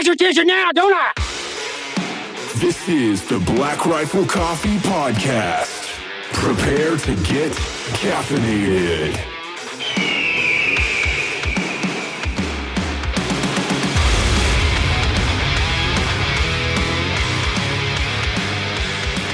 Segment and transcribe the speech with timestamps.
[0.00, 1.12] got your attention now, don't I?
[2.56, 5.88] This is the Black Rifle Coffee Podcast.
[6.32, 7.52] Prepare to get
[8.00, 9.18] caffeinated.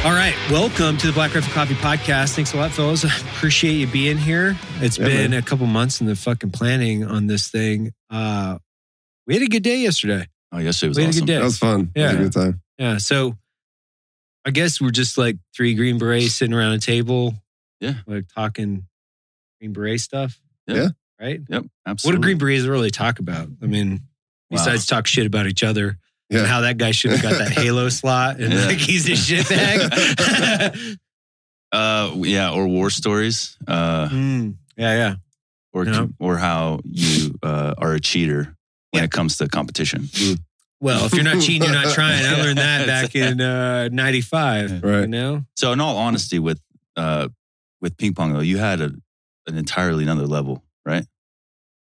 [0.04, 2.36] All right, welcome to the Black Rifle Coffee Podcast.
[2.36, 3.04] Thanks a lot, fellas.
[3.04, 4.56] I appreciate you being here.
[4.80, 5.40] It's Yeah, been man.
[5.40, 7.92] a couple months in the fucking planning on this thing.
[8.08, 8.58] Uh,
[9.26, 10.28] we had a good day yesterday.
[10.52, 11.34] Oh, yesterday was We had a good day.
[11.38, 11.90] That was fun.
[11.94, 12.18] That was Yeah.
[12.18, 12.60] a good time.
[12.78, 13.36] Yeah, so
[14.44, 17.34] I guess we're just like three Green Berets sitting around a table.
[17.80, 17.94] Yeah.
[18.06, 18.86] like talking
[19.60, 20.40] Green Beret stuff.
[20.66, 20.88] Yeah.
[21.20, 21.40] right.
[21.48, 21.56] Yep, Absolutely.
[21.58, 22.18] What absolutely.
[22.20, 23.48] do Green Berets really talk about?
[23.62, 23.90] I mean,
[24.50, 24.58] Wow.
[24.58, 25.98] besides talk shit about each other.
[26.30, 26.46] And Yeah.
[26.46, 28.66] how that guy should have got that Halo slot and Yeah.
[28.66, 30.96] like he's a shitbag.
[31.72, 33.56] Uh, yeah, or war stories.
[33.66, 35.14] Uh, Mm, yeah, yeah.
[35.72, 36.06] or Yeah.
[36.18, 38.55] or how you uh, are a cheater
[38.90, 39.04] when Yeah.
[39.04, 40.08] it comes to competition.
[40.80, 42.24] Well, if you're not cheating, you're not trying.
[42.24, 44.70] I learned that back in uh, '95.
[44.70, 45.08] You Right.
[45.08, 46.60] know, So, in all honesty, with
[46.96, 47.28] uh,
[47.80, 48.92] with ping pong though, you had a,
[49.46, 51.04] an entirely another level, right?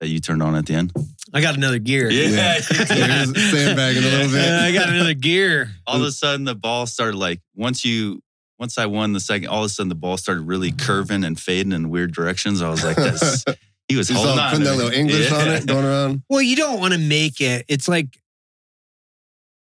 [0.01, 0.93] That you turned on at the end.
[1.33, 2.09] I got another gear.
[2.11, 2.55] Yeah, Yeah.
[2.71, 2.77] you.
[2.97, 4.49] Yeah, sandbagging a little bit.
[4.49, 5.73] Uh, I got another gear.
[5.87, 8.21] all of a sudden the ball started like once you
[8.61, 11.39] once I won the second, all of a sudden the ball started really curving and
[11.39, 12.63] fading in weird directions.
[12.63, 13.45] I was like, this.
[13.89, 14.51] He was You holding saw on.
[14.51, 16.23] putting that little English on it going around.
[16.31, 17.65] Well, you don't want to make it.
[17.69, 18.19] It's like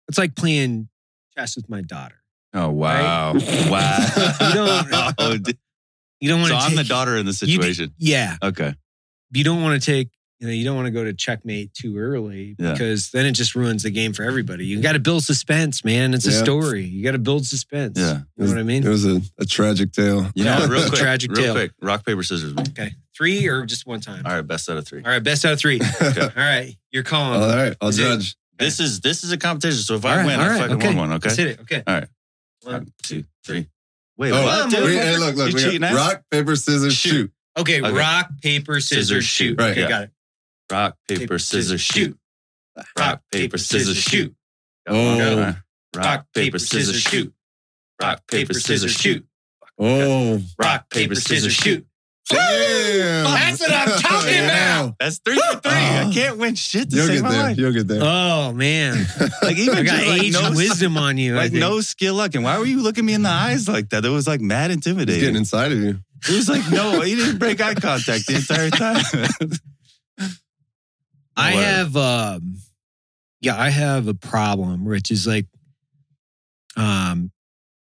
[0.08, 0.90] it's like playing
[1.38, 2.16] chess with my daughter.
[2.54, 3.70] Oh wow, Right?
[3.70, 3.98] wow!
[4.40, 5.58] You don't- Oh, d-
[6.22, 6.64] You don't want so to.
[6.66, 7.94] I'm the daughter in the You d- situation.
[7.98, 8.76] yeah, okay,
[9.32, 10.10] you don't want to take.
[10.44, 12.74] You know, you don't want to go to checkmate too early Yeah.
[12.74, 14.66] because then it just ruins the game for everybody.
[14.66, 16.14] You got to build suspense, man.
[16.14, 16.84] It's a story.
[16.84, 17.98] You got to build suspense.
[17.98, 18.24] yeah.
[18.36, 18.86] You know what I mean?
[18.86, 20.28] It was a, a tragic tale.
[20.36, 20.68] You know, Yeah.
[20.68, 21.54] real quick, Tragic real tale.
[21.54, 21.72] quick.
[21.82, 22.54] Rock paper scissors.
[22.58, 24.24] Okay, three or just one time.
[24.26, 25.02] right, best out of three.
[25.02, 25.80] All right, best out of three.
[26.02, 27.40] All All right, you're calling.
[27.40, 28.36] right, I'll Is it- judge.
[28.60, 29.80] This is this is a competition.
[29.82, 30.88] So if All I right, win, I right, fucking okay.
[30.90, 31.14] won one.
[31.14, 31.30] Okay.
[31.30, 31.60] Let's hit it.
[31.62, 31.84] Okay.
[31.88, 32.08] All right.
[32.64, 33.68] One, One, two, three.
[34.18, 34.70] Wait, Oh, what?
[34.70, 34.84] dude?
[34.84, 35.54] Wait, hey, look, look.
[35.54, 37.10] We got rock, paper, scissors, Shoot.
[37.10, 37.32] shoot.
[37.58, 37.92] Okay, Okay.
[37.92, 39.46] rock, paper, scissors, Scissors, shoot.
[39.54, 39.60] shoot.
[39.60, 39.72] Right.
[39.72, 39.90] Okay, Yeah.
[39.90, 40.12] got it.
[40.74, 42.18] Rock, paper, scissors, shoot.
[42.98, 44.36] Rock, paper, scissors, shoot.
[44.88, 44.96] Oh.
[44.96, 45.56] All uh, right.
[45.96, 47.32] Rock, paper, scissors, shoot.
[48.02, 49.24] Rock, paper, scissors, shoot.
[49.78, 51.86] Oh, Rock, paper, scissors, shoot.
[52.28, 53.24] damn.
[53.26, 54.96] That's what I'm talking about.
[55.00, 55.72] That's three for three.
[55.72, 56.12] I ah.
[56.12, 57.44] can't win shit to You'll save get my there.
[57.44, 57.58] life.
[57.60, 58.02] You'll get there.
[58.02, 59.06] Oh man,
[59.44, 61.36] Like even I got just, like, age no, wisdom on you.
[61.36, 62.34] Like no skill luck.
[62.34, 64.04] And why were you looking me in the eyes like that?
[64.06, 66.00] It was like mad It's getting inside of you.
[66.28, 69.60] It was like no, he didn't break eye contact the entire time.
[71.36, 72.58] I have um
[73.42, 75.48] yeah, I have a problem, which is like
[76.76, 77.32] um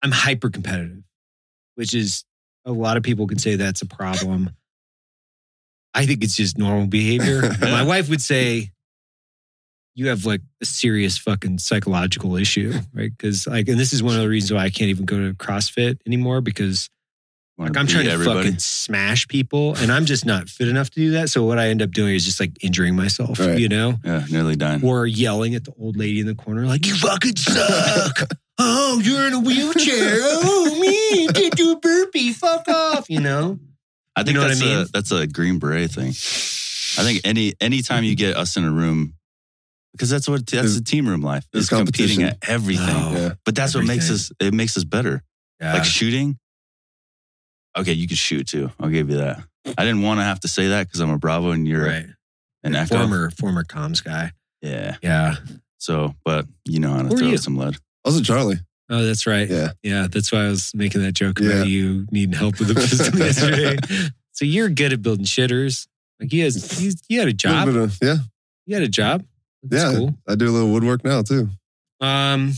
[0.01, 1.03] I'm hyper competitive,
[1.75, 2.25] which is
[2.65, 4.51] a lot of people can say that's a problem.
[5.93, 7.41] I think it's just normal behavior.
[7.61, 8.71] My wife would say
[9.95, 13.11] you have like a serious fucking psychological issue, right?
[13.15, 15.33] Because like, and this is one of the reasons why I can't even go to
[15.35, 16.89] CrossFit anymore because
[17.57, 21.11] like I'm trying to fucking smash people, and I'm just not fit enough to do
[21.11, 21.29] that.
[21.29, 23.59] So what I end up doing is just like injuring myself, Right.
[23.59, 24.83] you know, Yeah, nearly dying.
[24.83, 29.27] or yelling at the old lady in the corner, like "You fucking suck." oh, you're
[29.27, 30.17] in a wheelchair.
[30.21, 32.33] Oh, me, can't do a burpee.
[32.33, 33.09] Fuck off.
[33.09, 33.59] You know.
[34.15, 34.77] I think know what that's I mean?
[34.79, 36.09] a that's a green beret thing.
[36.09, 39.13] I think any anytime you get us in a room,
[39.93, 42.23] because that's what that's the team room life there's is competing competition.
[42.23, 42.85] at everything.
[42.95, 43.33] Oh, Yeah.
[43.45, 45.23] But that's what makes us it makes us better.
[45.59, 45.73] Yeah.
[45.73, 46.37] Like shooting.
[47.77, 48.71] Okay, you can shoot too.
[48.79, 49.41] I'll give you that.
[49.77, 52.05] I didn't want to have to say that because I'm a Bravo and you're right.
[52.63, 52.97] an Echo.
[52.97, 54.31] Former former comms guy.
[54.61, 54.97] Yeah.
[55.01, 55.35] Yeah.
[55.77, 57.75] So, but you know how to Who are throw some lead.
[58.05, 58.57] Also, Charlie.
[58.89, 59.49] Oh, that's right.
[59.49, 59.71] Yeah.
[59.81, 61.49] Yeah, that's why I was making that joke Yeah.
[61.51, 63.77] about you needing help with the pistol yesterday.
[64.31, 65.87] So you're good at building shitters.
[66.19, 67.65] Like he has, he's, he had a A job.
[67.67, 68.15] little bit of- yeah.
[68.65, 69.25] You had a job.
[69.63, 69.97] That's Yeah.
[69.97, 70.15] cool.
[70.27, 71.49] I do a little woodwork now, too.
[72.01, 72.53] Um,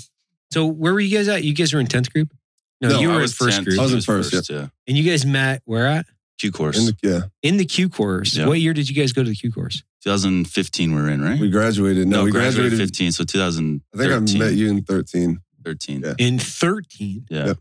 [0.52, 1.44] so where were you guys at?
[1.44, 2.34] You guys were in tenth group.
[2.82, 4.68] No, No, you I were in was first 10th, group, I was in first, yeah.
[4.88, 6.06] and you guys met where at?
[6.38, 6.78] Q course.
[6.78, 7.22] In the, yeah.
[7.42, 8.36] In the Q course.
[8.36, 8.48] Yeah.
[8.48, 9.84] What year did you guys go to the Q course?
[10.04, 11.40] 2015 we're in, right?
[11.40, 12.08] We graduated.
[12.08, 12.90] No, we graduated, graduated.
[12.90, 13.82] 15, so 2013.
[13.94, 16.02] I think I met you in 13, 13.
[16.02, 16.14] Yeah.
[16.20, 17.26] In thirteen.
[17.30, 17.46] Yeah.
[17.48, 17.58] Yep.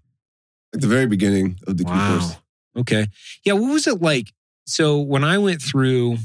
[0.75, 2.37] at the very beginning of the Q course.
[2.76, 3.06] Okay.
[3.44, 3.55] Yeah.
[3.55, 4.32] What was it like?
[4.67, 6.17] So when I went through,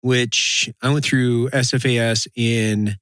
[0.00, 2.96] which I went through SFAS in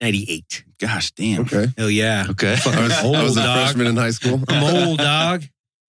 [0.00, 0.64] '98.
[0.78, 1.42] Gosh damn.
[1.42, 1.66] Okay.
[1.76, 2.26] Hell yeah.
[2.30, 2.56] Okay.
[2.66, 3.56] I was, Old I was a dog.
[3.66, 4.40] freshman in high school.
[4.48, 5.44] I'm old dog.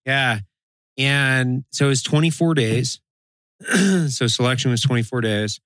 [0.06, 0.40] Yeah.
[0.98, 3.00] And so it was 24 days.
[4.08, 5.60] so selection was 24 days.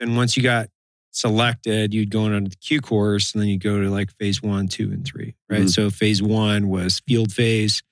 [0.00, 0.68] And once you got
[1.12, 4.42] selected, you'd go on to the Q course and then you'd go to like phase
[4.42, 5.34] one, two, and three.
[5.48, 5.62] Right.
[5.62, 5.70] Mhm.
[5.70, 7.82] So phase one was field phase.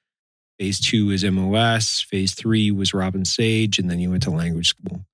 [0.59, 2.01] Phase two was MOS.
[2.01, 3.79] Phase three was Robin Sage.
[3.79, 5.05] And then you went to language school.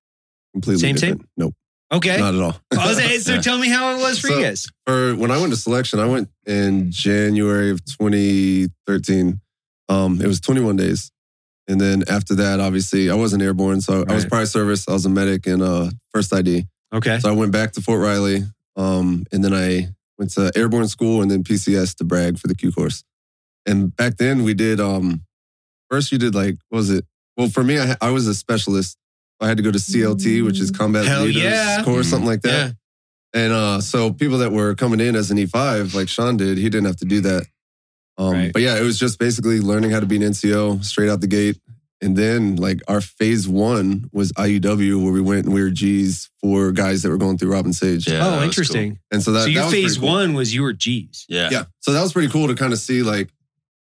[0.53, 1.29] Completely Same, different.
[1.37, 1.53] Nope.
[1.95, 2.17] Okay.
[2.17, 2.55] Not at all.
[2.73, 4.67] Was so tell me how it was for So- you guys.
[4.85, 9.39] For when I went to selection, I went in January of 2013.
[9.89, 11.11] Um, it was 21 days.
[11.67, 13.81] And then after that, obviously, I wasn't airborne.
[13.81, 14.31] So I was Right.
[14.31, 14.87] prior service.
[14.87, 16.67] I was a medic in uh, first ID.
[16.93, 17.19] Okay.
[17.19, 18.43] So I went back to Fort Riley.
[18.75, 22.55] Um, and then I went to airborne school and then PCS to Bragg for the
[22.55, 23.03] Q course.
[23.65, 25.23] And back then we did, um,
[25.89, 27.05] first you did like, what was it?
[27.37, 28.97] Well, for me, I, I was a specialist.
[29.39, 31.83] I had to go to CLT, which is combat Hell leaders yeah.
[31.83, 32.67] course, something like that.
[32.67, 32.71] Yeah.
[33.43, 36.63] And uh, so people that were coming in as an E5, like Sean did, he
[36.69, 37.45] didn't have to do that.
[38.17, 38.53] Um, Right.
[38.53, 41.27] But yeah, it was just basically learning how to be an NCO straight out the
[41.27, 41.59] gate.
[42.01, 46.29] And then like our phase one was IUW, where we went and we were G's
[46.41, 48.07] for guys that were going through Robin Sage.
[48.07, 48.99] Yeah, oh, was interesting.
[49.11, 50.09] And so that, so that your was phase cool.
[50.09, 51.25] one was you were G's.
[51.27, 51.49] Yeah.
[51.51, 51.63] Yeah.
[51.81, 53.29] So that was pretty cool to kind of see like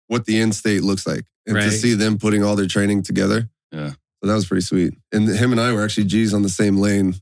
[0.07, 1.63] what the end state looks like and Right.
[1.63, 3.49] to see them putting all their training together.
[3.71, 3.91] Yeah.
[4.21, 4.93] So that was pretty sweet.
[5.11, 7.15] And him and I were actually G's on the same lane,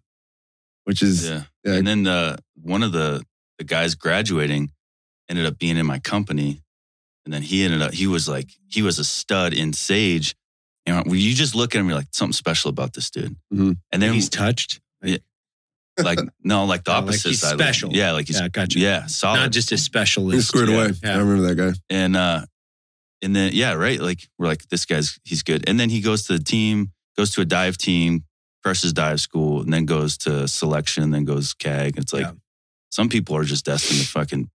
[0.86, 1.44] which is Yeah.
[1.63, 1.74] Yeah.
[1.74, 3.24] And then uh, one of the
[3.57, 4.71] the guys graduating
[5.30, 6.62] ended up being in my company,
[7.25, 10.36] and then he ended up he was like he was a stud in Sage.
[10.86, 13.36] And when you just look at him, you're like something special about this dude.
[13.53, 13.77] Mhm.
[13.92, 14.80] And then He's touched.
[15.97, 17.53] like no, like the Oh, like opposite he's side.
[17.53, 17.92] special.
[17.94, 18.77] Yeah, like he's Yeah, gotcha.
[18.80, 19.39] yeah, solid.
[19.39, 20.47] Not just a he specialist.
[20.50, 20.92] squared yeah, away.
[21.03, 21.15] yeah.
[21.15, 21.74] I remember that guy.
[21.89, 22.45] and uh
[23.21, 26.23] and then yeah right like we're like this guy's he's good and then he goes
[26.27, 28.23] to the team goes to a dive team
[28.63, 32.31] crushes dive school and then goes to selection then goes cag it's like Yeah.
[32.91, 34.50] some people are just destined to fucking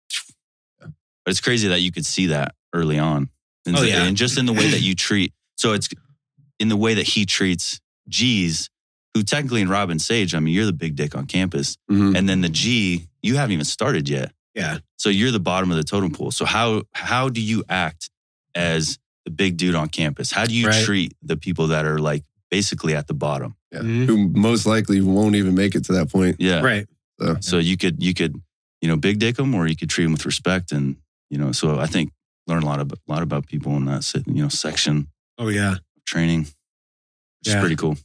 [0.80, 3.30] but it's crazy that you could see that early on
[3.66, 4.04] and, Oh, yeah.
[4.04, 5.90] and just in the way that you treat so it's
[6.60, 7.80] in the way that he treats
[8.10, 8.70] g's
[9.14, 12.18] who technically in robin sage i mean you're the big dick on campus Mhm.
[12.18, 14.80] and then the g you haven't even started yet Yeah.
[14.98, 16.32] so you're the bottom of the totem pole.
[16.32, 18.10] So how how do you act
[18.58, 20.32] as the big dude on campus?
[20.32, 20.84] How do you Right.
[20.86, 23.56] treat the people that are like basically at the bottom?
[23.72, 23.80] Yeah.
[23.82, 24.06] Mhm.
[24.06, 26.38] Who most likely won't even make it to that point.
[26.40, 26.62] Yeah.
[26.62, 26.88] Right.
[27.20, 28.42] So So you could you could
[28.82, 30.96] you know big dick them or you could treat them with respect and
[31.30, 31.52] you know.
[31.52, 32.12] So I think
[32.48, 35.08] learn a lot of a lot about people in that se- you know section
[35.38, 35.74] Oh yeah.
[35.74, 36.42] of training.
[36.42, 37.56] Which Yeah.
[37.58, 37.98] is pretty cool.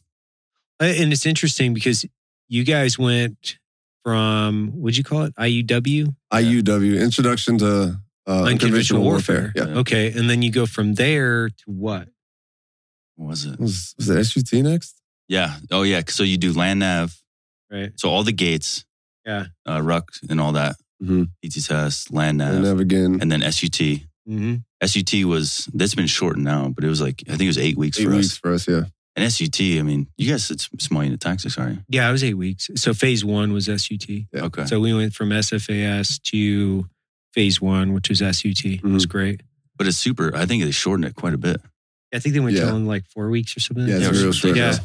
[0.80, 2.04] And it's interesting because
[2.48, 3.58] you guys went
[4.04, 5.34] from what'd you call it?
[5.38, 9.52] IUW, IUW, Introduction to uh, unconventional warfare.
[9.54, 9.78] Yeah.
[9.80, 12.08] Okay, and then you go from there to what?
[13.16, 13.58] What was it?
[13.60, 15.00] Was, was it SUT next?
[15.28, 15.56] Yeah.
[15.70, 16.02] Oh yeah.
[16.08, 17.14] So you do land nav.
[17.70, 17.92] Right.
[17.96, 18.84] So all the gates.
[19.24, 19.46] Yeah.
[19.68, 20.76] Uh, ruck and all that.
[21.02, 21.28] Mhm.
[21.44, 23.18] PT test, land nav, And never again.
[23.20, 24.00] and then SUT.
[24.28, 24.54] Mm-hmm.
[24.84, 27.76] SUT was that's been shortened now, but it was like I think it was eight
[27.76, 28.36] weeks Eight for weeks us.
[28.38, 28.82] for us, yeah.
[29.14, 31.78] And SUT, I mean, you guys it's small unit tactics, are you?
[31.88, 32.70] Yeah, it was eight weeks.
[32.76, 34.08] So phase one was SUT.
[34.08, 34.24] Yeah.
[34.44, 34.64] Okay.
[34.66, 36.86] So we went from SFAS to
[37.32, 38.64] phase one, which was SUT.
[38.64, 39.10] It was mm-hmm.
[39.10, 39.42] great.
[39.76, 40.34] but it's super.
[40.36, 41.60] I think they shortened it quite a bit
[42.12, 42.66] I think they went Yeah.
[42.66, 43.88] to like four weeks or something.
[43.88, 44.56] Yeah, Yeah, it's it real short.
[44.56, 44.76] Yeah.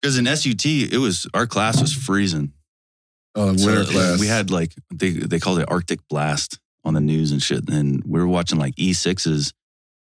[0.00, 2.52] because in SUT it was our class was freezing.
[3.34, 4.20] Oh, So, winter like, class.
[4.20, 8.02] We had like they they called it Arctic blast on the news and shit, and
[8.04, 9.52] we were watching like E sixes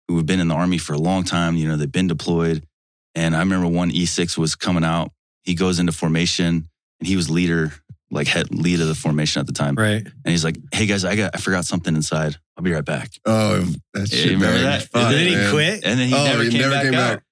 [0.08, 1.56] who have been in the army for a long time.
[1.56, 2.64] You know, they've been deployed,
[3.14, 5.10] and I remember one E six was coming out.
[5.42, 6.68] He goes into formation,
[7.00, 7.72] and he was leader,
[8.14, 9.74] like head lead of the formation at the time.
[9.74, 10.02] Right.
[10.04, 12.36] And he's like, "Hey guys, I got I forgot something inside.
[12.56, 13.60] I'll be right back." Oh,
[13.92, 14.26] that Yeah, shit.
[14.26, 14.82] you remember that?
[14.84, 15.50] Fuck, and then he man.
[15.52, 15.84] quit.
[15.84, 17.14] And then he Oh, never, he came, never back came out.
[17.16, 17.24] back.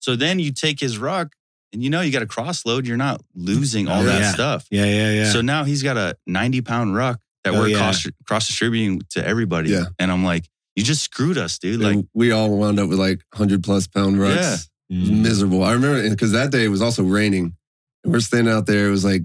[0.00, 1.32] So then you take his rock,
[1.72, 2.86] and you know you got a cross load.
[2.86, 4.32] You're not losing all Oh, that yeah.
[4.32, 4.66] stuff.
[4.70, 5.32] Yeah, yeah, yeah.
[5.32, 7.78] So now he's got a 90 pound ruck that Oh, we're yeah.
[7.78, 9.70] cross, cross distributing to everybody.
[9.70, 9.86] Yeah.
[9.98, 10.44] And I'm like,
[10.76, 11.80] you just screwed us, dude.
[11.80, 14.36] Like, And we all wound up with like 100 plus pound rucks.
[14.36, 14.56] Yeah.
[14.98, 15.22] Mm.
[15.22, 15.64] miserable.
[15.64, 17.56] I remember because that day it was also raining.
[18.04, 18.86] And we're standing out there.
[18.86, 19.22] It was like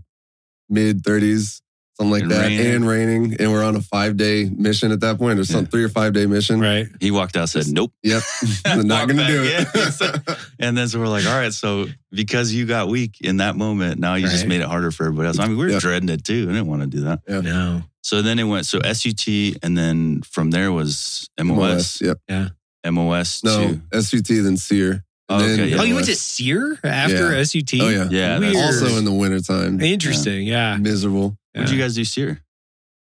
[0.72, 1.62] mid 30s,
[1.98, 2.76] something like And that, raining.
[2.76, 3.36] and raining.
[3.40, 5.70] And we're on a five day mission at that point, or some Yeah.
[5.70, 6.60] three or five day mission.
[6.60, 6.88] right.
[7.00, 7.92] he walked out, said, nope.
[8.04, 8.24] Yep.
[8.78, 9.68] Not going to do it.
[9.94, 10.14] So-
[10.60, 14.00] And then so we're like, all right, so because you got weak in that moment,
[14.00, 15.40] now you just made it harder for everybody else.
[15.40, 15.80] I mean, we were Yeah.
[15.80, 16.48] dreading it too.
[16.50, 17.20] I didn't want to do that.
[17.28, 17.84] No.
[18.04, 19.28] So then it went, so SUT,
[19.62, 22.18] and then from there was MOS, Yep.
[22.28, 22.50] Yeah.
[22.90, 25.04] MOS No, to, SUT, then SERE.
[25.32, 25.78] Oh, then yeah.
[25.80, 27.44] Oh, you went to SERE after Yeah.
[27.44, 27.74] SUT?
[27.82, 28.08] Oh, yeah.
[28.10, 28.56] Yeah, Weird.
[28.56, 29.80] Also in the wintertime.
[29.82, 30.46] Interesting.
[30.46, 30.78] Yeah.
[30.78, 31.38] Miserable.
[31.54, 31.76] what'd Yeah.
[31.76, 32.42] you guys do, SERE?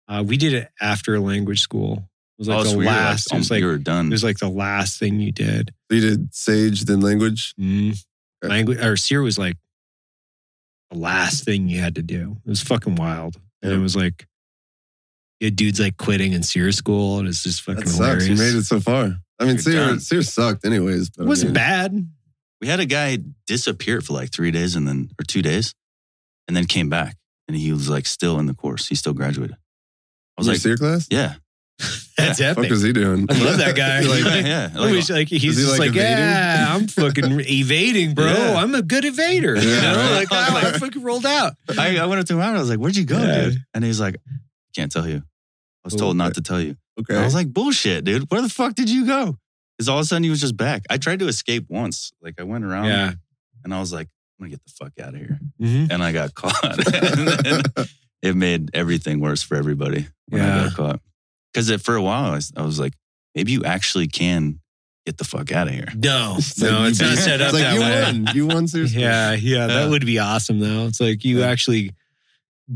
[0.07, 2.09] Uh, we did it after language school.
[2.37, 3.33] It was like oh, the so we were like, last.
[3.33, 5.71] it was like you were it was like the last thing you did.
[5.89, 7.53] So you did Sage, then language.
[7.59, 7.91] Mm.
[8.43, 8.49] Okay.
[8.49, 9.55] Language or SERE was like
[10.91, 12.37] the last thing you had to do.
[12.45, 14.27] It was fucking wild, and it was like you had
[15.51, 17.97] dudes like quitting in SERE school, and it's just fucking That sucks.
[18.25, 18.27] hilarious.
[18.27, 19.15] You made it so far.
[19.39, 19.99] I mean, You're SERE, done.
[19.99, 21.09] SERE sucked anyways.
[21.11, 21.53] But It wasn't I mean,
[21.93, 22.09] bad.
[22.61, 25.73] we had a guy disappear for like three days and then or two days
[26.47, 27.15] and then came back
[27.47, 30.61] and he was like still in the course he still graduated i was Your like
[30.61, 31.07] SERE class?
[31.11, 31.35] yeah
[32.17, 32.71] That's Fuck epic.
[32.71, 33.25] is he doing?
[33.29, 34.01] I love that guy.
[34.01, 34.69] Like, Like- yeah.
[34.75, 36.17] I wish like he's he, just like, like, evading?
[36.19, 38.27] yeah, I'm fucking evading, bro.
[38.27, 38.53] Yeah.
[38.57, 39.59] I'm a good evader.
[39.61, 40.11] You know, right.
[40.13, 41.53] like oh, I fucking rolled out.
[41.77, 43.45] I, I went up to him and I was like, "Where'd you go, Yeah.
[43.45, 44.17] dude?" And he's like,
[44.75, 45.23] "Can't tell you.
[45.83, 47.15] I was told not to tell you." okay.
[47.17, 48.29] I was like, "Bullshit, dude.
[48.31, 49.37] Where the fuck did you go?"
[49.77, 50.83] Because all of a sudden he was just back.
[50.89, 52.11] I tried to escape once.
[52.21, 53.13] Like I went around Yeah.
[53.63, 54.07] and I was like,
[54.39, 55.91] "I'm gonna get the fuck out of here," Mhm.
[55.91, 56.63] and I got caught.
[57.45, 57.87] and
[58.21, 60.63] it made everything worse for everybody when I Yeah.
[60.69, 61.01] got caught.
[61.53, 62.93] Because for a while I was, I was like,
[63.35, 64.59] maybe you actually can
[65.05, 65.87] get the fuck out of here.
[65.95, 68.01] No, It's no, like it's not set up it's like that you way.
[68.03, 68.35] won.
[68.35, 69.01] You won seriously.
[69.01, 69.89] Yeah, yeah, that Yeah.
[69.89, 70.87] would be awesome though.
[70.87, 71.47] It's like you Yeah.
[71.47, 71.91] actually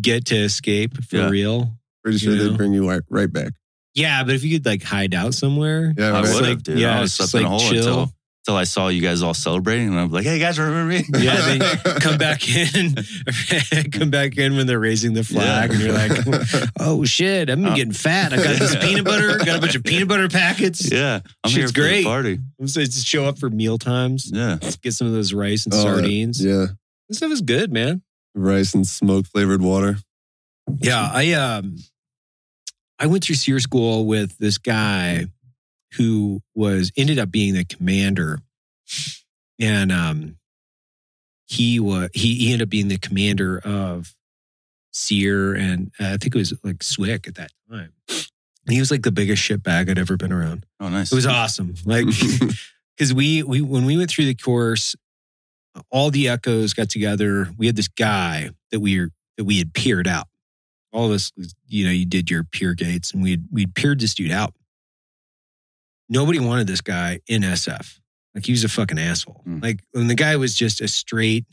[0.02, 1.30] get to escape for Yeah.
[1.30, 1.78] real.
[2.08, 2.50] Pretty sure You know?
[2.50, 3.52] they'd bring you right, right back.
[3.96, 6.24] Yeah, but if you could like hide out somewhere, Yeah, I right.
[6.24, 6.80] would like, have, dude.
[6.80, 7.88] yeah, I was just slept in a like hole chill.
[7.88, 8.14] until
[8.48, 11.36] until I saw you guys all celebrating, and I'm like, "Hey guys, remember me?" Yeah,
[11.58, 11.60] then
[12.00, 12.96] come back in,
[13.92, 17.76] come back in when they're raising the flag, and you're like, "Oh shit, I'm Uh,
[17.76, 18.32] getting fat.
[18.32, 20.90] I got this peanut butter, got a bunch of peanut butter packets.
[20.90, 22.04] yeah, I'm here Shit's for great.
[22.04, 22.40] the party.
[22.68, 25.82] So just show up for meal times, Yeah, get some of those rice and Oh,
[25.84, 26.42] sardines.
[26.42, 26.68] Yeah.
[27.10, 28.02] This stuff is good, man.
[28.36, 29.98] Rice and smoke flavored water.
[30.80, 31.76] Yeah, I um,
[33.00, 35.28] I went through SERE school with this guy
[35.94, 38.40] who was ended up being the commander,
[39.60, 40.38] and um,
[41.46, 44.16] he was he, he ended up being the commander of
[44.92, 47.94] SERE, and uh, I think it was like SWCS at that time.
[48.10, 50.66] And he was like the biggest shit bag I'd ever been around.
[50.80, 51.12] oh nice.
[51.12, 52.06] It was awesome, like
[52.98, 54.96] because we we when we went through the course,
[55.90, 57.48] all the echoes got together.
[57.58, 60.28] We had this guy that we were that we had peered out.
[60.92, 61.32] All of us,
[61.68, 64.54] you know, you did your peer gates, and we would we'd peered this dude out.
[66.10, 68.00] Nobody wanted this guy in SF.
[68.34, 69.42] Like he was a fucking asshole.
[69.44, 69.60] Hmm.
[69.60, 71.46] Like when the guy was just a straight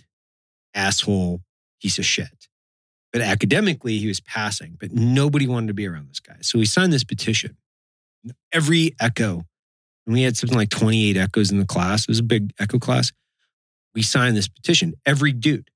[0.74, 1.40] asshole
[1.82, 2.48] piece of shit.
[3.12, 4.76] But academically, he was passing.
[4.78, 6.36] But nobody wanted to be around this guy.
[6.42, 7.56] So we signed this petition.
[8.52, 9.44] Every echo
[10.06, 12.02] and we had something like 28 echoes in the class.
[12.02, 13.12] It was a big echo class.
[13.94, 14.94] We signed this petition.
[15.06, 15.70] Every dude,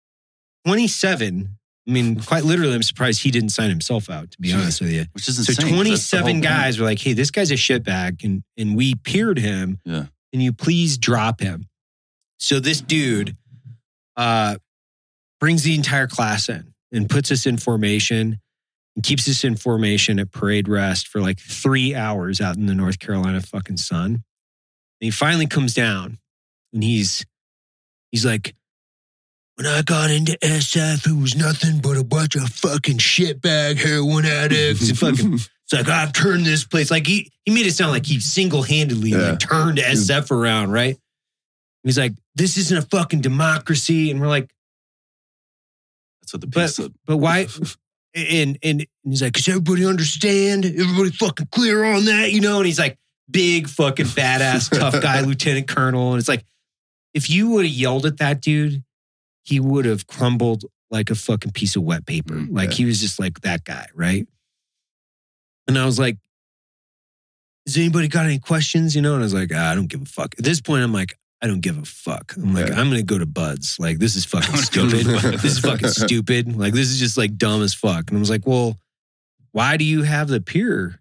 [0.67, 1.58] 27.
[1.89, 4.93] I mean, quite literally, I'm surprised he didn't sign himself out, to be honest with
[4.93, 5.07] you.
[5.13, 5.65] which is So insane.
[5.69, 5.75] that's
[6.11, 6.43] 27 point.
[6.45, 8.23] guys were like, hey, this guy's a shitbag.
[8.25, 9.79] And, and we peered him.
[9.87, 10.05] Yeah.
[10.33, 11.67] Can you please drop him?
[12.39, 13.37] So this dude
[14.17, 14.57] uh,
[15.41, 18.39] brings the entire class in and puts us in formation
[18.95, 22.75] and keeps us in formation at parade rest for like three hours out in the
[22.75, 24.07] North Carolina fucking sun.
[24.13, 24.23] And
[25.01, 26.19] he finally comes down
[26.75, 27.25] and he's
[28.11, 28.55] he's like,
[29.59, 34.25] when I got into SF, it was nothing but a bunch of fucking shitbag heroin
[34.25, 34.89] addicts.
[34.89, 36.93] and fucking, it's like I've turned this place.
[36.93, 39.31] Like he he made it sound like he single handedly Yeah.
[39.31, 40.97] like turned SF around, right?
[41.83, 44.49] He's like, this isn't a fucking democracy, and we're like,
[46.23, 46.95] That's what the but piece said.
[47.05, 47.47] but why?
[48.15, 50.65] And and he's like, does everybody understand?
[50.65, 52.57] Everybody fucking clear on that, you know?
[52.57, 52.99] And he's like,
[53.31, 56.43] big fucking badass tough guy, lieutenant colonel, and it's like,
[57.13, 58.83] if you would have yelled at that dude,
[59.49, 62.35] he would have crumbled like a fucking piece of wet paper.
[62.35, 62.77] Mm, like yeah.
[62.77, 64.27] he was just like that guy, right?
[65.67, 66.19] And I was like,
[67.67, 68.95] has anybody got any questions?
[68.95, 70.35] You know, and I was like, ah, I don't give a fuck.
[70.39, 72.35] At this point, I'm like, I don't give a fuck.
[72.37, 72.81] I'm like, Yeah.
[72.81, 73.79] I'm gonna go to BUD/S.
[73.79, 75.41] Like, this is fucking I'm gonna go to stupid.
[75.41, 76.57] This is fucking stupid.
[76.57, 78.11] Like, this is just like dumb as fuck.
[78.11, 78.79] And I was like, well,
[79.53, 81.01] why do you have the peer?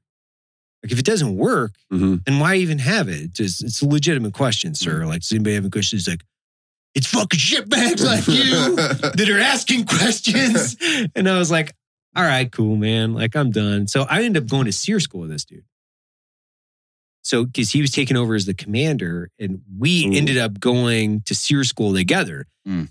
[0.83, 2.23] Like, if it doesn't work, Mhm.
[2.25, 3.21] then why even have it?
[3.21, 5.05] It's, just, it's a legitimate question, sir.
[5.05, 6.05] Like, does anybody have any questions?
[6.05, 6.23] He's like,
[6.97, 10.75] it's fucking shitbags like you that are asking questions.
[11.15, 11.73] And I was like,
[12.15, 13.13] all right, cool, man.
[13.13, 13.87] Like, I'm done.
[13.87, 15.63] So I ended up going to SERE school with this dude.
[17.21, 20.13] So, because he was taking over as the commander, and we Ooh.
[20.13, 22.47] ended up going to SERE school together.
[22.67, 22.89] Mm.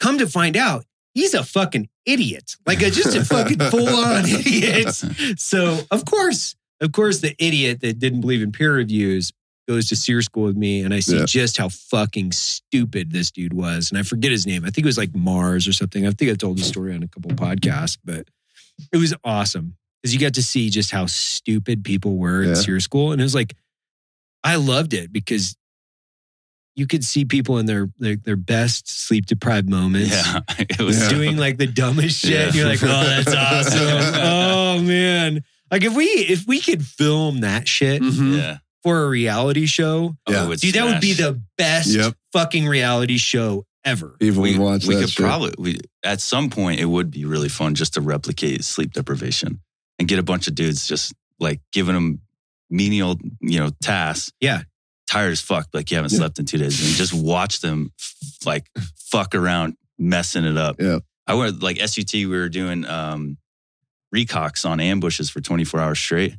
[0.00, 2.56] Come to find out, he's a fucking idiot.
[2.64, 4.94] Like, a, just a fucking full on idiot.
[5.38, 9.32] So, of course, of course, the idiot that didn't believe in peer reviews
[9.68, 11.24] goes to SERE school with me, and I see Yeah.
[11.26, 13.90] just how fucking stupid this dude was.
[13.90, 14.64] And I forget his name.
[14.64, 16.06] I think it was like Mars or something.
[16.06, 18.28] I think I told the story on a couple podcasts, but
[18.92, 22.54] it was awesome because you got to see just how stupid people were in Yeah.
[22.54, 23.54] SERE school, and it was like
[24.44, 25.56] I loved it because
[26.76, 31.00] you could see people in their their, their best sleep deprived moments Yeah, it was
[31.00, 31.08] Yeah.
[31.08, 32.30] doing like the dumbest shit.
[32.32, 32.52] Yeah.
[32.52, 33.80] You're like, oh, that's awesome.
[34.22, 35.42] oh man.
[35.70, 38.36] Like if we if we could film that shit Mhm.
[38.36, 38.58] Yeah.
[38.86, 40.44] For a reality show, Oh, Yeah.
[40.44, 42.14] it would dude, that would be the best Yep.
[42.32, 44.16] fucking reality show ever.
[44.20, 45.24] People we, watch we that could shit.
[45.24, 49.60] probably we at some point it would be really fun just to replicate sleep deprivation
[49.98, 52.20] and get a bunch of dudes just like giving them
[52.70, 54.62] menial you know tasks Yeah.
[55.10, 56.18] tired as fuck like you haven't Yeah.
[56.18, 58.14] slept in two days and just watch them f-
[58.44, 58.66] like
[59.10, 60.98] fuck around messing it up Yeah.
[61.26, 63.36] i went like sut we were doing um
[64.14, 66.34] recox on ambushes for 24 hours straight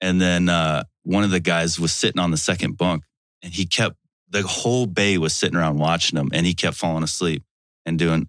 [0.00, 3.04] And then uh, one of the guys was sitting on the second bunk
[3.42, 3.96] and he kept,
[4.28, 7.44] the whole bay was sitting around watching him and he kept falling asleep
[7.86, 8.28] and doing,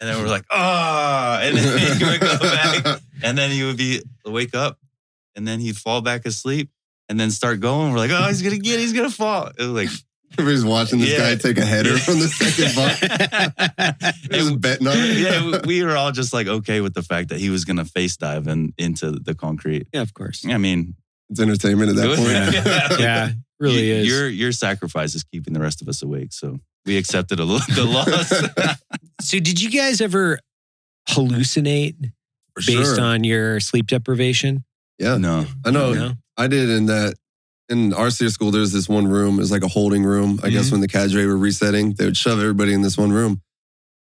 [0.00, 3.76] and then we're like, ah, and then he would go back and then he would
[3.76, 4.78] be, wake up
[5.36, 6.70] and then he'd fall back asleep
[7.08, 7.92] and then start going.
[7.92, 9.48] We're like, oh, he's going to get, he's going to fall.
[9.48, 9.90] It was like,
[10.38, 11.18] Everybody's watching this Yeah.
[11.18, 14.10] guy take a header from the second bunk.
[14.30, 15.18] Just betting on it.
[15.18, 17.76] yeah, we- we were all just like okay with the fact that he was going
[17.78, 19.86] to face dive and into the concrete.
[19.92, 20.44] yeah, of course.
[20.46, 20.94] I mean,
[21.30, 22.98] It's entertainment at that point.
[22.98, 22.98] Yeah.
[22.98, 24.06] Yeah, really you- is.
[24.08, 26.32] Your your sacrifice is keeping the rest of us awake.
[26.32, 28.76] So we accepted a little the loss.
[29.20, 30.38] So, did you guys ever
[31.08, 31.96] hallucinate
[32.54, 33.00] For based sure.
[33.00, 34.64] on your sleep deprivation?
[34.98, 35.16] Yeah.
[35.18, 35.92] no, I know.
[35.92, 36.12] No?
[36.36, 37.14] I did in that
[37.70, 38.50] in our SERE school.
[38.50, 39.36] There's this one room.
[39.36, 40.40] It was like a holding room.
[40.42, 40.72] I guess Mhm.
[40.72, 43.40] when the cadre were resetting, they would shove everybody in this one room.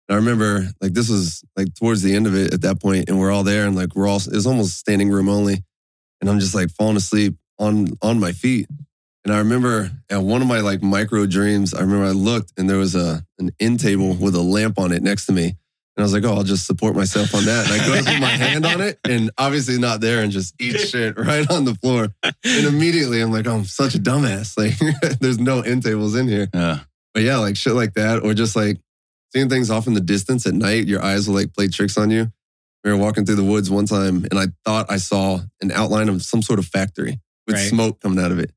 [0.09, 3.09] And I remember like this was like towards the end of it at that point,
[3.09, 5.65] and we're all there, and like we're all it was almost standing room only,
[6.21, 8.69] and I'm just like falling asleep on on my feet.
[9.25, 12.71] And I remember at one of my like micro dreams, I remember I looked and
[12.71, 15.57] there was a an end table with a lamp on it next to me.
[15.97, 17.71] And I was like, oh, I'll just support myself on that.
[17.71, 20.55] And I go to put my hand on it and obviously not there and just
[20.61, 22.09] eat shit right on the floor.
[22.23, 24.57] And immediately I'm like, oh, I'm such a dumbass.
[24.59, 26.49] Like there's no end tables in here.
[26.53, 26.81] yeah,
[27.15, 28.23] But yeah, like shit like that.
[28.23, 28.79] Or just like
[29.35, 32.11] seeing things off in the distance at night, your eyes will like play tricks on
[32.11, 32.31] you.
[32.85, 36.09] We were walking through the woods one time and I thought I saw an outline
[36.11, 37.69] of some sort of factory with Right.
[37.71, 38.51] smoke coming out of it.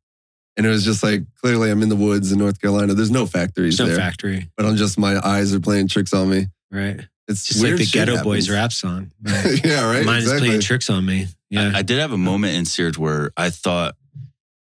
[0.57, 2.93] And it was just like clearly I'm in the woods in North Carolina.
[2.93, 4.03] There's no factories There's no there.
[4.03, 6.47] factory, but I'm just my eyes are playing tricks on me.
[6.69, 6.99] right?
[7.29, 8.21] It's Just like the Geto happens.
[8.23, 9.11] Boys rap song.
[9.21, 9.61] Right?
[9.63, 10.03] yeah, right.
[10.03, 11.27] Mine is playing tricks on me.
[11.51, 11.71] Yeah.
[11.75, 13.95] I, I did have a moment in Sears where I thought,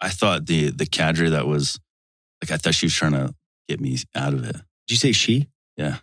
[0.01, 1.79] I thought the the cadre that was
[2.43, 3.33] like I thought she was trying to
[3.69, 4.53] get me out of it.
[4.53, 5.49] Did you say she?
[5.77, 5.99] Yeah.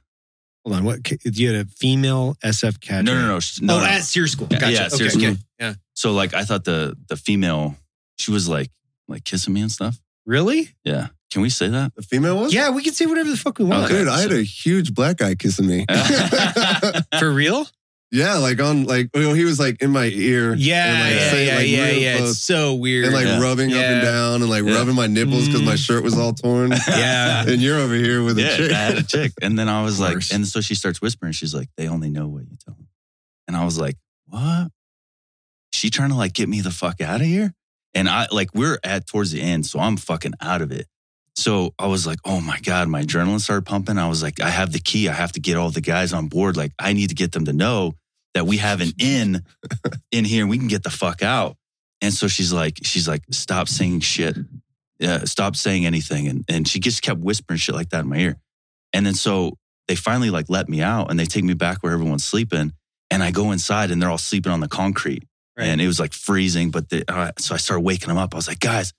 [0.65, 0.83] Hold on.
[0.85, 0.99] What?
[1.25, 3.03] You had a female SF cadre?
[3.03, 3.75] No, no, no, no.
[3.75, 3.85] oh, no.
[3.85, 4.47] at Sears School.
[4.49, 4.73] Yeah, Gotcha.
[4.73, 5.25] yeah, okay, Sears okay.
[5.33, 5.37] School.
[5.59, 5.73] Yeah.
[5.95, 7.75] So like I thought the the female,
[8.17, 8.71] she was like
[9.09, 9.99] like kissing me and stuff.
[10.25, 10.69] Really?
[10.85, 11.93] Yeah, can we say that?
[11.95, 12.49] The female one?
[12.51, 13.85] Yeah, we can say whatever the fuck we want.
[13.85, 13.97] Okay.
[13.99, 15.85] Dude, I had a huge black guy kissing me.
[17.19, 17.67] For real?
[18.11, 20.53] yeah, like on like well, he was like in my ear.
[20.53, 22.23] Yeah, and, like, yeah, saying, yeah, like, yeah, real yeah.
[22.29, 23.05] It's so weird.
[23.05, 23.41] and like Yeah.
[23.41, 24.75] rubbing up and down and like Yeah.
[24.75, 25.85] rubbing my nipples because my Mm.
[25.85, 26.71] shirt was all torn.
[26.87, 27.43] yeah.
[27.47, 28.71] and you're over here with a chick.
[28.71, 31.31] I had a chick, and then I was like, and so she starts whispering.
[31.33, 32.87] She's like, "They only know what you tell them,"
[33.47, 34.69] and I was like, "What?"
[35.71, 37.51] She trying to like get me the fuck out of here,
[37.95, 40.85] and I like we're at towards the end, so I'm fucking out of it.
[41.35, 43.97] So I was like, "Oh my god!" My adrenaline started pumping.
[43.97, 45.09] I was like, "I have the key.
[45.09, 46.55] I have to get all the guys on board.
[46.55, 47.95] Like, I need to get them to know
[48.33, 49.43] that we have an in
[50.11, 51.57] in here, and we can get the fuck out."
[52.01, 54.37] And so she's like, she's like, "Stop saying shit."
[55.03, 56.27] uh, stop saying anything.
[56.27, 58.37] And, and she just kept whispering shit like that in my ear.
[58.93, 61.93] And then so they finally like let me out and they take me back where
[61.93, 62.73] everyone's sleeping.
[63.09, 65.23] And I go inside and they're all sleeping on the concrete.
[65.55, 65.67] Right.
[65.67, 68.33] And it was like freezing, but the, uh, so I started waking them up.
[68.33, 68.91] I was like, guys,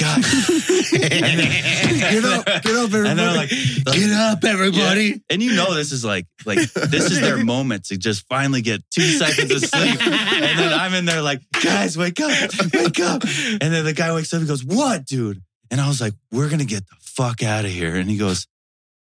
[0.00, 0.24] guys,
[0.90, 3.08] Get up, get up, everybody.
[3.10, 5.04] And they're like, Get up, everybody.
[5.04, 5.16] Yeah.
[5.28, 8.82] And you know, this is like, like this is their moment to just finally get
[8.90, 10.00] two seconds of sleep.
[10.38, 12.30] And then I'm in there like, guys, wake up,
[12.72, 13.22] wake up.
[13.22, 15.42] And then the guy wakes up and goes, what, dude?
[15.70, 17.96] And I was like, we're going to get the fuck out of here.
[17.96, 18.46] And he goes,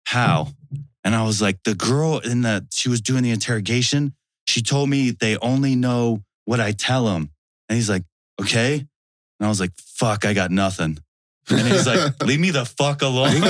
[0.05, 0.49] how?
[1.03, 4.13] And I was like, the girl in the, she was doing the interrogation.
[4.45, 7.29] She told me they only know what I tell him.
[7.69, 8.03] And he's like,
[8.41, 8.75] okay.
[8.75, 10.97] And I was like, fuck, I got nothing.
[11.49, 13.33] And he's like, leave me the fuck alone.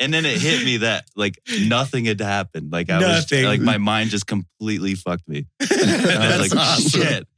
[0.00, 2.72] and then it hit me that like nothing had happened.
[2.72, 3.44] Like I Nothing.
[3.44, 5.46] was like my mind just completely fucked me.
[5.60, 7.00] And I That's was like, awesome.
[7.02, 7.28] shit.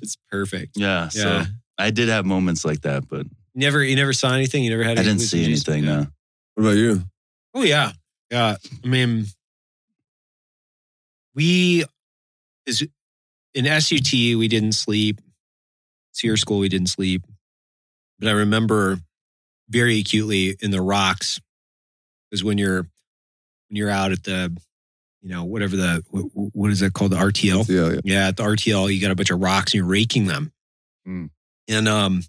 [0.00, 0.72] It's perfect.
[0.76, 1.04] Yeah.
[1.14, 1.44] Yeah.
[1.44, 1.44] So
[1.78, 4.64] I did have moments like that, but Never, you never saw anything.
[4.64, 4.98] You never had.
[4.98, 5.84] I didn't see anything.
[5.84, 5.90] Yeah.
[6.00, 6.06] No.
[6.54, 7.02] what about you?
[7.54, 7.92] Oh yeah,
[8.30, 8.56] yeah.
[8.82, 9.26] I mean,
[11.34, 11.84] we
[12.66, 12.86] is
[13.54, 15.20] in SUT we didn't sleep.
[16.12, 17.22] SERE school we didn't sleep,
[18.18, 18.98] but I remember
[19.68, 21.40] very acutely in the rocks
[22.30, 24.54] is when you're when you're out at the
[25.22, 28.00] you know whatever the what, what is that called the RTL Yeah, yeah.
[28.04, 30.52] yeah, at the RTL, you got a bunch of rocks and you're raking them.
[31.06, 31.30] Mm.
[31.68, 32.22] And um,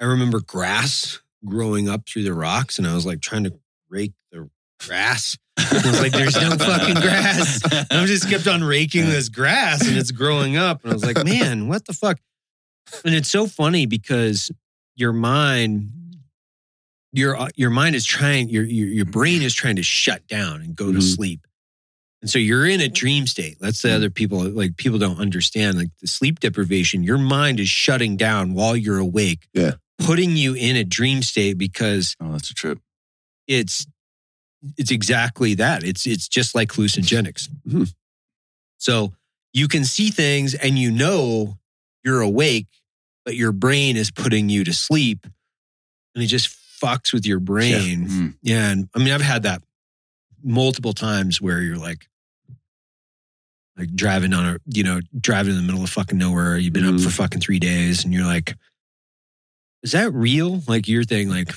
[0.00, 3.54] I remember grass growing up through the rocks, and I was like trying to
[3.88, 4.48] rake the
[4.80, 5.36] grass.
[5.58, 9.86] I was like, "There's no fucking grass." And I just kept on raking this grass,
[9.86, 10.82] and it's growing up.
[10.82, 12.18] And I was like, "Man, what the fuck?"
[13.04, 14.50] And it's so funny because
[14.96, 15.90] your mind,
[17.12, 20.60] your uh, your mind is trying, your your, your brain is trying to shut down
[20.62, 21.14] and go to Mhm.
[21.14, 21.46] sleep.
[22.22, 23.58] And so you're in a dream state.
[23.60, 25.76] That's the other people like people don't understand.
[25.76, 29.46] Like the sleep deprivation, your mind is shutting down while you're awake.
[29.52, 29.72] Yeah.
[29.98, 32.78] Putting you in a dream state because Oh, that's a trip.
[33.46, 33.86] it's
[34.76, 35.82] it's exactly that.
[35.84, 37.48] It's it's just like hallucinogenics.
[37.66, 37.92] Mhm.
[38.78, 39.12] So
[39.52, 41.58] you can see things and you know
[42.04, 42.66] you're awake,
[43.24, 45.26] but your brain is putting you to sleep
[46.14, 46.48] and it just
[46.80, 48.08] fucks with your brain.
[48.08, 48.34] Mm.
[48.42, 48.70] Yeah.
[48.70, 49.62] and I mean, I've had that
[50.42, 52.08] multiple times where you're like,
[53.76, 56.56] like driving on a, you know, driving in the middle of fucking nowhere.
[56.58, 57.04] You've been up Mhm.
[57.04, 58.56] for fucking three days and you're like,
[59.82, 60.62] is that real?
[60.68, 61.54] Like your thing, like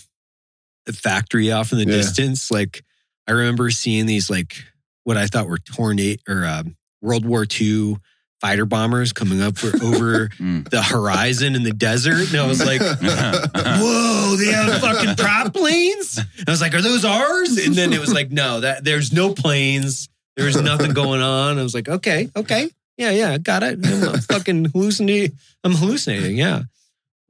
[0.86, 1.98] the factory off in the Yeah.
[1.98, 2.50] distance.
[2.50, 2.84] Like
[3.28, 4.56] I remember seeing these, like
[5.04, 7.98] what I thought were tornado or um, World War II
[8.42, 10.70] fighter bombers coming up for, over Mm.
[10.70, 12.30] the horizon in the desert.
[12.32, 16.20] And I was like, whoa, they have fucking prop planes.
[16.48, 17.58] I was like, are those ours?
[17.58, 20.08] And then it was like, no, that there's no planes.
[20.36, 21.58] There's nothing going on.
[21.58, 23.80] I was like, okay, okay, yeah, yeah, got it.
[23.84, 25.36] I'm fucking hallucinating.
[25.63, 26.38] I'm hallucinating.
[26.38, 26.62] Yeah.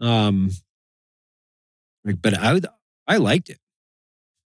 [0.02, 0.52] Um.
[2.04, 2.60] Like, but I
[3.08, 3.60] I liked it.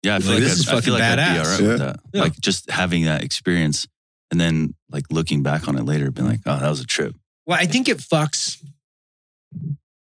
[0.04, 1.46] Yeah, I feel Like, like, this is I'd, I feel like fucking I'd be badass.
[1.46, 2.00] all right with that.
[2.14, 2.22] Yeah.
[2.22, 3.88] Like just having that experience
[4.32, 7.16] and then like looking back on it later, being like, oh, that was a trip.
[7.46, 8.64] Well, I think it fucks.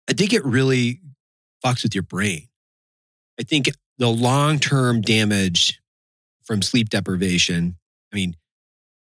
[0.09, 0.99] I think it really
[1.63, 2.47] fucks with your brain.
[3.39, 5.79] I think the long term damage
[6.43, 7.75] from sleep deprivation.
[8.11, 8.35] I mean,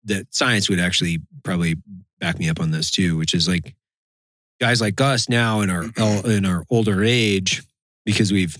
[0.05, 1.77] that science would actually probably
[2.19, 3.75] back me up on this too, which is like
[4.61, 5.85] guys like us now in our
[6.25, 7.63] in our older age
[8.05, 8.57] because we've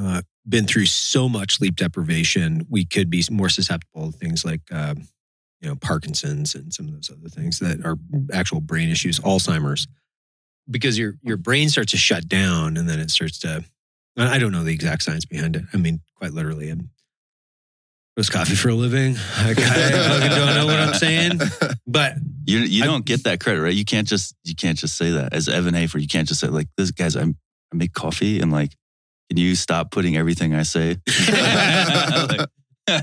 [0.00, 4.60] uh, been through so much sleep deprivation, we could be more susceptible to things like
[4.70, 5.06] um,
[5.60, 7.96] you know Parkinson's and some of those other things that are
[8.32, 9.86] actual brain issues, Alzheimer's,
[10.70, 13.64] because your your brain starts to shut down and then it starts to.
[14.18, 15.64] I I don't know the exact science behind it.
[15.72, 16.90] I mean, quite literally, I'm
[18.16, 19.12] roast coffee for a living.
[19.16, 21.40] I fucking don't know what I'm saying,
[21.86, 22.14] but
[22.46, 23.74] You you I- don't get that credit, right?
[23.74, 25.98] You can't just you can't just say that as Evan Hafer.
[25.98, 27.16] You can't just say like this guys.
[27.16, 27.36] I'm,
[27.72, 28.76] I make coffee and like,
[29.30, 30.96] can you stop putting everything I say?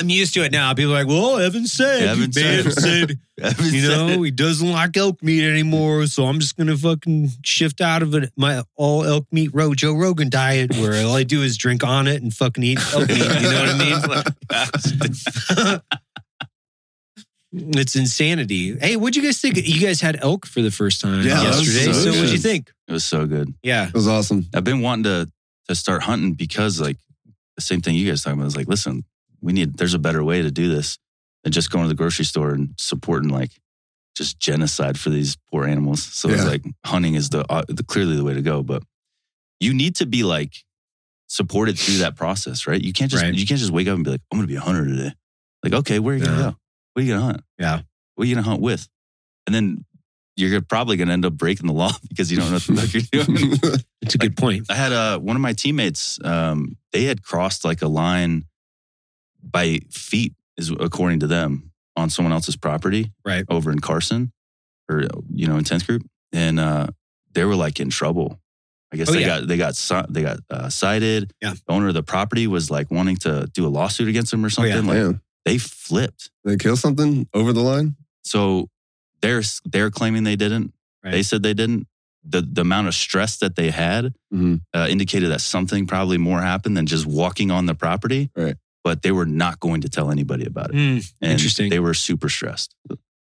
[0.00, 0.74] I'm used to it now.
[0.74, 4.20] People are like, "Well, Evan said, Evan man said- said Evan you know, it.
[4.24, 6.06] he doesn't like elk meat anymore.
[6.06, 9.94] So I'm just gonna fucking shift out of it my all elk meat ro Joe
[9.94, 13.18] Rogan diet, where all I do is drink on it and fucking eat elk meat.
[13.18, 13.68] You know what
[14.50, 15.80] I mean?
[17.52, 18.78] It's insanity.
[18.78, 19.56] Hey, what'd you guys think?
[19.56, 21.92] You guys had elk for the first time Yeah, that was yesterday.
[21.92, 22.42] so So, what'd you good.
[22.42, 22.72] think?
[22.88, 23.54] It was so good.
[23.62, 23.88] Yeah.
[23.88, 24.46] It was awesome.
[24.54, 25.30] I've been wanting to
[25.68, 26.96] to start hunting because like
[27.56, 29.04] the same thing you guys talking about is like, listen,
[29.40, 30.98] we need there's a better way to do this
[31.44, 33.50] than just going to the grocery store and supporting like
[34.16, 36.02] just genocide for these poor animals.
[36.02, 36.48] So it's Yeah.
[36.48, 38.82] like hunting is the, uh, the clearly the way to go, but
[39.60, 40.52] you need to be like
[41.28, 42.80] supported through that process, right?
[42.82, 43.34] You can't just Right.
[43.34, 45.12] you can't just wake up and be like, I'm gonna be a hunter today.
[45.62, 46.50] Like, okay, where are you gonna Yeah.
[46.50, 46.56] go?
[46.92, 47.40] What are you gonna hunt?
[47.58, 47.80] Yeah.
[48.14, 48.88] What are you gonna hunt with?
[49.46, 49.84] And then
[50.36, 52.92] you're probably gonna end up breaking the law because you don't know what the fuck
[52.94, 53.80] you're doing.
[54.02, 54.66] It's a good point.
[54.68, 56.18] I had uh, one of my teammates.
[56.24, 58.46] Um, they had crossed like a line
[59.42, 63.44] by feet, is according to them, on someone else's property, Right.
[63.48, 64.32] over in Carson,
[64.90, 66.02] or you know, in tenth group,
[66.32, 66.88] and uh,
[67.32, 68.40] they were like in trouble.
[68.92, 69.26] I guess Oh, they yeah.
[69.40, 69.74] got they got
[70.12, 71.32] they got uh, cited.
[71.40, 71.52] Yeah.
[71.54, 74.50] The owner of the property was like wanting to do a lawsuit against them or
[74.50, 74.72] something.
[74.72, 74.80] Oh, yeah.
[74.82, 74.96] something.
[75.04, 75.22] Like Damn.
[75.44, 76.30] They flipped.
[76.44, 77.96] They kill something over the line?
[78.24, 78.68] So
[79.20, 80.72] they're they're claiming they didn't.
[81.04, 81.10] Right.
[81.12, 81.86] They said they didn't.
[82.24, 84.60] The the amount of stress that they had Mhm.
[84.72, 88.30] uh, indicated that something probably more happened than just walking on the property.
[88.36, 88.56] Right.
[88.84, 90.74] But they were not going to tell anybody about it.
[90.74, 90.98] Hmm.
[91.20, 91.70] And Interesting.
[91.70, 92.74] They were super stressed.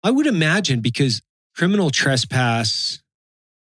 [0.03, 1.23] I would imagine because
[1.57, 3.01] criminal trespass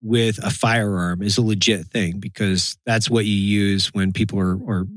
[0.04, 4.54] with a firearm is a legit thing because that's what you use when people are,
[4.70, 4.88] are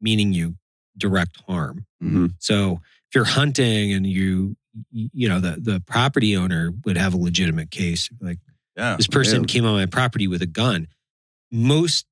[0.00, 0.54] meaning you
[0.98, 1.86] direct harm.
[2.02, 2.34] Mhm.
[2.38, 4.56] So if you're hunting and you,
[4.90, 8.08] you know, the, the property owner would have a legitimate case.
[8.20, 8.38] Like
[8.76, 8.96] Yeah.
[8.96, 9.46] this person damn.
[9.46, 10.88] came on my property with a gun.
[11.50, 12.06] Most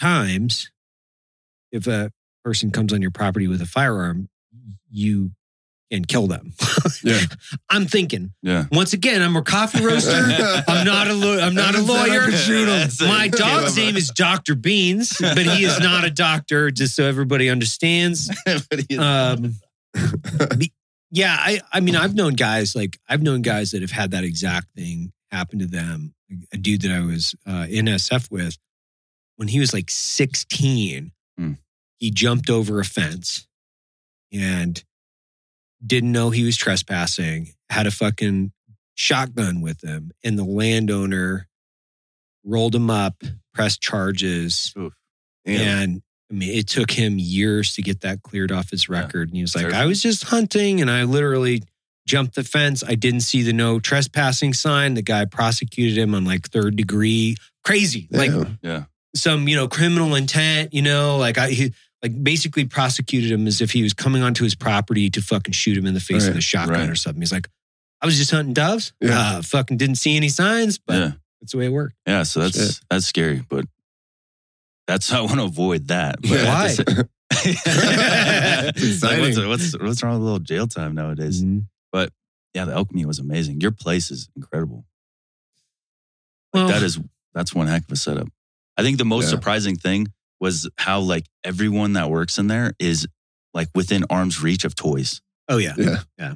[0.00, 0.70] times,
[1.72, 2.12] if a
[2.44, 4.28] person comes on your property with a firearm,
[4.90, 5.32] you
[5.90, 6.52] can kill them.
[7.02, 7.20] Yeah.
[7.70, 8.66] I'm thinking Yeah.
[8.72, 10.10] once again, I'm a coffee roaster.
[10.68, 12.30] I'm not a law- I'm not a Evan said I lawyer.
[12.32, 13.08] shoot him.
[13.08, 14.54] My dog's name is Dr.
[14.54, 18.30] Beans, but he is not a doctor, just so everybody understands.
[18.98, 19.54] Um,
[21.10, 24.24] yeah, I, I mean, I've known guys like I've known guys that have had that
[24.24, 26.14] exact thing happen to them.
[26.52, 28.58] A dude that I was uh, in SF with,
[29.36, 31.52] when he was like 16, Hmm.
[31.98, 33.46] he jumped over a fence
[34.32, 34.82] and
[35.84, 37.52] didn't know he was trespassing.
[37.70, 38.52] Had a fucking
[38.94, 41.46] shotgun with him, and the landowner
[42.44, 43.22] rolled him up,
[43.54, 44.92] pressed charges, Oof.
[45.44, 49.00] And I mean, it took him years to get that cleared off his Yeah.
[49.00, 49.28] record.
[49.28, 49.82] And he was like, Terrifying.
[49.82, 51.62] I was just hunting and I literally
[52.06, 52.84] jumped the fence.
[52.86, 54.92] I didn't see the no trespassing sign.
[54.94, 57.36] The guy prosecuted him on like third degree.
[57.64, 58.08] Crazy.
[58.10, 58.30] Like
[58.62, 58.84] yeah.
[59.16, 63.60] some, you know, criminal intent, you know, like I, he, like basically prosecuted him as
[63.60, 66.28] if he was coming onto his property to fucking shoot him in the face Right,
[66.30, 66.90] with a shotgun right.
[66.90, 67.20] or something.
[67.20, 67.48] He's like,
[68.00, 68.92] I was just hunting doves.
[69.00, 69.18] Yeah.
[69.18, 71.10] Uh, fucking didn't see any signs, but yeah.
[71.40, 71.94] that's the way it worked.
[72.06, 72.80] Yeah, so that's Shit.
[72.88, 73.64] that's scary, but
[74.86, 76.16] that's how I want to avoid that.
[76.22, 76.44] But.
[76.46, 77.04] Why?
[79.02, 81.42] Like, what's, what's what's wrong with a little jail time nowadays?
[81.44, 81.66] Mhm.
[82.54, 83.60] Yeah, the alchemy was amazing.
[83.60, 84.86] Your place is incredible.
[86.52, 86.98] Like Well- that is
[87.34, 88.26] that's one heck of a setup.
[88.76, 89.30] I think the most Yeah.
[89.30, 90.08] surprising thing
[90.40, 93.06] was how like everyone that works in there is
[93.54, 95.20] like within arm's reach of toys.
[95.48, 95.74] Oh yeah.
[95.76, 95.96] Yeah.
[96.18, 96.34] Yeah.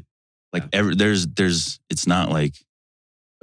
[0.52, 2.54] Like every, there's there's it's not like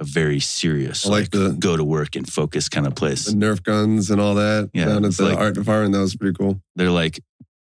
[0.00, 3.26] a very serious I like like, the- go to work and focus kind of place.
[3.26, 5.92] The Nerf guns and all that Yeah, down at it's the like- art department.
[5.94, 6.60] That was pretty cool.
[6.76, 7.20] They're like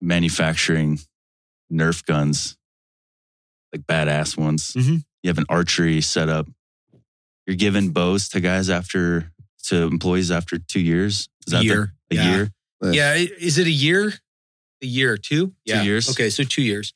[0.00, 0.98] manufacturing
[1.72, 2.56] Nerf guns,
[3.72, 4.72] like badass ones.
[4.74, 5.04] Mhm.
[5.22, 6.48] You have an archery setup.
[7.46, 9.32] You're giving bows to guys after
[9.64, 11.28] to employees after two years.
[11.46, 11.94] Is that the- year.
[12.10, 12.30] a yeah.
[12.36, 12.50] year?
[12.82, 12.94] Nice.
[12.94, 13.14] Yeah.
[13.14, 14.12] Is it a year?
[14.82, 15.54] A year or two?
[15.64, 15.82] Yeah.
[15.82, 16.10] years.
[16.10, 16.28] Okay.
[16.30, 16.92] So two years.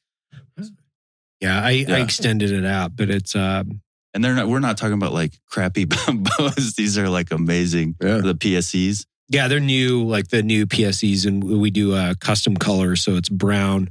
[1.40, 1.60] Yeah.
[1.62, 3.80] I, I extended it out, but it's, um,
[4.14, 4.48] And they're not.
[4.48, 5.84] We're not talking about like crappy
[6.38, 6.74] bows.
[6.76, 7.94] These are like amazing.
[8.02, 8.18] Yeah.
[8.18, 9.04] The PSEs.
[9.28, 12.96] yeah, they're new, like the new PSEs, and we do a custom color.
[12.96, 13.90] So it's brown,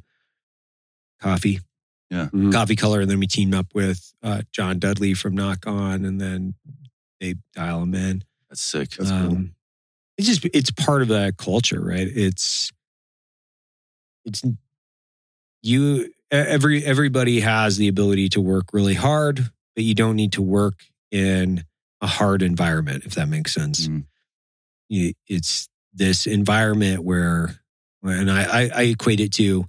[1.21, 1.59] coffee,
[2.11, 2.51] Mhm.
[2.51, 3.01] coffee color.
[3.01, 6.55] And then we team up with uh, John Dudley from Nock On, and then
[7.19, 8.23] they dial them in.
[8.49, 8.89] That's sick.
[8.91, 9.45] That's cool.
[10.17, 12.07] It's just it's part of that culture, right?
[12.07, 12.71] It's
[14.25, 14.43] it's
[15.61, 16.11] you.
[16.31, 20.79] Every everybody has the ability to work really hard, but you don't need to work
[21.11, 21.63] in
[22.01, 23.87] a hard environment, if that makes sense.
[23.87, 24.05] Mm.
[25.27, 27.55] It's this environment where,
[28.03, 29.67] and I, I, I equate it to, you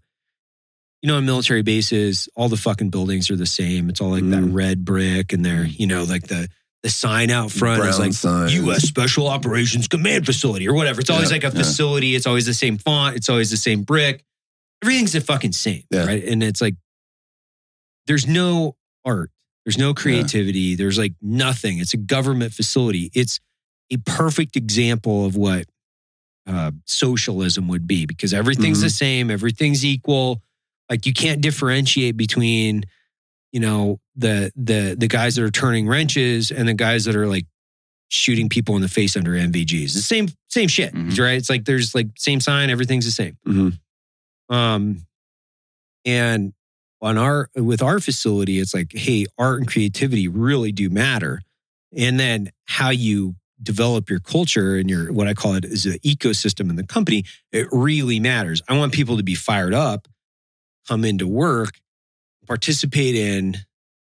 [1.05, 3.89] know, on military bases, all the fucking buildings are the same.
[3.89, 4.55] It's all like that Mm.
[4.55, 6.49] red brick, and they're, you know, like the
[6.83, 8.55] the sign out front is like signs.
[8.55, 8.83] U.S.
[8.83, 11.01] Special Operations Command Facility or whatever.
[11.01, 11.63] It's always Yeah, like a yeah.
[11.63, 12.15] facility.
[12.15, 13.17] It's always the same font.
[13.17, 14.23] It's always the same brick.
[14.83, 16.05] Everything's the fucking same, Yeah.
[16.07, 16.23] right?
[16.25, 16.75] And it's like
[18.07, 19.31] there's no art.
[19.65, 20.77] There's no creativity.
[20.77, 21.79] There's like nothing.
[21.79, 23.11] It's a government facility.
[23.15, 23.41] It's
[23.91, 25.65] a perfect example of what
[26.47, 29.29] uh, socialism would be because everything's the same.
[29.31, 30.41] Everything's equal.
[30.89, 32.85] Like you can't differentiate between,
[33.57, 37.27] you know, the the the guys that are turning wrenches and the guys that are
[37.27, 37.47] like
[38.09, 39.95] shooting people in the face under NVGs.
[39.95, 41.19] The same same shit, Mhm.
[41.19, 41.39] right?
[41.39, 42.69] It's like there's like same sign.
[42.69, 43.39] Everything's the same.
[43.47, 43.79] Mhm.
[44.55, 45.07] Um,
[46.05, 46.53] and
[47.01, 51.41] on our with our facility, it's like, hey, art and creativity really do matter.
[51.97, 55.99] And then how you develop your culture and your what I call it is an
[56.05, 58.61] ecosystem in the company, it really matters.
[58.69, 60.09] I want people to be fired up,
[60.87, 61.81] come into work,
[62.47, 63.57] participate in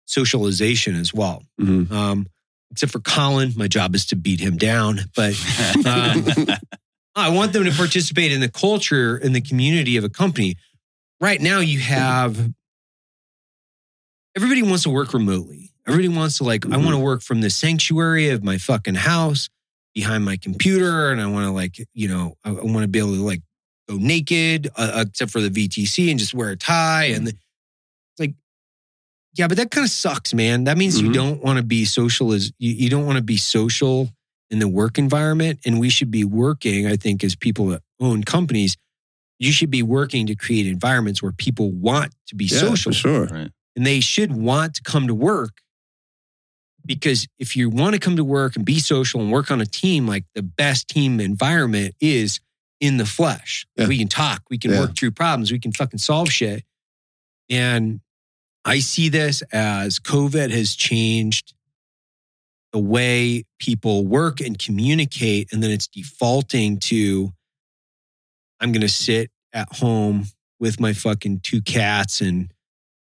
[0.07, 1.43] socialization as well.
[1.61, 1.91] Mhm.
[1.91, 2.27] Um,
[2.71, 5.35] except for Colin, my job is to beat him down, but
[5.87, 6.27] um,
[7.15, 10.57] I want them to participate in the culture and the community of a company.
[11.21, 12.53] Right now, you have
[14.37, 15.73] everybody wants to work remotely.
[15.87, 19.49] Everybody wants to like, I want to work from the sanctuary of my fucking house
[19.95, 22.99] behind my computer, and I want to like, you know, I, I want to be
[22.99, 23.41] able to like
[23.89, 27.05] go naked, uh, except for the VTC, and just wear a tie.
[27.05, 27.46] And the, it's like,
[29.37, 30.65] yeah, but that kind of sucks, man.
[30.65, 31.15] That means you Mhm.
[31.15, 34.11] don't want to be social as you, you don't want to be social
[34.51, 35.61] in the work environment.
[35.65, 38.77] And we should be working, I think, as people that own companies,
[39.39, 42.99] you should be working to create environments where people want to be Yeah, social for
[42.99, 43.27] sure.
[43.27, 43.51] right.
[43.77, 45.61] and they should want to come to work
[46.87, 49.67] because if you want to come to work and be social and work on a
[49.67, 52.41] team, like the best team environment is
[52.81, 53.67] in the flesh.
[53.77, 53.87] Yeah.
[53.89, 54.81] We can talk, we can Yeah.
[54.81, 56.65] work through problems, we can fucking solve shit.
[57.51, 58.01] And
[58.67, 61.55] I see this as COVID has changed
[62.73, 67.33] the way people work and communicate, and then it's defaulting to
[68.61, 70.25] I'm going to sit at home
[70.59, 72.51] with my fucking two cats and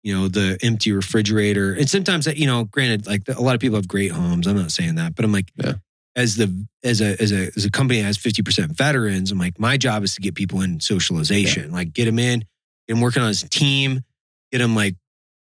[0.04, 1.74] you know the empty refrigerator.
[1.74, 4.72] And sometimes you know granted like a lot of people have great homes i'm not
[4.72, 5.74] saying that but i'm like Yeah.
[6.16, 9.60] as the as a as a as a company that has 50% veterans i'm like
[9.60, 11.72] my job is to get people in socialization.
[11.72, 12.42] Like get them in
[12.88, 14.04] get them working on as a team
[14.52, 14.96] get them like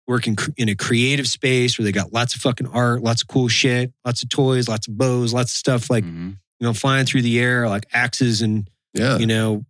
[0.07, 3.49] working in a creative space where they got lots of fucking art lots of cool
[3.49, 6.37] shit lots of toys lots of bows lots of stuff like Mhm.
[6.61, 9.19] you know flying through the air like axes and Yeah.
[9.19, 9.65] you know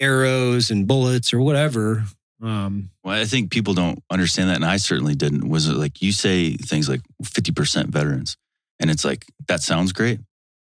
[0.00, 2.04] arrows and bullets or whatever
[2.42, 5.48] um Well, I think people don't understand that, and I certainly didn't.
[5.48, 8.36] Was it like you say things like fifty percent veterans,
[8.78, 10.20] and it's like that sounds great,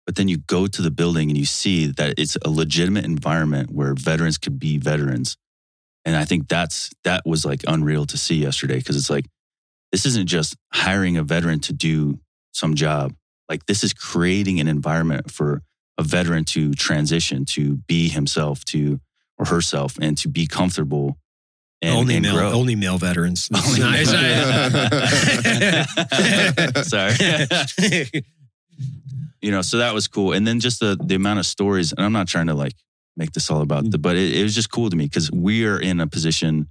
[0.05, 3.71] but then you go to the building and you see that it's a legitimate environment
[3.71, 5.35] where veterans could be veterans,
[6.09, 9.25] and I think that's that was like unreal to see yesterday because it's like
[9.91, 12.19] this isn't just hiring a veteran to do
[12.51, 13.13] some job,
[13.47, 15.61] like this is creating an environment for
[15.99, 18.99] a veteran to transition to be himself to
[19.37, 21.15] or herself and to be comfortable
[21.83, 22.51] and, only and male, grow.
[22.53, 23.47] only male veterans.
[23.53, 24.11] Only It's
[26.75, 27.13] not- Sorry.
[29.41, 30.33] you know, so that was cool.
[30.33, 32.73] And then just the the amount of stories, and I'm not trying to like
[33.19, 35.65] make this all about the, but it, it was just cool to me because we
[35.65, 36.67] are in a position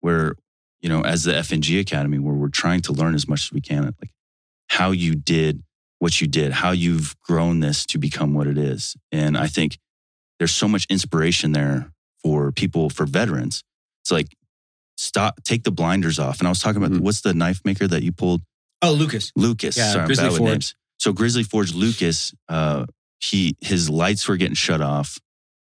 [0.00, 0.34] where,
[0.80, 3.60] you know, as the FNG Academy, where we're trying to learn as much as we
[3.60, 4.10] can, like
[4.68, 5.62] how you did
[5.98, 8.96] what you did, how you've grown this to become what it is.
[9.12, 9.76] And I think
[10.38, 13.62] there's so much inspiration there for people, for veterans.
[14.02, 14.28] It's like,
[14.96, 16.38] stop, take the blinders off.
[16.38, 17.02] And I was talking about Mhm.
[17.02, 18.40] what's the knife maker that you pulled?
[18.82, 19.30] oh, Lucas.
[19.36, 19.76] Lucas.
[19.76, 20.40] Yeah, Sorry, Grizzly Forge.
[20.40, 20.74] names.
[20.98, 22.86] So Grizzly Forge Lucas, uh,
[23.20, 25.18] he his lights were getting shut off,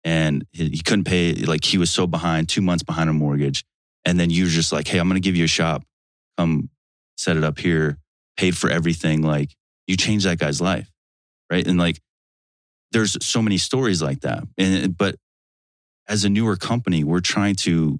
[0.05, 1.33] and he, he couldn't pay.
[1.35, 3.65] Like he was so behind, two months behind on mortgage.
[4.05, 5.83] And then you were just like, "Hey, I'm going to give you a shop.
[6.37, 6.69] Come
[7.17, 7.99] set it up here.
[8.37, 9.23] Paid for everything.
[9.23, 9.51] Like
[9.87, 10.91] you changed that guy's life,
[11.51, 11.67] right?
[11.67, 12.01] And like,
[12.93, 14.45] there's so many stories like that.
[14.59, 15.17] And but
[16.07, 17.99] as a newer company, we're trying to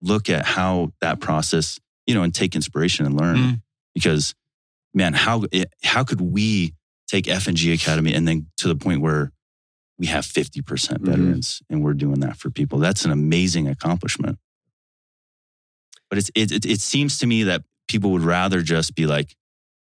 [0.00, 3.62] look at how that process, you know, and take inspiration and learn Mm.
[3.94, 4.34] because
[4.94, 5.44] man how
[5.84, 6.74] how could we
[7.08, 9.32] take f&g academy and then to the point where
[9.98, 10.62] we have 50%
[11.00, 11.06] Mhm.
[11.06, 14.38] veterans and we're doing that for people that's an amazing accomplishment
[16.08, 19.36] but it's it, it, it seems to me that people would rather just be like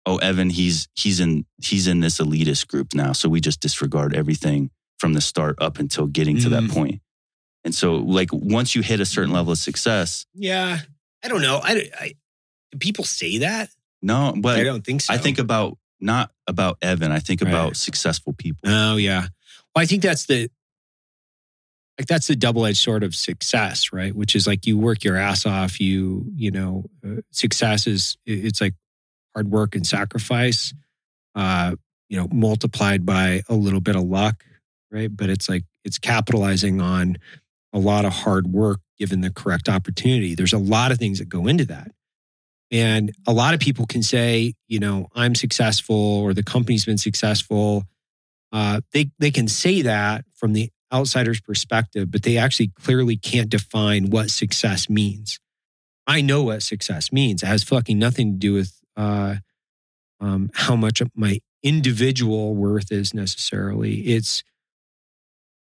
[0.06, 4.13] oh evan he's he's in he's in this elitist group now so we just disregard
[4.15, 4.69] everything
[5.00, 6.71] from the start up until getting to that Mhm.
[6.71, 7.02] point
[7.63, 10.80] and so like once you hit a certain level of success Yeah.
[11.24, 11.60] I don't know.
[11.63, 12.13] I, I
[12.80, 13.69] people say that?
[14.02, 15.13] no but I don't think so.
[15.13, 17.12] I think about not about Evan.
[17.12, 17.50] I think Right.
[17.50, 18.62] about successful people.
[18.65, 19.28] Oh yeah.
[19.75, 20.49] Well, I think that's the
[21.99, 24.15] like that's the double edged sword of success, right?
[24.15, 25.79] Which is like you work your ass off.
[25.79, 28.73] You you know, uh, success is it's like
[29.36, 30.73] hard work and sacrifice,
[31.36, 31.75] uh,
[32.10, 34.43] you know, multiplied by a little bit of luck,
[34.91, 35.15] right?
[35.15, 37.17] But it's like it's capitalizing on
[37.73, 40.36] a lot of hard work given the correct opportunity.
[40.36, 41.91] There's a lot of things that go into that.
[42.71, 46.97] And a lot of people can say, you know, I'm successful or the company's been
[46.97, 47.86] successful.
[48.51, 53.49] Uh, they they can say that from the outsider's perspective, but they actually clearly can't
[53.49, 55.39] define what success means.
[56.05, 57.43] I know what success means.
[57.43, 59.35] It has fucking nothing to do with uh,
[60.19, 64.01] um, how much my individual worth is necessarily.
[64.01, 64.43] It's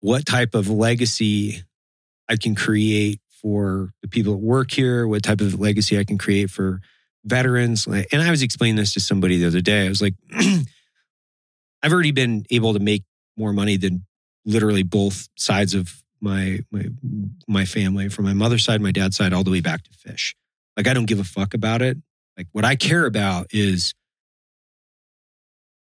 [0.01, 1.63] what type of legacy
[2.29, 6.17] I can create for the people that work here, what type of legacy I can
[6.17, 6.81] create for
[7.23, 7.87] veterans.
[7.87, 9.85] And I was explaining this to somebody the other day.
[9.85, 10.15] I was like,
[11.85, 13.03] I've already been able to make
[13.37, 14.05] more money than
[14.43, 16.85] literally both sides of my my
[17.47, 20.35] my family, from my mother's side, my dad's side, all the way back to fish.
[20.75, 21.97] Like I don't give a fuck about it.
[22.37, 23.93] Like what I care about is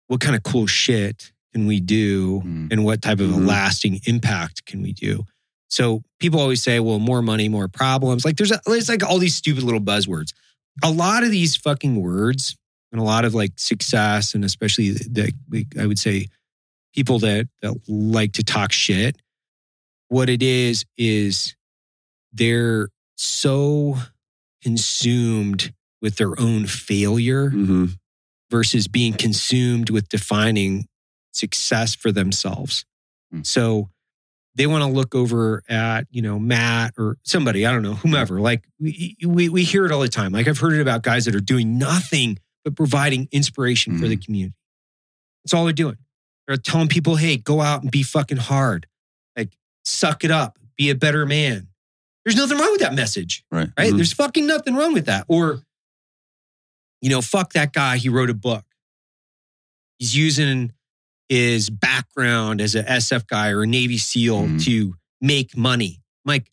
[0.06, 2.72] what kind of cool shit can we do Mm.
[2.72, 3.46] and what type of a Mhm.
[3.46, 5.24] lasting impact can we do?
[5.68, 8.24] So people always say, well, more money, more problems.
[8.24, 10.32] Like there's a, there's like all these stupid little buzzwords.
[10.82, 12.56] A lot of these fucking words
[12.92, 16.26] and a lot of like success and especially the, the I would say
[16.94, 19.16] people that, that like to talk shit.
[20.08, 21.54] What it is is
[22.32, 23.96] they're so
[24.62, 25.72] consumed
[26.02, 27.86] with their own failure hmm
[28.50, 30.86] versus being consumed with defining
[31.32, 32.84] success for themselves.
[33.32, 33.46] Mm.
[33.46, 33.90] So
[34.56, 38.40] they want to look over at, you know, Matt or somebody, I don't know, whomever.
[38.40, 40.32] Like we, we, we hear it all the time.
[40.32, 44.16] Like I've heard it about guys that are doing nothing but providing inspiration for the
[44.16, 44.54] community.
[45.44, 45.96] That's all they're doing.
[46.46, 48.86] They're telling people, hey, go out and be fucking hard.
[49.36, 51.68] Like suck it up, be a better man.
[52.24, 53.70] There's nothing wrong with that message Right.
[53.78, 53.92] right?
[53.92, 53.96] Mhm.
[53.96, 55.24] There's fucking nothing wrong with that.
[55.28, 55.62] Or,
[57.00, 57.96] you know, fuck that guy.
[57.96, 58.64] He wrote a book.
[59.98, 60.72] He's using
[61.28, 64.64] his background as a SF guy or a Navy SEAL Mhm.
[64.64, 66.02] to make money.
[66.24, 66.50] I'm like,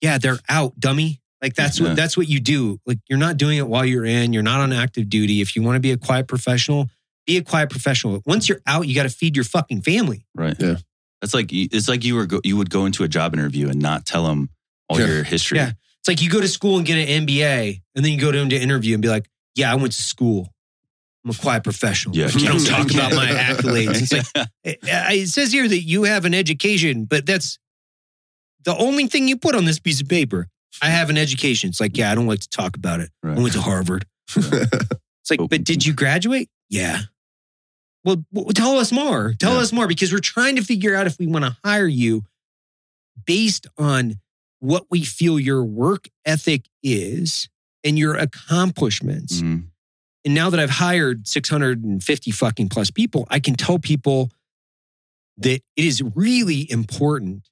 [0.00, 1.20] yeah, they're out, dummy.
[1.42, 1.88] Like that's Yeah.
[1.88, 2.78] what that's what you do.
[2.86, 4.32] Like you're not doing it while you're in.
[4.32, 5.40] You're not on active duty.
[5.40, 6.88] If you want to be a quiet professional,
[7.26, 8.22] be a quiet professional.
[8.24, 10.24] Once you're out, you got to feed your fucking family.
[10.34, 10.54] Right.
[10.58, 10.76] Yeah.
[11.20, 13.80] That's like it's like you were go, you would go into a job interview and
[13.80, 14.50] not tell them
[14.88, 15.06] all Yeah.
[15.06, 15.58] your history.
[15.58, 15.72] Yeah.
[16.00, 18.38] It's like you go to school and get an MBA, and then you go to
[18.38, 20.52] into interview and be like, "Yeah, I went to school.
[21.24, 22.16] I'm a quiet professional.
[22.16, 22.26] Yeah.
[22.26, 26.24] I don't talk about my accolades." It's like it, it says here that you have
[26.24, 27.58] an education, but that's
[28.64, 30.48] the only thing you put on this piece of paper.
[30.80, 31.68] I have an education.
[31.70, 33.10] It's like, yeah, I don't like to talk about it.
[33.24, 34.06] I went to Harvard.
[34.36, 36.48] It's like, but did you graduate?
[36.68, 36.98] Yeah.
[38.04, 39.34] Well, well, tell us more.
[39.38, 39.60] Tell Yeah.
[39.60, 42.24] us more because we're trying to figure out if we want to hire you
[43.24, 44.16] based on
[44.58, 47.48] what we feel your work ethic is
[47.84, 49.40] and your accomplishments.
[49.42, 49.68] Mhm.
[50.24, 54.32] And now that I've hired 650 fucking plus people, I can tell people
[55.36, 57.48] that it is really important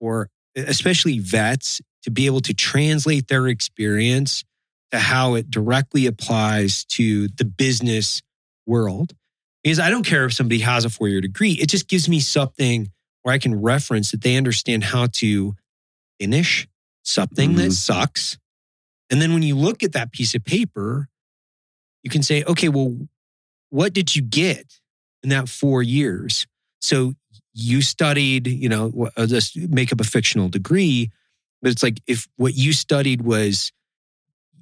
[0.00, 4.44] or especially vets to be able to translate their experience
[4.92, 8.22] to how it directly applies to the business
[8.66, 9.14] world.
[9.62, 12.20] Because I don't care if somebody has a four year degree, it just gives me
[12.20, 12.90] something
[13.22, 15.54] where I can reference that they understand how to
[16.20, 16.68] finish
[17.02, 17.72] something that Mhm.
[17.72, 18.38] sucks.
[19.10, 21.08] And then when you look at that piece of paper,
[22.02, 23.08] you can say, okay, well,
[23.70, 24.80] what did you get
[25.22, 26.46] in that four years?
[26.80, 27.14] So
[27.54, 31.10] you studied, you know, I'll just make up a fictional degree,
[31.64, 33.72] but it's like if what you studied was,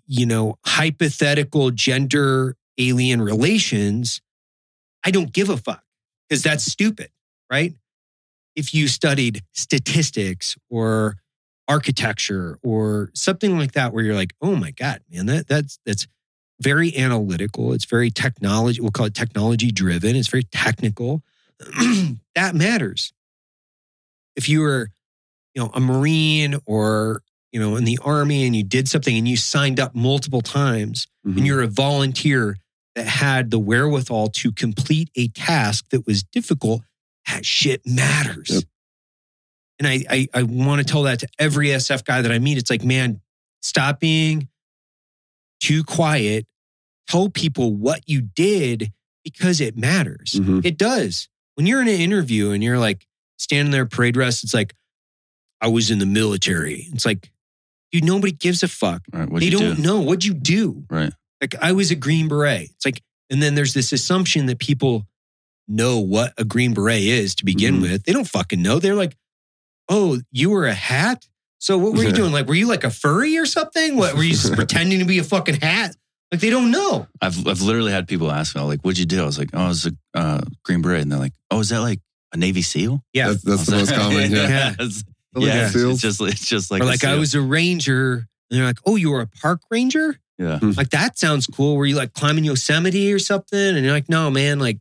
[0.07, 4.23] you know, hypothetical gender alien relations,
[5.05, 5.83] I don't give a fuck
[6.29, 7.11] because that's stupid,
[7.51, 7.75] right?
[8.55, 11.17] If you studied statistics or
[11.67, 16.07] architecture or something like that, where you're like, oh my God, man, that that's that's
[16.61, 17.73] very analytical.
[17.73, 20.15] It's very technology, we'll call it technology driven.
[20.15, 21.25] It's very technical.
[22.37, 23.13] that matters.
[24.37, 24.91] If you were,
[25.55, 27.23] you know, a Marine or,
[27.53, 31.07] you know, in the army and you did something and you signed up multiple times
[31.27, 31.37] Mhm.
[31.39, 32.57] and you're a volunteer
[32.95, 36.83] that had the wherewithal to complete a task that was difficult,
[37.27, 38.51] that shit matters.
[38.51, 38.65] Yep.
[39.79, 42.59] And I, I, I want to tell that to every SF guy that I meet.
[42.59, 43.21] It's like, man,
[43.63, 44.49] stop being
[45.61, 46.47] too quiet.
[47.09, 48.93] Tell people what you did
[49.25, 50.33] because it matters.
[50.35, 50.65] Mhm.
[50.65, 51.29] It does.
[51.55, 53.07] When you're in an interview and you're like
[53.39, 54.75] standing there parade rest, it's like,
[55.63, 56.89] I was in the military.
[56.93, 57.31] It's like,
[57.93, 59.03] dude, nobody gives a fuck.
[59.13, 59.29] Right.
[59.33, 59.83] They you don't do?
[59.83, 60.01] know.
[60.01, 60.85] What'd you do?
[60.91, 61.13] Right.
[61.41, 62.69] Like I was a Green Beret.
[62.71, 63.01] It's like,
[63.31, 65.07] and then there's this assumption that people
[65.69, 67.83] know what a Green Beret is to begin Mhm.
[67.83, 68.05] with.
[68.05, 68.79] They don't fucking know.
[68.81, 69.17] They're like,
[69.89, 71.27] oh, you were a hat?
[71.59, 72.33] So what were you doing?
[72.33, 73.97] Like, were you like a furry or something?
[73.97, 75.95] What were you just pretending to be a fucking hat?
[76.33, 77.07] Like they don't know.
[77.21, 79.65] I've I've literally had people ask me, like, "What'd you do?" I was like, "Oh,
[79.65, 82.01] I was a uh, Green Beret," and they're like, "Oh, is that like
[82.33, 83.29] a Navy SEAL?" Yeah.
[83.29, 84.33] That's, that's the I was most common.
[84.33, 84.49] Yeah.
[84.49, 84.87] Yeah.
[85.37, 88.27] It's- yeah, at it's just it's just like or like I was a ranger.
[88.51, 90.19] And they're like, oh, you were a park ranger?
[90.39, 90.59] yeah.
[90.59, 90.73] Hmm.
[90.73, 91.77] Like that sounds cool.
[91.77, 93.59] Were you like climbing Yosemite or something?
[93.59, 94.79] And you're like, no, man, like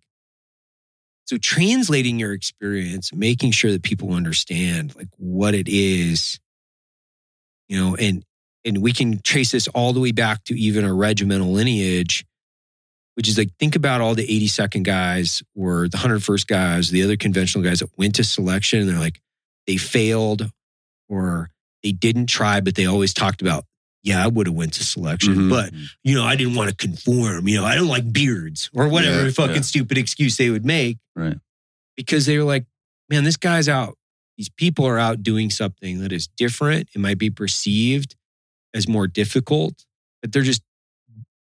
[1.26, 6.40] so translating your experience, making sure that people understand like what it is,
[7.70, 8.24] you know, and
[8.66, 12.26] and we can trace this all the way back to even a regimental lineage,
[13.16, 17.16] which is like think about all the 82nd guys or the 101st guys, the other
[17.16, 19.22] conventional guys that went to selection and they're like,
[19.68, 20.50] they failed
[21.10, 21.50] or
[21.84, 23.66] they didn't try, but they always talked about,
[24.04, 25.50] yeah, I would have went to selection, Mhm.
[25.50, 27.48] but you know, I didn't want to conform.
[27.48, 29.62] You know, I don't like beards or whatever Yeah, fucking yeah.
[29.62, 31.38] stupid excuse they would make Right.
[31.96, 32.66] because they were like,
[33.10, 33.98] man, this guy's out.
[34.38, 36.90] These people are out doing something that is different.
[36.96, 38.16] It might be perceived
[38.74, 39.86] as more difficult,
[40.22, 40.62] but they're just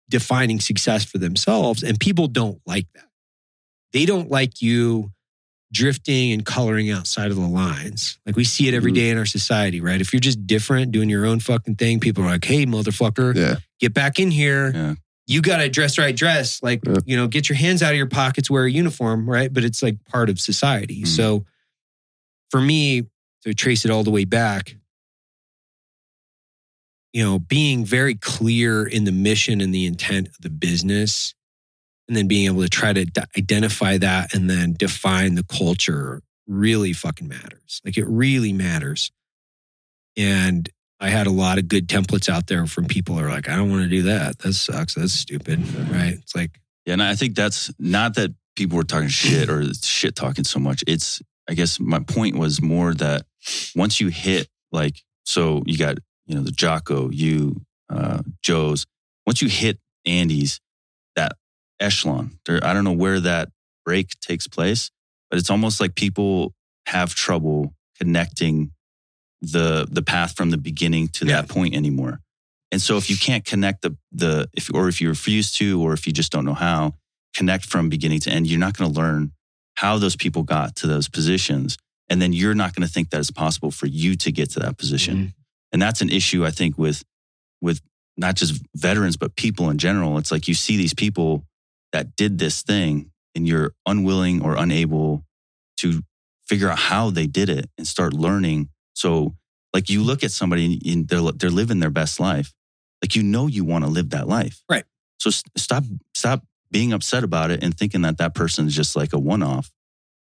[0.07, 1.81] defining success for themselves.
[1.83, 3.09] And people don't like that.
[3.91, 5.11] They don't like you
[5.75, 8.17] drifting and coloring outside of the lines.
[8.25, 9.11] Like we see it every Mhm.
[9.11, 9.99] in our society, right?
[9.99, 13.55] If you're just different, doing your own fucking thing, people are like, hey, motherfucker, Yeah.
[13.79, 14.71] get back in here.
[14.73, 14.95] Yeah.
[15.27, 16.63] You got to dress right, dress.
[16.63, 16.95] Like, Yeah.
[17.05, 19.51] you know, get your hands out of your pockets, wear a uniform, right?
[19.51, 21.01] But it's like part of society.
[21.03, 21.07] Mhm.
[21.07, 21.45] So
[22.51, 23.03] for me,
[23.43, 24.75] to trace it all the way back,
[27.13, 31.33] you know, being very clear in the mission and the intent of the business,
[32.07, 33.05] and then being able to try to
[33.37, 37.81] identify that and then define the culture really fucking matters.
[37.83, 39.11] Like it really matters.
[40.17, 43.55] And I had a lot of good templates out there from people are like, I
[43.55, 44.39] don't want to do that.
[44.39, 44.93] That sucks.
[44.95, 45.59] That's stupid.
[45.91, 46.13] Right.
[46.21, 50.15] It's like, Yeah, and I think that's not that people were talking shit or shit
[50.15, 50.83] talking so much.
[50.87, 53.25] It's I guess my point was more that
[53.75, 58.85] once you hit like so you got you know the Jocko, you, uh, Joe's.
[59.25, 60.59] Once you hit Andy's,
[61.15, 61.33] that
[61.79, 63.49] echelon, there, I don't know where that
[63.85, 64.91] break takes place,
[65.29, 66.53] but it's almost like people
[66.87, 68.71] have trouble connecting
[69.41, 71.41] the the path from the beginning to Yeah.
[71.41, 72.21] that point anymore.
[72.71, 75.93] And so if you can't connect the the if or if you refuse to or
[75.93, 76.95] if you just don't know how
[77.35, 79.31] connect from beginning to end, you're not going to learn
[79.75, 81.77] how those people got to those positions
[82.09, 84.59] and then you're not going to think that it's possible for you to get to
[84.59, 85.17] that position.
[85.17, 85.33] Mhm.
[85.73, 87.03] And that's an issue I think with
[87.61, 87.81] with
[88.17, 90.17] not just veterans but people in general.
[90.17, 91.45] It's like you see these people
[91.91, 95.25] that did this thing and you're unwilling or unable
[95.77, 96.01] to
[96.47, 98.69] figure out how they did it and start learning.
[98.93, 99.35] So
[99.73, 102.53] like you look at somebody and they're they're living their best life.
[103.03, 104.63] Like you know you want to live that life.
[104.69, 104.85] Right.
[105.19, 105.83] So stop
[106.13, 109.43] stop being upset about it and thinking that that person is just like a one
[109.43, 109.71] off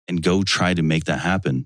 [0.08, 1.66] and go try to make that happen.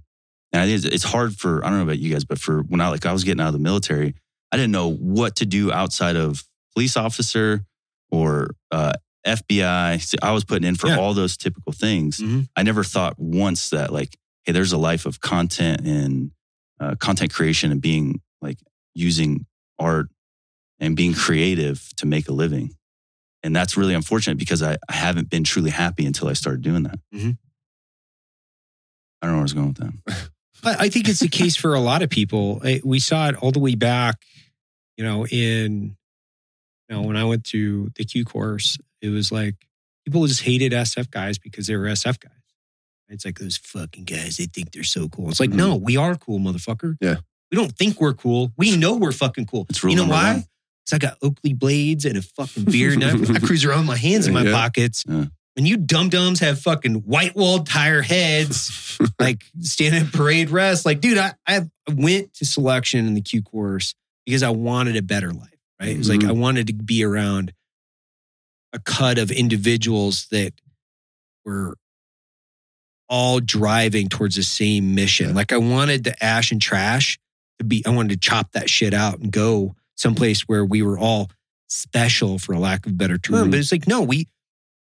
[0.52, 2.64] And I think it's- it's hard for I don't know about you guys, but for
[2.64, 4.16] when I like I was getting out of the military,
[4.52, 7.66] I didn't know what to do outside of police officer
[8.12, 8.94] or uh,
[9.26, 10.15] FBI.
[10.22, 10.97] I was putting in for Yeah.
[10.97, 12.17] all those typical things.
[12.20, 12.47] Mhm.
[12.55, 16.32] I never thought once that like, hey, there's a life of content and
[16.80, 18.59] uh, content creation and being like
[18.95, 19.45] using
[19.78, 20.07] art
[20.80, 22.74] and being creative to make a living.
[23.43, 26.84] And that's really unfortunate because I, I haven't been truly happy until I started doing
[26.84, 26.99] that.
[27.13, 27.38] Mhm.
[29.22, 30.30] I don't know where I was going with that.
[30.61, 32.59] But I think it's the case for a lot of people.
[32.65, 34.17] I- We saw it all the way back,
[34.97, 35.95] you know, in,
[36.89, 39.56] you know, when I went to the Q course, it was like
[40.06, 42.32] people just hated SF guys because they were SF guys.
[43.10, 45.30] It's like those fucking guys, they think they're so cool.
[45.30, 45.56] It's like, Mhm.
[45.56, 46.95] no, we are cool, motherfucker.
[47.02, 47.16] Yeah.
[47.52, 48.54] We don't think we're cool.
[48.58, 49.66] We know we're fucking cool.
[49.70, 50.45] It's you know why?
[50.86, 53.88] Because I got Oakley blades and a fucking beer and I, I cruise around with
[53.88, 54.52] my hands in my Yeah.
[54.52, 55.04] pockets.
[55.08, 55.26] Yeah.
[55.58, 60.86] And you dum dums have fucking white walled tire heads like standing at parade rest.
[60.86, 63.95] Like, dude, I, I went to selection in the Q course
[64.28, 65.50] because I wanted a better life,
[65.82, 65.89] right?
[65.89, 66.30] It was like Mhm.
[66.30, 67.52] I wanted to be around
[68.74, 70.53] a cut of individuals that
[71.45, 71.76] were
[73.07, 75.34] all driving towards the same mission.
[75.34, 77.17] Like I wanted the ash and trash
[77.57, 80.97] to be, I wanted to chop that shit out and go someplace where we were
[80.99, 81.30] all
[81.70, 83.49] special for a lack of a better term.
[83.49, 84.28] But it's like, no, we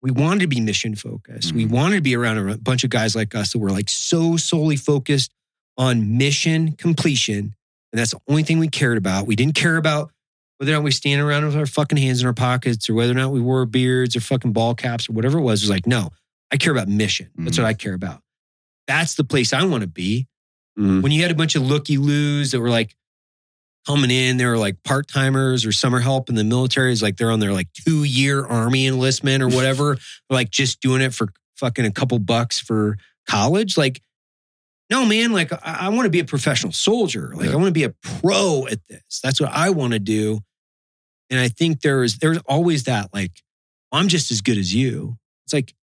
[0.02, 1.52] we wanted to be mission focused.
[1.52, 1.72] We Mhm.
[1.72, 4.78] wanted to be around a bunch of guys like us that were like so solely
[4.78, 5.30] focused
[5.78, 7.54] on mission completion.
[7.92, 9.28] And that's the only thing we cared about.
[9.28, 10.12] We didn't care about
[10.60, 13.12] whether or not we stand around with our fucking hands in our pockets or whether
[13.14, 15.62] or not we wore beards or fucking ball caps or whatever it was.
[15.62, 16.10] It was like, no,
[16.52, 17.30] I care about mission.
[17.38, 17.62] That's Mhm.
[17.64, 18.22] what I care about.
[18.88, 20.28] That's the place I want to be.
[20.78, 21.02] Mhm.
[21.02, 22.96] When you had a bunch of looky loos that were like
[23.88, 26.92] coming in, they were like part timers or summer help in the military.
[26.92, 29.98] Is like they're on their like two year army enlistment or whatever,
[30.30, 32.98] like just doing it for fucking a couple bucks for
[33.28, 33.78] college.
[33.78, 34.02] Like,
[34.90, 37.32] no, man, like I, I want to be a professional soldier.
[37.36, 37.54] Like Yeah.
[37.54, 39.20] I want to be a pro at this.
[39.24, 40.42] That's what I want to do.
[41.30, 43.42] And I think there's there's always that like,
[43.92, 45.18] I'm just as good as you.
[45.46, 45.74] It's like,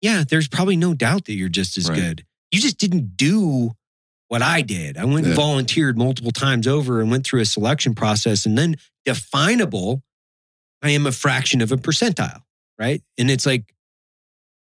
[0.00, 1.96] yeah, there's probably no doubt that you're just as Right.
[1.96, 2.24] good.
[2.50, 3.72] You just didn't do
[4.28, 4.96] what I did.
[4.96, 8.76] I went and volunteered multiple times over and went through a selection process and then
[9.04, 10.02] definable,
[10.82, 12.40] I am a fraction of a percentile,
[12.78, 13.02] right?
[13.18, 13.72] And it's like,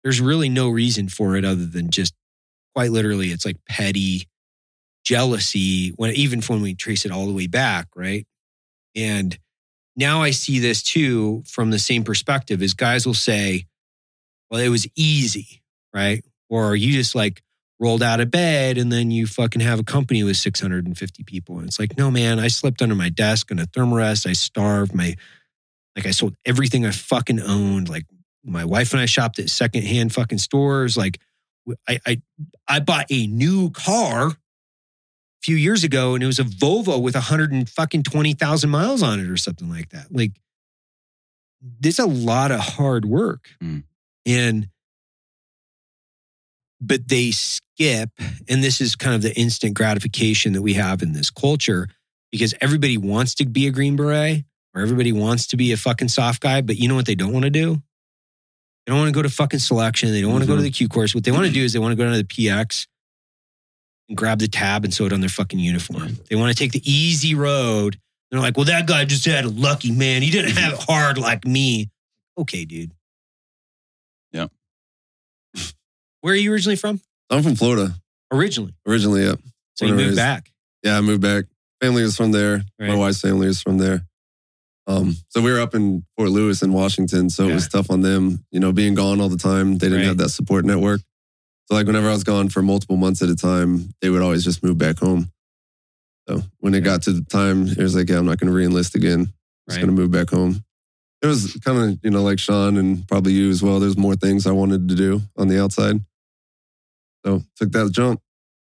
[0.02, 2.14] there's really no reason for it other than just
[2.74, 4.28] quite literally, it's like petty
[5.04, 8.26] jealousy when even when we trace it all the way back, right?
[8.96, 9.38] And
[9.96, 13.66] now I see this too from the same perspective is guys will say,
[14.50, 16.24] well, it was easy, right?
[16.48, 17.42] Or you just like
[17.80, 21.58] rolled out of bed and then you fucking have a company with 650 people.
[21.58, 24.26] And it's like, no, man, I slept under my desk in a thermarest.
[24.26, 24.94] I starved.
[24.94, 25.14] My,
[25.96, 27.88] like, I sold everything I fucking owned.
[27.88, 28.06] Like,
[28.44, 30.96] my wife and I shopped at secondhand fucking stores.
[30.96, 31.20] Like,
[31.88, 32.22] I, I,
[32.68, 34.32] I bought a new car
[35.44, 39.02] few years ago and it was a Volvo with a hundred and fucking 20,000 miles
[39.02, 40.06] on it or something like that.
[40.10, 40.32] Like,
[41.80, 43.48] there's a lot of hard work.
[43.62, 43.84] Mm.
[44.24, 44.68] And,
[46.80, 48.10] but they skip,
[48.48, 51.88] and this is kind of the instant gratification that we have in this culture
[52.32, 56.08] because everybody wants to be a Green Beret or everybody wants to be a fucking
[56.08, 57.82] SOF guy, but you know what they don't want to do?
[58.86, 60.10] They don't want to go to fucking selection.
[60.10, 61.14] They don't want to go to the Q course.
[61.14, 62.86] What they want to do is they want to go down to the PX
[64.08, 66.18] and grab the tab and sew it on their fucking uniform.
[66.28, 67.98] They want to take the easy road.
[68.30, 70.22] They're like, well, that guy just had a lucky man.
[70.22, 71.90] He didn't have it hard like me.
[72.36, 72.92] Okay, dude.
[74.32, 74.46] Yeah.
[76.20, 77.00] Where are you originally from?
[77.30, 77.94] I'm from Florida
[78.32, 78.74] Originally.
[78.86, 79.24] originally.
[79.24, 79.34] Yeah,
[79.76, 80.50] So you moved is- back.
[80.82, 80.98] yeah.
[80.98, 81.44] I moved back.
[81.80, 82.62] Family is from there.
[82.78, 82.96] My Right.
[82.98, 84.06] wife's family is from there.
[84.86, 88.02] Um, so we were up in Fort Lewis in Washington, so it was tough on
[88.02, 88.44] them.
[88.50, 90.06] You know, being gone all the time, they didn't Right.
[90.08, 91.00] have that support network.
[91.66, 94.44] So like whenever I was gone for multiple months at a time, they would always
[94.44, 95.30] just move back home.
[96.28, 98.56] So when it got to the time, it was like, yeah, I'm not going to
[98.58, 99.20] reenlist again.
[99.20, 99.84] I'm just Right.
[99.86, 100.62] going to move back home.
[101.22, 103.80] It was kind of, you know, like Sean and probably you as well.
[103.80, 106.00] There's more things I wanted to do on the outside.
[107.24, 108.20] So took that jump.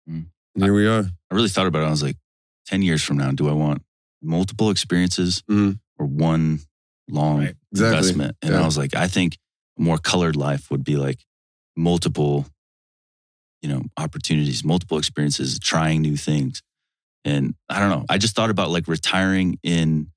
[0.10, 0.26] Mm.
[0.56, 1.06] And here we are.
[1.30, 1.88] I really thought about it.
[1.88, 2.18] I was like,
[2.66, 3.84] 10 years from now, do I want
[4.22, 5.80] multiple experiences Mhm.
[5.98, 6.60] or one
[7.10, 7.56] long Right.
[7.72, 7.98] Exactly.
[7.98, 8.38] investment?
[8.42, 8.62] And Yeah.
[8.62, 9.38] I was like, I think
[9.78, 11.26] a more colored life would be like
[11.78, 12.46] multiple,
[13.62, 16.62] you know, opportunities, multiple experiences, trying new things.
[17.24, 18.05] And I don't know.
[18.09, 20.07] I just thought about like retiring in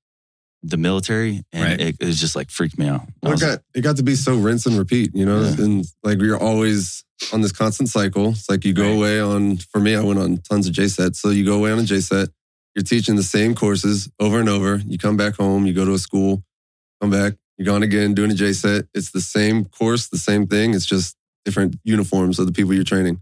[0.63, 1.79] the military and Right.
[1.79, 3.01] it, it was just like freaked me out.
[3.21, 5.41] Well, it was like, got it got to be so rinse and repeat, you know,
[5.43, 5.63] Yeah.
[5.63, 8.29] and like we are always on this constant cycle.
[8.29, 8.95] It's like you go Right.
[8.97, 9.57] away on.
[9.57, 11.83] For me, I went on tons of J sets, so you go away on a
[11.83, 12.29] J set.
[12.75, 14.81] You're teaching the same courses over and over.
[14.87, 16.43] You come back home, you go to a school,
[16.99, 18.85] come back, you're gone again doing a J set.
[18.95, 20.73] It's the same course, the same thing.
[20.73, 21.15] It's just
[21.45, 23.21] different uniforms of the people you're training.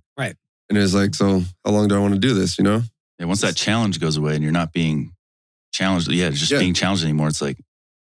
[0.69, 2.57] And it's like, so how long do I want to do this?
[2.57, 2.81] You know?
[3.19, 5.11] yeah, once that challenge goes away and you're not being
[5.71, 6.59] challenged, yeah, just Yeah.
[6.59, 7.57] being challenged anymore, it's like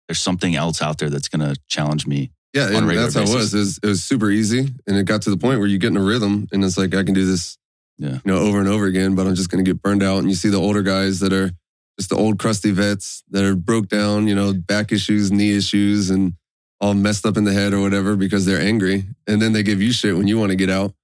[0.09, 2.31] there's something else out there that's going to challenge me.
[2.55, 3.55] Yeah, and that's how it was.
[3.55, 3.79] It was.
[3.83, 6.03] It was super easy, and it got to the point where you get in a
[6.03, 7.57] rhythm, and it's like I can do this
[7.99, 8.15] Yeah.
[8.15, 10.19] you know, over and over again, but I'm just going to get burned out.
[10.19, 11.51] And you see the older guys that are
[11.99, 16.11] just the old crusty vets that are broke down, you know, back issues, knee issues,
[16.11, 16.35] and
[16.81, 19.05] all messed up in the head or whatever because they're angry.
[19.27, 20.95] And then they give you shit when you want to get out.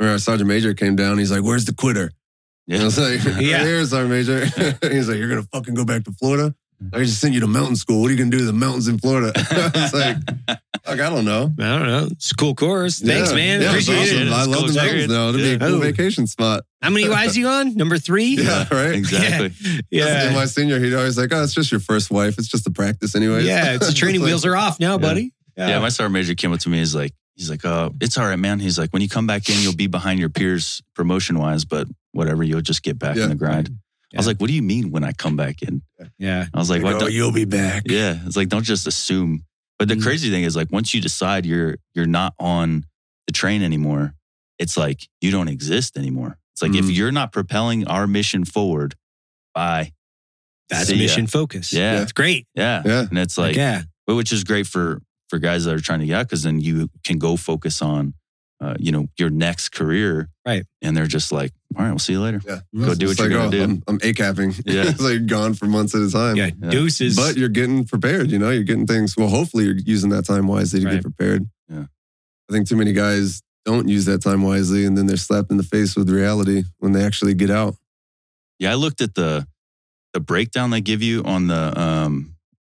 [0.00, 1.18] Or our Sergeant Major came down.
[1.18, 2.10] He's like, Where's the quitter?
[2.68, 2.84] And I Yeah.
[2.84, 3.56] was like, Yeah.
[3.58, 4.44] right here, Sergeant Major.
[4.92, 6.54] he's like, You're going to fucking go back to Florida?
[6.92, 8.00] I just sent you to mountain school.
[8.02, 9.32] What are you going to do to the mountains in Florida?
[9.36, 10.16] I was like,
[10.84, 11.52] Fuck, I don't know.
[11.60, 12.08] I don't know.
[12.10, 12.98] It's a cool course.
[12.98, 13.36] Thanks, Yeah.
[13.36, 13.62] man.
[13.62, 14.16] Yeah, Appreciate awesome.
[14.16, 14.20] it.
[14.32, 15.12] I It's love cool the mountains experience.
[15.12, 15.28] now.
[15.28, 15.58] It'll be a Yeah.
[15.58, 15.78] cool Oh.
[15.78, 16.64] vacation spot.
[16.80, 17.76] How many wives you on?
[17.76, 18.34] Number three?
[18.36, 18.94] Yeah, right.
[18.96, 19.52] exactly.
[19.92, 20.24] Yeah.
[20.26, 22.36] And my senior, he'd always like, oh, it's just your first wife.
[22.36, 23.44] It's just a practice anyway.
[23.44, 25.32] Yeah, it's the training wheels are off now, buddy.
[25.56, 26.78] Yeah, my sergeant major came up to me.
[26.78, 28.58] He's like, he's like, uh, it's all right, man.
[28.60, 31.88] He's like, when you come back in, you'll be behind your peers promotion wise, but
[32.12, 33.24] whatever, you'll just get back Yeah.
[33.24, 33.70] in the grind.
[34.14, 35.80] I was like, what do you mean when I come back in?
[36.18, 36.46] yeah.
[36.52, 37.04] I was like, Like, what?
[37.04, 37.84] oh, you'll be back.
[37.86, 39.44] yeah, it's like don't just assume.
[39.78, 40.02] But the Mhm.
[40.02, 42.84] crazy thing is, like, once you decide you're you're not on
[43.26, 44.14] the train anymore,
[44.58, 46.38] it's like you don't exist anymore.
[46.54, 46.94] It's like if Mhm.
[46.94, 48.94] you're not propelling our mission forward,
[49.54, 49.92] bye.
[50.68, 51.02] That's See ya.
[51.02, 51.72] mission focus.
[51.72, 52.02] Yeah.
[52.02, 52.46] It's great.
[52.54, 53.06] Yeah, Yeah.
[53.08, 53.82] and it's Like, like, yeah.
[54.06, 55.00] but which is great for
[55.32, 58.12] for guys that are trying to get out because then you can go focus on,
[58.60, 60.28] uh, you know, your next career.
[60.46, 60.66] Right.
[60.82, 62.42] And they're just like, all right, we'll see you later.
[62.46, 62.60] Yeah.
[62.78, 63.62] Go It's do what just you're gonna oh, do.
[63.62, 64.50] I'm, I'm A-capping.
[64.66, 64.88] Yeah.
[64.90, 66.36] it's like gone for months at a time.
[66.36, 66.50] Yeah.
[66.62, 66.68] Yeah.
[66.68, 67.16] Deuces.
[67.16, 69.16] But you're getting prepared, you know, you're getting things.
[69.16, 70.92] Well, hopefully you're using that time wisely to Right.
[70.96, 71.48] get prepared.
[71.70, 71.86] Yeah.
[72.50, 75.56] I think too many guys don't use that time wisely and then they're slapped in
[75.56, 77.74] the face with reality when they actually get out.
[78.58, 79.46] Yeah, I looked at the
[80.12, 82.34] the breakdown they give you on the um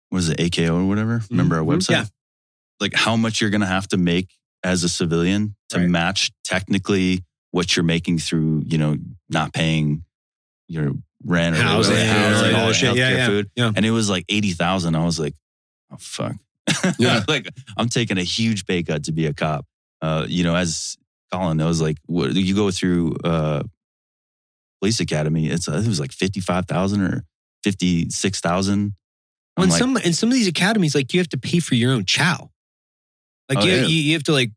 [0.10, 1.22] was it AKO or whatever.
[1.30, 1.76] Remember our Mhm.
[1.78, 1.90] website?
[1.92, 2.06] Yeah.
[2.80, 4.30] Like how much you're gonna have to make
[4.64, 5.90] as a civilian to Right.
[5.90, 8.98] match technically what you're making through, you know,
[9.30, 10.04] not paying
[10.68, 10.92] your
[11.24, 12.96] rent or Housing, whatever, yeah, housing, yeah, all the shit.
[12.96, 13.26] Yeah, yeah.
[13.28, 13.52] food.
[13.56, 13.72] Yeah.
[13.76, 14.96] And it was like eighty thousand.
[14.96, 15.34] I was like,
[15.92, 16.36] oh fuck.
[17.00, 17.24] Yeah.
[17.28, 17.48] like
[17.78, 19.66] I'm taking a huge pay cut to be a cop.
[20.02, 20.98] Uh, you know, as
[21.32, 23.64] Colin knows, like what you go through uh
[24.80, 27.24] police academy, it's it was like fifty five thousand or
[27.64, 28.94] fifty six thousand.
[29.56, 31.76] Well, in like, some in some of these academies, like you have to pay for
[31.76, 32.52] your own chow.
[33.50, 34.52] Like Oh, you, you, you have to like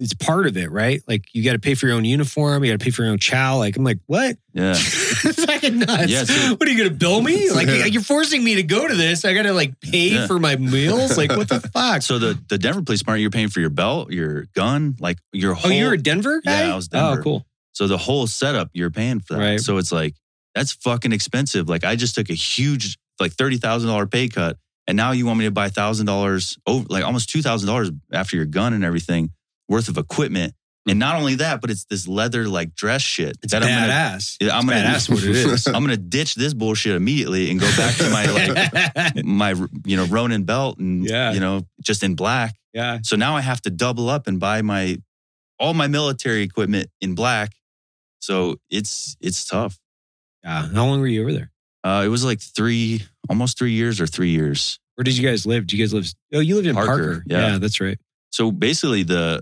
[0.00, 1.00] it's part of it, right?
[1.06, 3.12] Like you got to pay for your own uniform, you got to pay for your
[3.12, 3.58] own chow.
[3.58, 4.36] Like I'm like, what?
[4.52, 6.10] yeah, it's fucking nuts.
[6.10, 7.48] Yeah, so- what are you gonna bill me?
[7.54, 7.84] Like Yeah.
[7.86, 9.24] you're forcing me to go to this.
[9.24, 10.26] I gotta like pay Yeah.
[10.26, 11.16] for my meals.
[11.16, 12.02] Like what the fuck?
[12.02, 15.52] So the the Denver police department, you're paying for your belt, your gun, like your
[15.52, 15.70] oh, whole.
[15.70, 16.66] you're a Denver guy.
[16.66, 17.20] Yeah, I was Denver.
[17.20, 17.46] Oh, cool.
[17.72, 19.40] So the whole setup, you're paying for that.
[19.40, 19.60] Right.
[19.60, 20.14] So it's like
[20.56, 21.68] that's fucking expensive.
[21.68, 24.56] Like I just took a huge, like thirty thousand dollar pay cut,
[24.86, 27.90] and now you want me to buy thousand dollars over, like almost two thousand dollars
[28.12, 29.30] after your gun and everything
[29.68, 30.54] worth of equipment.
[30.86, 33.90] And not only that, but it's this leather like dress shit It's that I'm gonna,
[33.90, 34.36] badass.
[34.52, 35.66] I'm gonna- badass what it is.
[35.66, 39.54] I'm gonna ditch this bullshit immediately and go back to my like my
[39.86, 41.32] you know Ronin belt and Yeah.
[41.32, 42.54] you know just in black.
[42.74, 42.98] yeah.
[43.02, 44.98] So now I have to double up and buy my
[45.58, 47.54] all my military equipment in black.
[48.20, 49.78] So it's it's tough.
[50.42, 50.68] Yeah.
[50.68, 51.50] How long were you over there?
[51.82, 54.78] Uh, it was like three, almost three years or three years.
[54.94, 55.66] Where did you guys live?
[55.66, 56.06] Did you guys live?
[56.32, 56.88] Oh, you lived in Parker.
[56.88, 57.58] Parker, yeah.
[57.58, 57.98] that's right.
[58.30, 59.40] So basically, the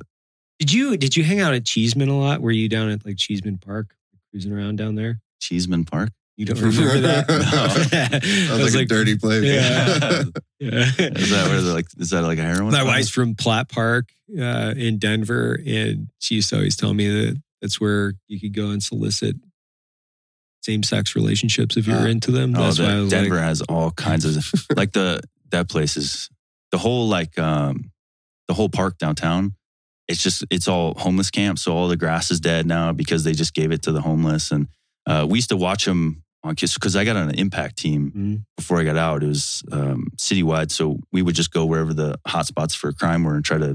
[0.58, 2.40] Did you did you hang out at Cheesman a lot?
[2.40, 3.94] Were you down at like Cheesman Park,
[4.30, 5.20] cruising around down there?
[5.40, 6.10] Cheesman Park.
[6.36, 7.28] You don't remember that?
[8.50, 9.44] Sounds I was like, a dirty place.
[9.44, 10.24] Yeah.
[10.58, 10.90] yeah.
[10.98, 11.86] Is that where they're like?
[11.98, 12.72] Is that like a heroin?
[12.72, 14.08] My wife's from Platt Park
[14.38, 18.54] uh, in Denver, and she used to always tell me that that's where you could
[18.54, 19.36] go and solicit
[20.62, 22.06] same sex relationships if you're Ah.
[22.06, 22.54] into them.
[22.56, 24.36] Oh, That's the- why Denver like, has all kinds of
[24.76, 26.28] like the that place is
[26.70, 27.90] the whole like um
[28.48, 29.54] the whole park downtown.
[30.08, 33.32] It's just it's all homeless camps, so all the grass is dead now because they
[33.32, 34.50] just gave it to the homeless.
[34.50, 34.66] And
[35.06, 38.10] uh, we used to watch them on Kiss, because I got on an impact team
[38.16, 39.22] Mm, before I got out.
[39.22, 43.36] It was um, citywide, so we would just go wherever the hotspots for crime were
[43.36, 43.74] and try to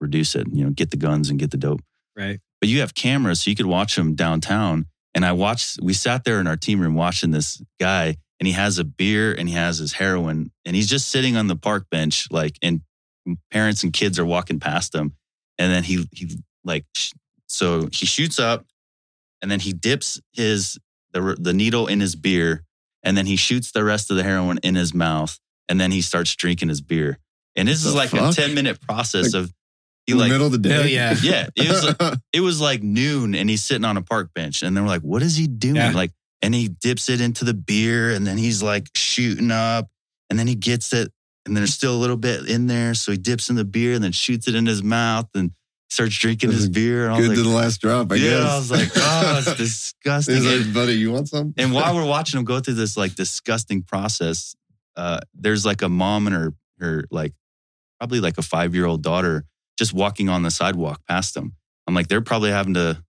[0.00, 0.46] reduce it.
[0.50, 1.80] You know, get the guns and get the dope.
[2.16, 2.40] right.
[2.60, 4.86] But you have cameras, so you could watch them downtown.
[5.14, 5.80] And I watched.
[5.82, 9.32] We sat there in our team room watching this guy, and he has a beer
[9.32, 12.82] and he has his heroin, and he's just sitting on the park bench, like, and
[13.50, 15.14] parents and kids are walking past him,
[15.58, 17.12] and then he he like, sh-
[17.48, 18.64] so he shoots up,
[19.42, 20.78] and then he dips his
[21.12, 22.64] the the needle in his beer,
[23.02, 25.38] and then he shoots the rest of the heroin in his mouth,
[25.68, 27.18] and then he starts drinking his beer.
[27.56, 28.32] And this The is like fuck?
[28.32, 29.52] a ten minute process of
[30.08, 30.70] he In the like middle of the day.
[30.70, 31.14] Hell yeah.
[31.22, 34.74] yeah it was it was like noon and he's sitting on a park bench and
[34.74, 35.76] they were like, what is he doing?
[35.76, 35.92] Yeah.
[35.92, 39.88] Like, and he dips it into the beer and then he's like shooting up
[40.30, 41.12] and then he gets it
[41.44, 42.94] and there's still a little bit in there.
[42.94, 45.50] So he dips in the beer and then shoots it in his mouth and
[45.90, 47.04] starts drinking his beer.
[47.04, 48.50] And I was Good to the last drop, I yeah, guess.
[48.50, 50.36] I was like, oh, it's disgusting.
[50.36, 51.52] He's And- like, buddy, you want some?
[51.58, 54.54] and while we're watching him go through this like disgusting process,
[54.96, 57.34] uh, there's like a mom and her her like
[57.98, 59.44] probably like a five year old daughter
[59.78, 61.54] just walking on the sidewalk past them.
[61.86, 63.02] I'm like, they're probably having to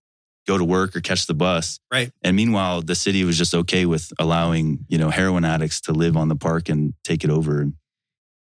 [0.47, 1.79] go to work or catch the bus.
[1.91, 2.11] Right.
[2.23, 6.15] And meanwhile, the city was just okay with allowing, you know, heroin addicts to live
[6.15, 7.61] on the park and take it over.
[7.61, 7.73] And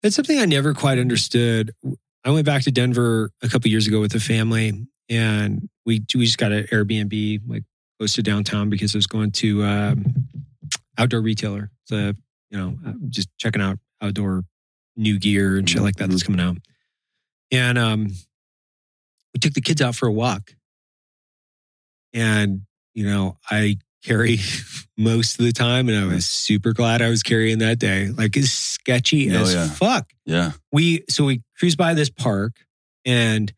[0.03, 1.73] That's something I never quite understood.
[2.25, 6.25] I went back to Denver a couple years ago with the family, and we we
[6.27, 7.63] just got an Airbnb like
[7.99, 10.15] close to downtown because I was going to um,
[10.99, 11.71] outdoor retailer.
[11.85, 12.13] So
[12.51, 14.45] you know, uh, just checking out outdoor
[14.97, 16.57] new gear and shit like that that's coming out.
[17.53, 18.09] And um,
[19.35, 20.55] we took the kids out for a walk,
[22.13, 22.63] and
[22.95, 24.39] you know, I carry
[24.97, 28.09] most of the time, and I was super glad I was carrying that day.
[28.09, 29.69] Like it's sketchy Oh, as yeah.
[29.69, 32.53] fuck yeah, we so we cruise by this park
[33.05, 33.53] and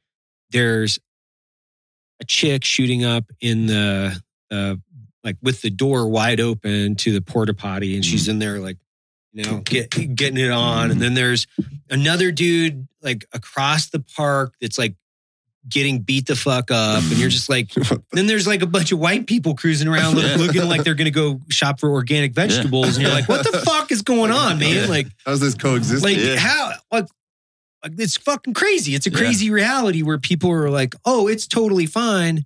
[0.51, 0.99] there's
[2.21, 4.21] a chick shooting up in the
[4.51, 4.75] uh
[5.25, 8.77] like with the door wide open to the porta potty and she's in there like
[9.39, 11.47] you know get, getting it on and then there's
[11.91, 14.95] another dude like across the park that's like
[15.69, 17.71] getting beat the fuck up and you're just like
[18.13, 20.37] then there's like a bunch of white people cruising around look, Yeah.
[20.37, 23.93] looking like they're gonna go shop for organic vegetables and you're like what the fuck
[23.93, 24.87] is going on man Yeah.
[24.87, 26.03] like How's this coexisting?
[26.03, 26.37] like Yeah.
[26.37, 27.07] how like,
[27.85, 28.95] like it's fucking crazy.
[28.97, 29.19] It's a Yeah.
[29.19, 32.45] crazy reality where people are like, "Oh, it's totally fine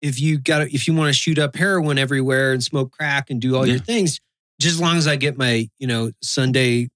[0.00, 3.38] if you got if you want to shoot up heroin everywhere and smoke crack and
[3.40, 4.18] do all your things,
[4.60, 6.88] just as long as I get my you know Sunday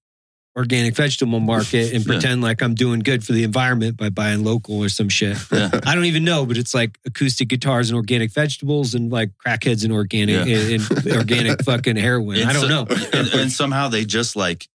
[0.57, 2.11] organic vegetable market and Yeah.
[2.11, 5.37] pretend like I'm doing good for the environment by buying local or some shit.
[5.51, 5.69] yeah.
[5.85, 9.85] I don't even know, but it's like acoustic guitars and organic vegetables and like crackheads
[9.85, 10.75] and organic Yeah.
[10.75, 12.43] and organic fucking heroin.
[12.43, 12.85] I don't a- know.
[13.13, 14.67] and, and somehow they just like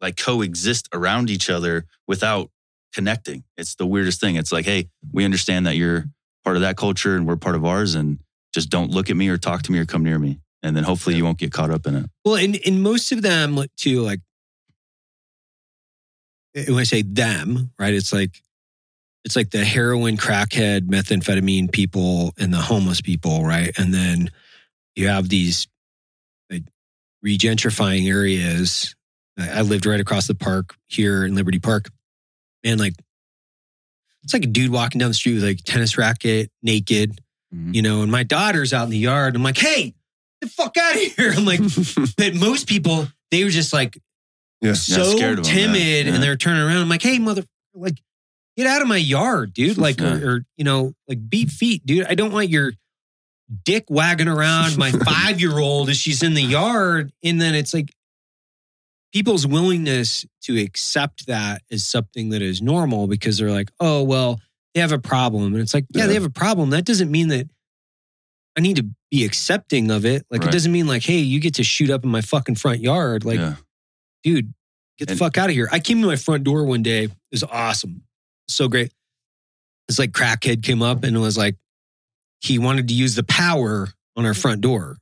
[0.00, 2.50] like coexist around each other without
[2.92, 3.44] connecting.
[3.56, 4.34] It's the weirdest thing.
[4.34, 6.06] It's like, hey, we understand that you're
[6.42, 8.18] part of that culture and we're part of ours, and
[8.52, 10.40] just don't look at me or talk to me or come near me.
[10.62, 12.06] And then hopefully you won't get caught up in it.
[12.24, 14.20] Well, and, and most of them too, like
[16.54, 17.94] eh, when I say them, right?
[17.94, 18.40] It's like
[19.24, 23.70] it's like the heroin, crackhead, methamphetamine people and the homeless people, right?
[23.78, 24.30] And then
[24.96, 25.66] you have these
[26.50, 26.64] like
[27.24, 28.94] regentrifying areas.
[29.38, 31.88] I lived right across the park here in Liberty Park.
[32.64, 32.94] And like
[34.22, 37.20] it's like a dude walking down the street with like tennis racket, naked,
[37.54, 37.74] Mhm.
[37.74, 39.34] you know, and my daughter's out in the yard.
[39.34, 39.94] I'm like, hey,
[40.40, 41.32] the fuck out of here.
[41.36, 41.60] I'm like,
[42.16, 43.98] but most people, they were just like
[44.60, 44.72] Yeah.
[44.74, 46.14] so timid Yeah.
[46.14, 46.78] and they're turning around.
[46.82, 48.00] I'm like, hey, mother, like,
[48.56, 49.78] get out of my yard, dude.
[49.78, 50.14] Like, Yeah.
[50.18, 52.06] or, or, you know, like beat feet, dude.
[52.06, 52.72] I don't want your
[53.64, 57.12] dick wagging around my five year old as she's in the yard.
[57.24, 57.92] And then it's like
[59.12, 64.40] people's willingness to accept that as something that is normal because they're like, oh, well,
[64.74, 65.52] they have a problem.
[65.54, 66.06] And it's like, yeah, Yeah.
[66.08, 66.70] they have a problem.
[66.70, 67.48] That doesn't mean that
[68.60, 70.26] I need to be accepting of it.
[70.30, 72.80] Like, it doesn't mean like, hey, you get to shoot up in my fucking front
[72.80, 73.24] yard.
[73.24, 73.54] Like, yeah.
[74.22, 74.52] dude,
[74.98, 75.66] get the And- fuck out of here.
[75.72, 77.04] I came to my front door one day.
[77.04, 78.02] It was awesome.
[78.48, 78.92] So great.
[79.88, 81.56] It's like crackhead came up and was like,
[82.42, 84.98] he wanted to use the power on our front door.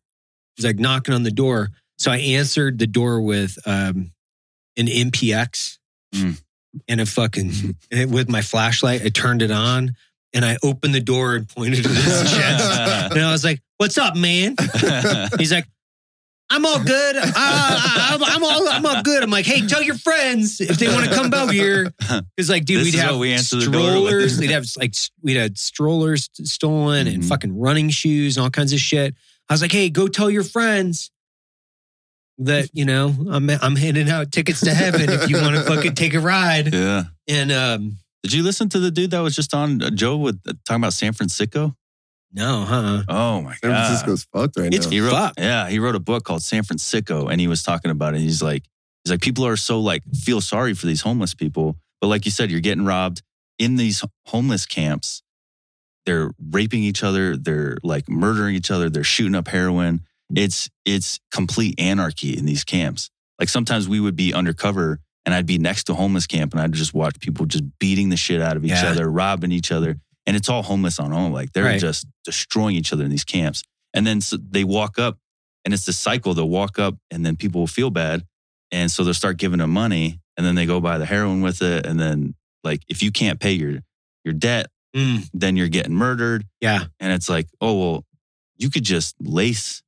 [0.56, 1.70] He's like knocking on the door.
[1.98, 4.12] So I answered the door with um,
[4.76, 5.78] an MPX
[6.14, 6.40] Mm.
[6.88, 9.02] and a fucking, and with my flashlight.
[9.02, 9.94] I turned it on
[10.34, 12.04] and I opened the door and pointed at his
[12.36, 13.12] chest.
[13.12, 14.56] And I was like, what's up, man?
[15.38, 15.66] He's like,
[16.50, 17.16] I'm all good.
[17.16, 19.22] Uh, I, I'm, I'm all I'm all good.
[19.22, 21.90] I'm like, hey, tell your friends if they want to come over here.
[21.98, 24.38] Because like, dude, This we'd have we answer the strollers.
[24.40, 27.28] We'd have like we'd had strollers stolen and Mhm.
[27.28, 29.14] fucking running shoes and all kinds of shit.
[29.50, 31.10] I was like, hey, go tell your friends
[32.38, 35.96] that you know I'm I'm handing out tickets to heaven if you want to fucking
[35.96, 36.72] take a ride.
[36.72, 37.02] yeah.
[37.28, 40.40] And um, Did you listen to the dude that was just on uh, Joe with
[40.46, 41.74] uh, talking about San Francisco?
[42.32, 43.02] no, huh?
[43.08, 43.58] Oh my god.
[43.62, 43.86] San god.
[43.86, 44.90] Francisco's fucked right It's now.
[44.92, 45.34] He wrote, Fuck.
[45.38, 48.20] yeah, he wrote a book called San Fransicko, and he was talking about it.
[48.20, 48.64] He's like,
[49.04, 52.30] he's like, people are so like feel sorry for these homeless people, but like you
[52.30, 53.22] said, you're getting robbed
[53.58, 55.22] in these homeless camps.
[56.06, 57.36] They're raping each other.
[57.36, 58.88] They're like murdering each other.
[58.90, 60.02] They're shooting up heroin.
[60.34, 63.10] It's it's complete anarchy in these camps.
[63.38, 66.72] Like sometimes we would be undercover, and I'd be next to homeless camp, and I'd
[66.72, 68.90] just watch people just beating the shit out of each Yeah.
[68.90, 71.32] other, robbing each other, and it's all homeless on home.
[71.32, 71.80] Like they're Right.
[71.80, 73.62] just destroying each other in these camps.
[73.94, 75.18] And then so they walk up,
[75.64, 76.34] and it's the cycle.
[76.34, 78.24] They'll walk up, and then people will feel bad,
[78.70, 81.62] and so they'll start giving them money, and then they go buy the heroin with
[81.62, 83.80] it, and then like if you can't pay your
[84.24, 84.66] your debt,
[84.96, 88.04] Mm, then you're getting murdered, yeah, and it's like, oh well,
[88.56, 89.82] you could just lace,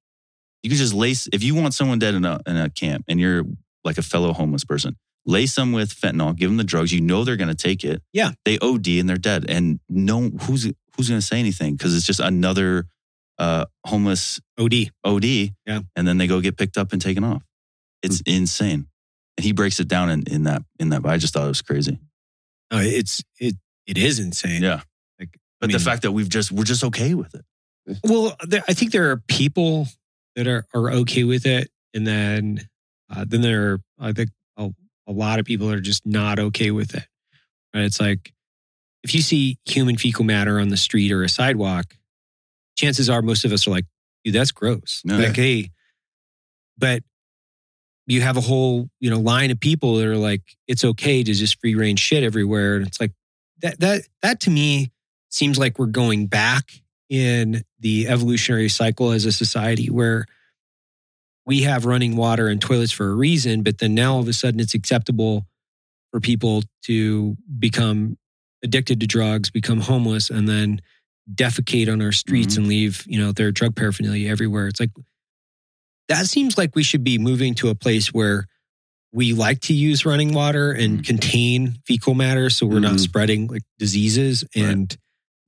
[0.63, 3.19] you could just lace if you want someone dead in a in a camp, and
[3.19, 3.45] you're
[3.85, 4.97] like a fellow homeless person.
[5.27, 6.93] Lace them with fentanyl, give them the drugs.
[6.93, 8.03] You know they're going to take it.
[8.13, 8.33] Yeah.
[8.45, 10.65] they OD and they're dead, and no who's
[10.97, 12.87] who's going to say anything because it's just another
[13.39, 14.91] uh, homeless OD.
[15.05, 15.25] OD.
[15.25, 15.81] Yeah.
[15.97, 17.43] And then they go get picked up and taken off.
[18.03, 18.87] It's insane.
[19.37, 21.03] And he breaks it down in, in that in that.
[21.03, 21.99] But I just thought it was crazy.
[22.71, 23.57] No, it's it
[23.87, 24.63] it is insane.
[24.63, 24.83] Yeah.
[25.19, 27.45] Like, I But the fact that we've just we're just okay with it.
[28.05, 29.89] Well, there, I think there are people
[30.37, 32.69] that are, are okay with it, and then
[33.15, 34.31] uh, then there are I think
[35.11, 37.07] a, lot of people are just not okay with it.
[37.75, 37.85] Right?
[37.85, 38.33] It's like
[39.03, 41.95] if you see human fecal matter on the street or a sidewalk,
[42.77, 43.87] chances are most of us are like,
[44.25, 45.17] "Dude, that's gross." Yeah.
[45.17, 45.71] Like, hey,
[46.79, 47.03] but
[48.07, 51.33] you have a whole you know line of people that are like, "It's okay to
[51.33, 53.13] just free range shit everywhere," and it's like
[53.63, 54.93] that that that to me
[55.31, 56.71] seems like we're going back
[57.09, 60.27] in the evolutionary cycle as a society where
[61.51, 64.33] we have running water and toilets for a reason, but then now all of a
[64.33, 65.45] sudden it's acceptable
[66.13, 68.17] for people to become
[68.63, 70.81] addicted to drugs, become homeless, and then
[71.35, 74.69] defecate on our streets and leave, you know, their drug paraphernalia everywhere.
[74.69, 74.91] It's like
[76.07, 78.47] that seems like we should be moving to a place where
[79.13, 81.05] we like to use running water and Mhm.
[81.05, 83.01] contain fecal matter so we're not Mhm.
[83.01, 84.97] spreading like diseases and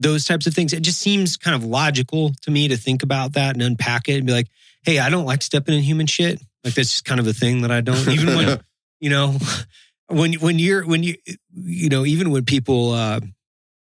[0.01, 0.73] those types of things.
[0.73, 4.17] It just seems kind of logical to me to think about that and unpack it
[4.17, 4.49] and be like,
[4.85, 6.41] hey, I don't like stepping in human shit.
[6.65, 8.61] Like that's just kind of a thing that I don't even when
[9.01, 9.37] you know
[10.09, 11.17] when when you're when you
[11.55, 13.21] you know even when people uh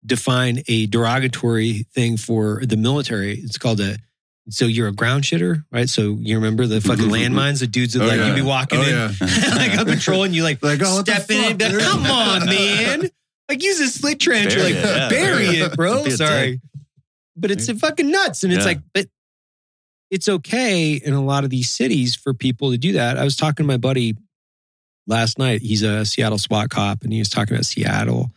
[0.06, 3.98] define a derogatory thing for the military it's called a
[4.50, 5.89] so you're a ground shitter right?
[5.89, 8.28] So you remember the fucking landmines the dudes that Oh, like yeah.
[8.28, 9.12] you'd be walking Oh, in yeah.
[9.56, 13.10] like on patrol and you like, Like, oh, step in fuck, come on man.
[13.50, 15.10] Like use a slit trench Bury like it, yeah.
[15.10, 16.06] bury it bro.
[16.06, 16.62] A sorry.
[17.36, 19.08] But it's fucking nuts and it's like but
[20.10, 23.18] it's okay in a lot of these cities for people to do that.
[23.18, 24.16] I was talking to my buddy
[25.05, 25.62] last night.
[25.62, 28.32] He's a Seattle SWAT cop and he was talking about Seattle.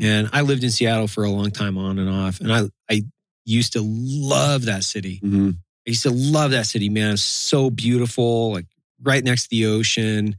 [0.00, 2.40] And I lived in Seattle for a long time on and off.
[2.40, 3.02] And I, I
[3.44, 5.20] used to love that city.
[5.24, 5.54] Mhm.
[5.86, 7.14] I used to love that city, man.
[7.14, 8.66] It's so beautiful, like
[9.02, 10.36] right next to the ocean.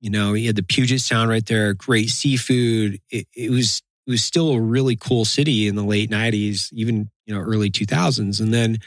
[0.00, 2.98] You know, you had the Puget Sound right there, great seafood.
[3.10, 7.10] It, it was it was still a really cool city in the late '90s, even
[7.26, 8.40] you know early 2000s.
[8.40, 8.78] And then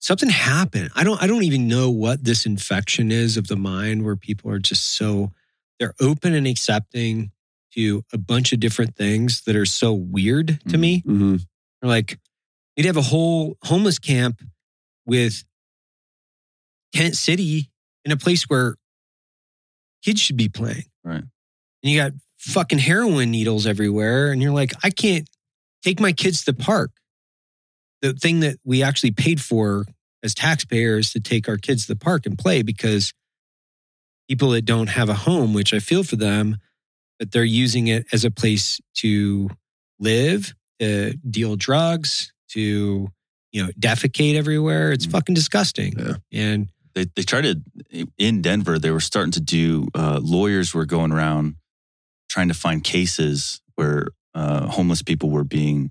[0.00, 0.90] something happened.
[0.94, 4.50] I don't I don't even know what this infection is of the mind, where people
[4.50, 5.32] are just so
[5.78, 7.30] they're open and accepting
[7.74, 10.80] to a bunch of different things that are so weird to Mhm.
[10.80, 11.02] me.
[11.02, 11.46] Mhm.
[11.82, 12.18] Or like
[12.76, 14.40] you'd have a whole homeless camp
[15.04, 15.44] with
[16.94, 17.70] tent city
[18.04, 18.76] in a place where
[20.02, 20.84] kids should be playing.
[21.04, 21.22] Right.
[21.82, 24.32] And you got fucking heroin needles everywhere.
[24.32, 25.28] And you're like, I can't
[25.82, 26.92] take my kids to the park.
[28.02, 29.86] The thing that we actually paid for
[30.22, 33.12] as taxpayers to take our kids to the park and play because
[34.28, 36.56] people that don't have a home, which I feel for them,
[37.18, 39.48] but they're using it as a place to
[39.98, 43.08] live, to deal drugs, to
[43.52, 44.92] you know defecate everywhere.
[44.92, 45.12] It's Mm.
[45.12, 45.94] fucking disgusting.
[45.98, 46.16] Yeah.
[46.32, 48.78] And they they tried to in Denver.
[48.78, 49.88] They were starting to do.
[49.94, 51.56] Uh, lawyers were going around
[52.28, 55.90] trying to find cases where uh, homeless people were being,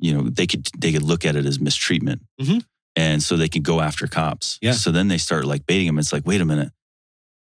[0.00, 2.64] you know, they could they could look at it as mistreatment, Mhm.
[2.96, 4.58] and so they could go after cops.
[4.62, 4.72] Yeah.
[4.72, 5.98] So then they start like baiting them.
[5.98, 6.72] It's like, wait a minute,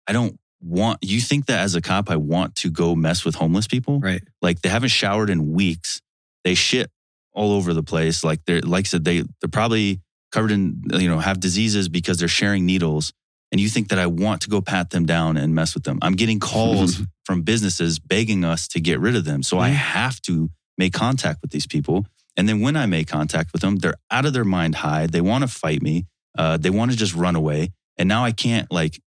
[0.07, 0.99] I don't want.
[1.03, 3.99] You think that as a cop, I want to go mess with homeless people?
[3.99, 4.23] right.
[4.41, 6.01] Like they haven't showered in weeks.
[6.43, 6.89] They shit
[7.33, 8.23] all over the place.
[8.23, 9.99] Like they're like I said, they they're probably
[10.31, 13.11] covered in you know have diseases because they're sharing needles.
[13.51, 15.99] And you think that I want to go pat them down and mess with them?
[16.01, 19.43] I'm getting calls from businesses begging us to get rid of them.
[19.43, 19.73] So I Mhm.
[19.75, 22.05] have to make contact with these people.
[22.37, 25.07] And then when I make contact with them, they're out of their mind high.
[25.07, 26.05] They want to fight me.
[26.37, 27.71] Uh, they want to just run away.
[27.97, 28.99] And now I can't like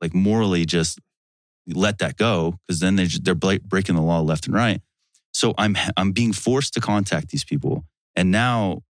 [0.00, 1.00] like morally just
[1.66, 4.80] let that go because then they they're bla- breaking the law left and right.
[5.34, 7.84] So I'm I'm being forced to contact these people,
[8.16, 8.82] and now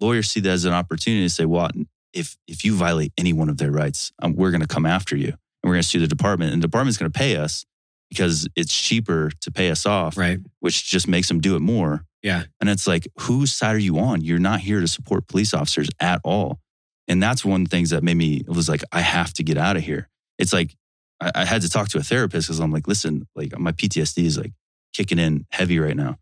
[0.00, 1.70] lawyers see that as an opportunity to say, "Well,
[2.12, 5.16] if if you violate any one of their rights, um, we're going to come after
[5.16, 7.64] you, and we're going to sue the department, and the department's going to pay us
[8.08, 10.38] because it's cheaper to pay us off, Right.
[10.60, 12.44] which just makes them do it more." Yeah.
[12.58, 14.22] And it's like, whose side are you on?
[14.22, 16.58] You're not here to support police officers at all.
[17.06, 19.44] And that's one of the things that made me, it was like, I have to
[19.44, 20.08] get out of here.
[20.38, 20.74] It's like,
[21.20, 24.24] I, I had to talk to a therapist because I'm like, listen, like my PTSD
[24.24, 24.52] is like
[24.94, 26.16] kicking in heavy right now.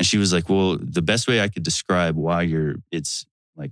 [0.00, 3.24] And she was like, well, the best way I could describe why you're, it's
[3.56, 3.70] like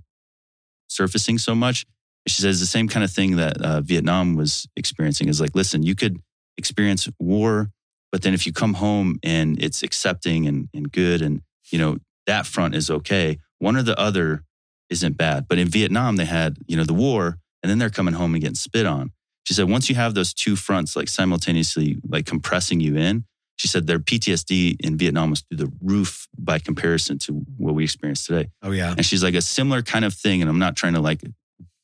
[0.87, 1.85] surfacing so much.
[2.29, 5.83] She says the same kind of thing that uh, Vietnam was experiencing is like, listen,
[5.83, 6.21] you could
[6.57, 7.71] experience war,
[8.09, 11.41] but then if you come home and it's accepting and, and good and,
[11.73, 11.97] you know,
[12.27, 13.39] that front is okay.
[13.57, 14.43] One or the other
[14.91, 15.47] isn't bad.
[15.49, 18.41] But in Vietnam, they had, you know, the war and then they're coming home and
[18.41, 19.11] getting spit on.
[19.45, 23.67] She said, once you have those two fronts like simultaneously like compressing you in, she
[23.67, 28.25] said their PTSD in Vietnam was through the roof by comparison to what we experience
[28.25, 28.49] today.
[28.61, 28.93] Oh yeah.
[28.95, 30.41] And she's like a similar kind of thing.
[30.41, 31.23] And I'm not trying to like,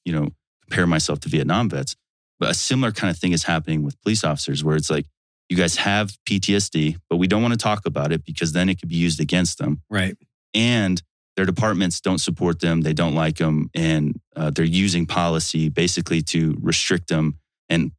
[0.05, 0.29] you know,
[0.61, 1.95] compare myself to Vietnam vets,
[2.39, 5.07] but a similar kind of thing is happening with police officers where it's like,
[5.49, 8.79] you guys have PTSD, but we don't want to talk about it because then it
[8.79, 9.81] could be used against them.
[9.89, 10.15] Right.
[10.53, 11.01] And
[11.35, 16.21] their departments don't support them, they don't like them, and uh, they're using policy basically
[16.21, 17.91] to restrict them and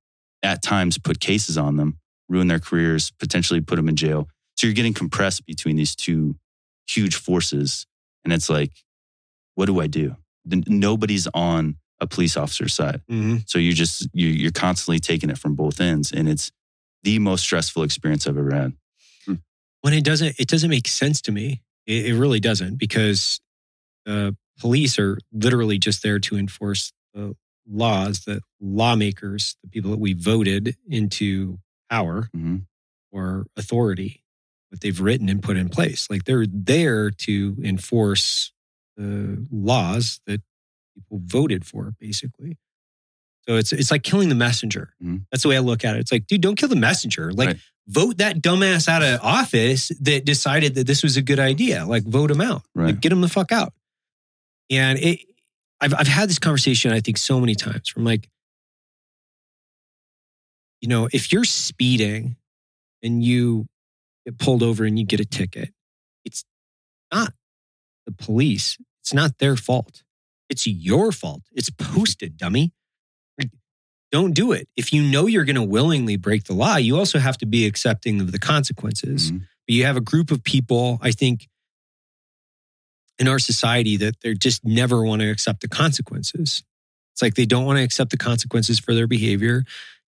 [0.42, 1.98] at times put cases on them,
[2.28, 4.28] ruin their careers, potentially put them in jail.
[4.56, 6.36] So you're getting compressed between these two
[6.86, 7.86] huge forces,
[8.24, 8.72] and it's like,
[9.54, 10.16] what do I do?
[10.44, 13.00] Nobody's on a police officer's side.
[13.10, 13.48] Mhm.
[13.48, 16.50] So you just you, you're constantly taking it from both ends, and it's
[17.02, 18.72] the most stressful experience I've ever had.
[19.82, 21.62] when it doesn't it doesn't make sense to me.
[21.86, 23.40] It, it really doesn't because
[24.06, 27.34] uh, police are literally just there to enforce the
[27.66, 31.58] laws that lawmakers the people that we voted into
[31.90, 32.58] power hmm
[33.12, 34.22] or authority
[34.70, 36.06] that they've written and put in place.
[36.08, 38.52] Like they're there to enforce
[38.96, 40.40] the laws that
[40.94, 42.56] people voted for basically
[43.48, 45.24] so it's it's like killing the messenger Mhm.
[45.30, 47.46] that's the way i look at it it's like dude don't kill the messenger like
[47.48, 47.60] Right.
[47.88, 52.04] vote that dumbass out of office that decided that this was a good idea like
[52.04, 52.86] vote him out Right.
[52.86, 53.72] like, get him the fuck out
[54.70, 55.20] and it
[55.80, 58.28] I've, I've had this conversation i think so many times from like
[60.80, 62.36] you know if you're speeding
[63.02, 63.66] and you
[64.26, 65.72] get pulled over and you get a ticket,
[66.24, 66.44] it's
[67.10, 67.32] not
[68.06, 68.76] the police.
[69.02, 70.02] It's not their fault.
[70.50, 71.42] It's your fault.
[71.52, 72.72] It's posted, dummy.
[74.12, 74.68] Don't do it.
[74.76, 77.66] If you know you're going to willingly break the law, you also have to be
[77.66, 79.30] accepting of the consequences.
[79.30, 79.40] Mhm.
[79.66, 81.48] But you have a group of people, I think,
[83.18, 86.64] in our society that they just never want to accept the consequences.
[87.12, 89.64] It's like they don't want to accept the consequences for their behavior,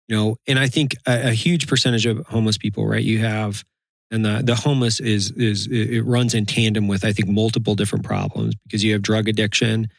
[0.07, 0.37] you know.
[0.47, 3.03] And I think a, a huge percentage of homeless people, right?
[3.03, 3.63] You have,
[4.09, 8.03] and the the homeless is is it runs in tandem with I think multiple different
[8.03, 9.89] problems because you have drug addiction,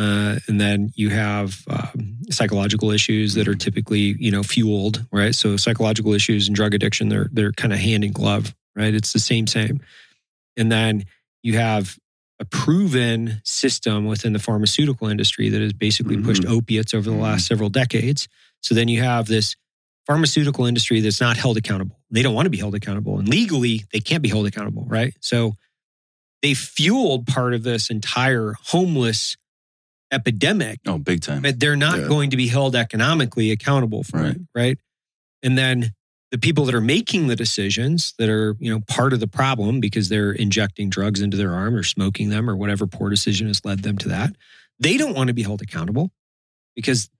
[0.00, 5.34] uh, and then you have um, psychological issues that are typically you know fueled, right?
[5.34, 8.94] So psychological issues and drug addiction they're they're kind of hand in glove, right?
[8.94, 9.80] It's the same same,
[10.56, 11.04] and then
[11.42, 11.98] you have
[12.38, 17.46] a proven system within the pharmaceutical industry that has basically pushed opiates over the last
[17.46, 18.26] several decades.
[18.62, 19.54] So then you have this
[20.06, 22.00] pharmaceutical industry that's not held accountable.
[22.10, 23.18] They don't want to be held accountable.
[23.18, 25.12] And legally, they can't be held accountable, right?
[25.20, 25.52] So
[26.40, 29.36] they fueled part of this entire homeless
[30.12, 31.42] epidemic, Oh, big time.
[31.42, 32.08] but they're not Yeah.
[32.08, 34.36] going to be held economically accountable for Right.
[34.36, 34.78] it, right?
[35.42, 35.94] And then
[36.30, 39.80] the people that are making the decisions that are, you know, part of the problem
[39.80, 43.64] because they're injecting drugs into their arm or smoking them or whatever poor decision has
[43.64, 44.34] led them to that,
[44.78, 46.12] they don't want to be held accountable
[46.76, 47.10] because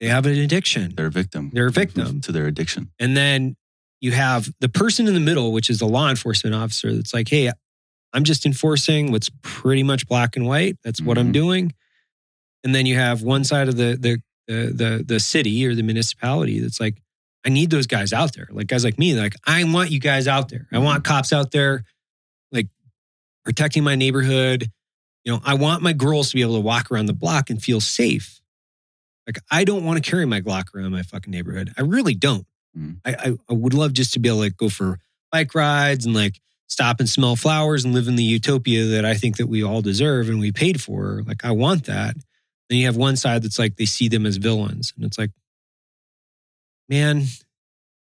[0.00, 0.94] they have an addiction.
[0.96, 1.50] They're a victim.
[1.52, 2.20] They're a victim.
[2.22, 2.90] to their addiction.
[2.98, 3.56] And then
[4.00, 7.28] you have the person in the middle, which is the law enforcement officer that's like,
[7.28, 7.50] hey,
[8.12, 10.76] I'm just enforcing what's pretty much black and white.
[10.82, 11.32] That's what I'm Mhm.
[11.34, 11.74] doing.
[12.64, 15.82] And then you have one side of the the the the, the city or the
[15.82, 17.02] municipality that's like,
[17.44, 18.48] I need those guys out there.
[18.50, 20.66] Like guys like me, like, I want you guys out there.
[20.72, 21.84] I want cops out there,
[22.50, 22.68] like
[23.44, 24.70] protecting my neighborhood.
[25.24, 27.62] You know, I want my girls to be able to walk around the block and
[27.62, 28.40] feel safe.
[29.26, 31.70] Like, I don't want to carry my Glock around my fucking neighborhood.
[31.76, 32.46] I really don't.
[32.76, 33.00] Mhm.
[33.04, 34.98] I, I, I would love just to be able to like go for
[35.30, 39.14] bike rides and like stop and smell flowers and live in the utopia that I
[39.14, 41.22] think that we all deserve and we paid for.
[41.26, 42.14] Like, I want that.
[42.68, 44.92] Then you have one side that's like they see them as villains.
[44.96, 45.30] And it's like,
[46.88, 47.24] man,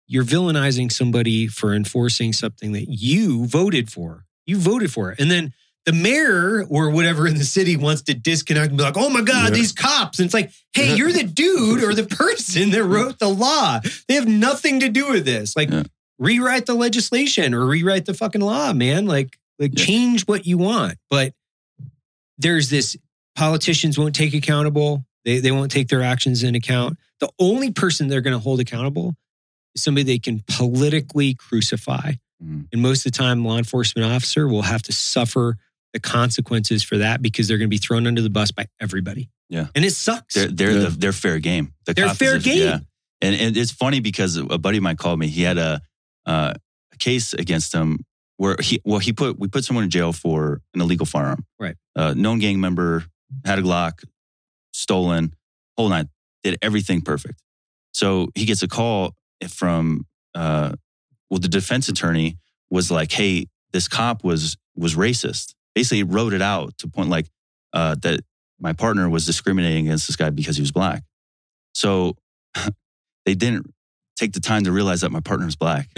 [0.07, 4.25] you're villainizing somebody for enforcing something that you voted for.
[4.45, 5.19] You voted for it.
[5.19, 5.53] And then
[5.85, 9.21] the mayor or whatever in the city wants to disconnect and be like, oh my
[9.21, 9.55] God, Yeah.
[9.55, 10.19] these cops.
[10.19, 13.79] And it's like, hey, you're the dude or the person that wrote the law.
[14.07, 15.55] They have nothing to do with this.
[15.55, 15.83] Like, Yeah.
[16.21, 19.05] Rewrite the legislation or rewrite the fucking law, man.
[19.07, 19.85] Like, like Yeah.
[19.85, 20.97] change what you want.
[21.09, 21.33] But
[22.37, 22.95] there's this
[23.35, 25.05] politicians won't take accountable.
[25.25, 26.97] They they won't take their actions in account.
[27.19, 29.15] The only person they're going to hold accountable
[29.75, 32.13] is somebody they can politically crucify.
[32.43, 32.67] Mhm.
[32.71, 35.57] And most of the time, law enforcement officer will have to suffer
[35.93, 39.29] the consequences for that because they're going to be thrown under the bus by everybody.
[39.49, 39.67] Yeah.
[39.75, 40.33] and it sucks.
[40.35, 40.79] They're they're Yeah.
[40.85, 41.73] the, they're fair game.
[41.85, 42.57] The They're fair is- game.
[42.59, 42.79] Yeah.
[43.21, 45.27] And, and it's funny because a buddy of mine called me.
[45.27, 45.81] He had a
[46.25, 46.53] uh,
[46.93, 47.99] a case against him
[48.37, 51.45] where he well he put we put someone in jail for an illegal firearm.
[51.59, 51.75] Right.
[51.95, 53.05] Uh, known gang member
[53.45, 54.03] had a Glock,
[54.73, 55.33] stolen,
[55.77, 56.07] whole night,
[56.43, 57.41] did everything perfect.
[57.93, 59.13] So he gets a call
[59.49, 60.73] from uh,
[61.29, 62.37] well the defense attorney
[62.69, 65.53] was like, hey, this cop was was racist.
[65.75, 67.27] Basically, wrote it out to point like
[67.73, 68.21] uh, that
[68.59, 71.03] my partner was discriminating against this guy because he was black.
[71.73, 72.15] So
[73.25, 73.71] they didn't
[74.21, 75.89] take the time to realize that my partner was black.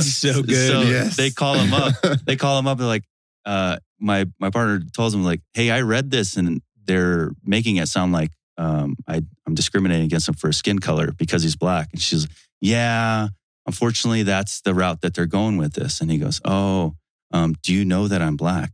[0.00, 0.68] so good.
[0.70, 1.16] So Yes.
[1.16, 1.94] they call him up.
[2.26, 2.78] They call him up.
[2.78, 3.04] They're like,
[3.44, 7.88] uh, my my partner tells him like, "Hey, I read this, and they're making it
[7.88, 11.88] sound like um, I I'm discriminating against him for his skin color because he's black."
[11.92, 13.28] And she's, like, "Yeah,
[13.66, 16.94] unfortunately, that's the route that they're going with this." And he goes, "Oh,
[17.32, 18.70] um, "Do you know that I'm black?"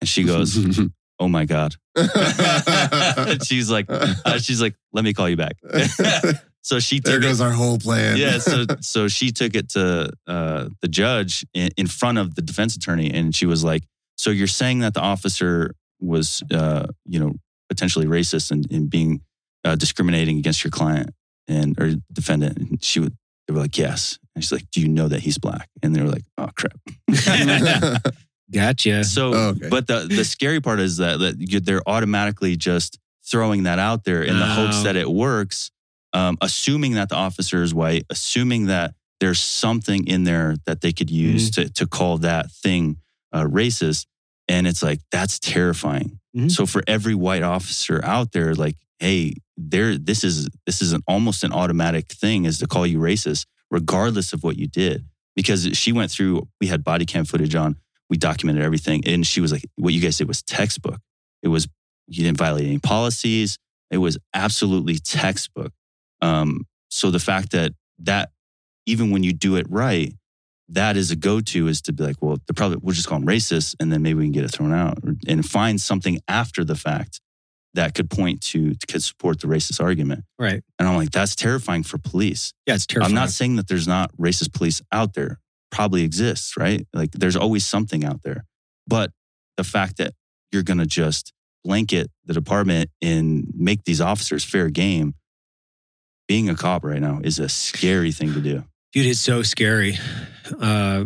[0.00, 0.56] And she goes,
[1.24, 1.74] "Oh my god."
[3.44, 5.56] she's like, uh, she's like, "Let me call you back."
[6.62, 8.16] so she there took it- goes our whole plan.
[8.16, 8.38] yeah.
[8.38, 12.76] So so she took it to uh, the judge in, in front of the defense
[12.76, 13.82] attorney, and she was like,
[14.16, 17.32] "So you're saying that the officer was, uh, you know,
[17.68, 19.20] potentially racist and, and being
[19.64, 21.10] uh, discriminating against your client
[21.48, 23.16] and or defendant?" And she would.
[23.46, 26.02] They were like, "Yes." And she's like, "Do you know that he's black?" And they
[26.02, 26.78] were like, "Oh crap."
[28.54, 29.04] Gotcha.
[29.04, 29.68] So, Oh, okay.
[29.68, 34.04] but the the scary part is that that you- they're automatically just throwing that out
[34.04, 34.82] there in the hopes Oh.
[34.84, 35.70] that it works,
[36.12, 40.92] um, assuming that the officer is white, assuming that there's something in there that they
[40.92, 41.62] could use Mm-hmm.
[41.62, 42.96] to to call that thing
[43.32, 44.06] uh, racist,
[44.48, 46.20] and it's like that's terrifying.
[46.36, 46.50] Mhm.
[46.50, 51.02] So for every white officer out there, like, hey, there, this is this is an
[51.08, 55.68] almost an automatic thing is to call you racist, regardless of what you did, because
[55.72, 56.46] she went through.
[56.60, 57.76] We had body cam footage on
[58.14, 59.02] we documented everything.
[59.06, 61.00] And she was like, what you guys did was textbook.
[61.42, 61.66] It was,
[62.06, 63.58] you didn't violate any policies.
[63.90, 65.72] It was absolutely textbook.
[66.22, 68.30] Um, so the fact that that,
[68.86, 70.12] even when you do it right,
[70.68, 73.26] that is a go-to is to be like, well, they're probably, we'll just call them
[73.26, 76.62] racist and then maybe we can get it thrown out or, and find something after
[76.62, 77.20] the fact
[77.74, 80.22] that could point to, could support the racist argument.
[80.38, 80.62] right.
[80.78, 82.52] And I'm like, that's terrifying for police.
[82.64, 83.10] Yeah, it's terrifying.
[83.10, 85.40] I'm not saying that there's not racist police out there.
[85.74, 86.86] Probably exists, right?
[86.94, 88.44] Like there's always something out there.
[88.86, 89.10] But
[89.56, 90.12] the fact that
[90.52, 91.32] you're going to just
[91.64, 95.14] blanket the department and make these officers fair game,
[96.28, 98.64] being a cop right now is a scary thing to do.
[98.92, 99.98] dude it's so scary
[100.60, 101.04] uh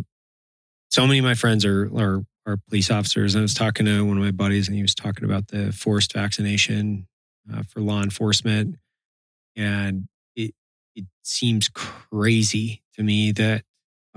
[0.90, 4.04] so many of my friends are are are police officers And i was talking to
[4.04, 7.06] one of my buddies and he was talking about the forced vaccination
[7.52, 8.76] uh, for law enforcement
[9.56, 10.06] and
[10.36, 10.54] it
[10.94, 13.62] it seems crazy to me that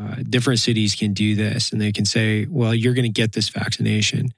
[0.01, 3.33] uh, different cities can do this and they can say well you're going to get
[3.33, 4.29] this vaccination.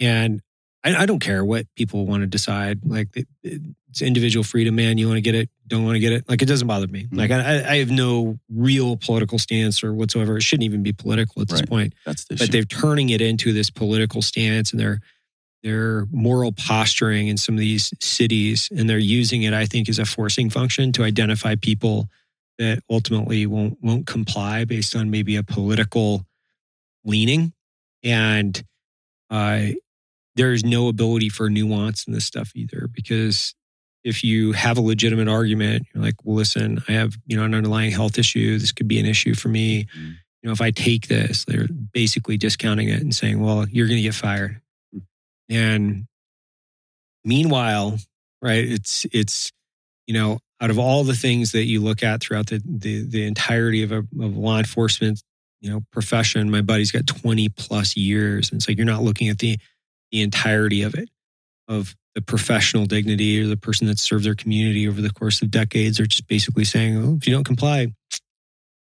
[0.00, 0.40] And
[0.84, 4.98] I, I don't care what people want to decide like it, it's individual freedom man
[4.98, 7.04] you want to get it don't want to get it like it doesn't bother me.
[7.06, 7.16] Mhm.
[7.18, 10.36] like I, I have no real political stance or whatsoever.
[10.36, 11.68] It shouldn't even be political at this Right.
[11.68, 11.94] point.
[12.04, 15.00] That's the but they're turning it into this political stance and their
[15.62, 19.98] their moral posturing in some of these cities and they're using it i think as
[19.98, 22.08] a forcing function to identify people
[22.58, 26.24] that ultimately won't won't comply based on maybe a political
[27.04, 27.52] leaning
[28.02, 28.64] and
[29.30, 29.66] uh,
[30.36, 33.54] there's no ability for nuance in this stuff either because
[34.04, 37.54] if you have a legitimate argument you're like well listen i have you know an
[37.54, 40.16] underlying health issue this could be an issue for me Mhm.
[40.42, 43.96] you know, if I take this, they're basically discounting it and saying, well, you're going
[43.96, 44.60] to get fired.
[45.48, 46.06] And
[47.24, 47.98] meanwhile,
[48.40, 49.50] right, it's, it's,
[50.06, 53.26] you know, out of all the things that you look at throughout the, the, the
[53.26, 55.22] entirety of a of law enforcement,
[55.60, 58.50] you know, profession, my buddy's got 20 plus years.
[58.50, 59.58] And so you're not looking at the,
[60.10, 61.10] the entirety of it,
[61.68, 65.50] of the professional dignity or the person that served their community over the course of
[65.50, 67.88] decades are just basically saying, oh, if you don't comply,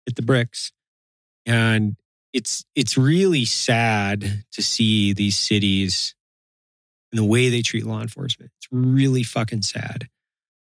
[0.05, 0.71] hit the bricks
[1.45, 1.95] and
[2.33, 6.15] it's it's really sad to see these cities
[7.11, 8.51] and the way they treat law enforcement.
[8.57, 10.07] It's really fucking sad.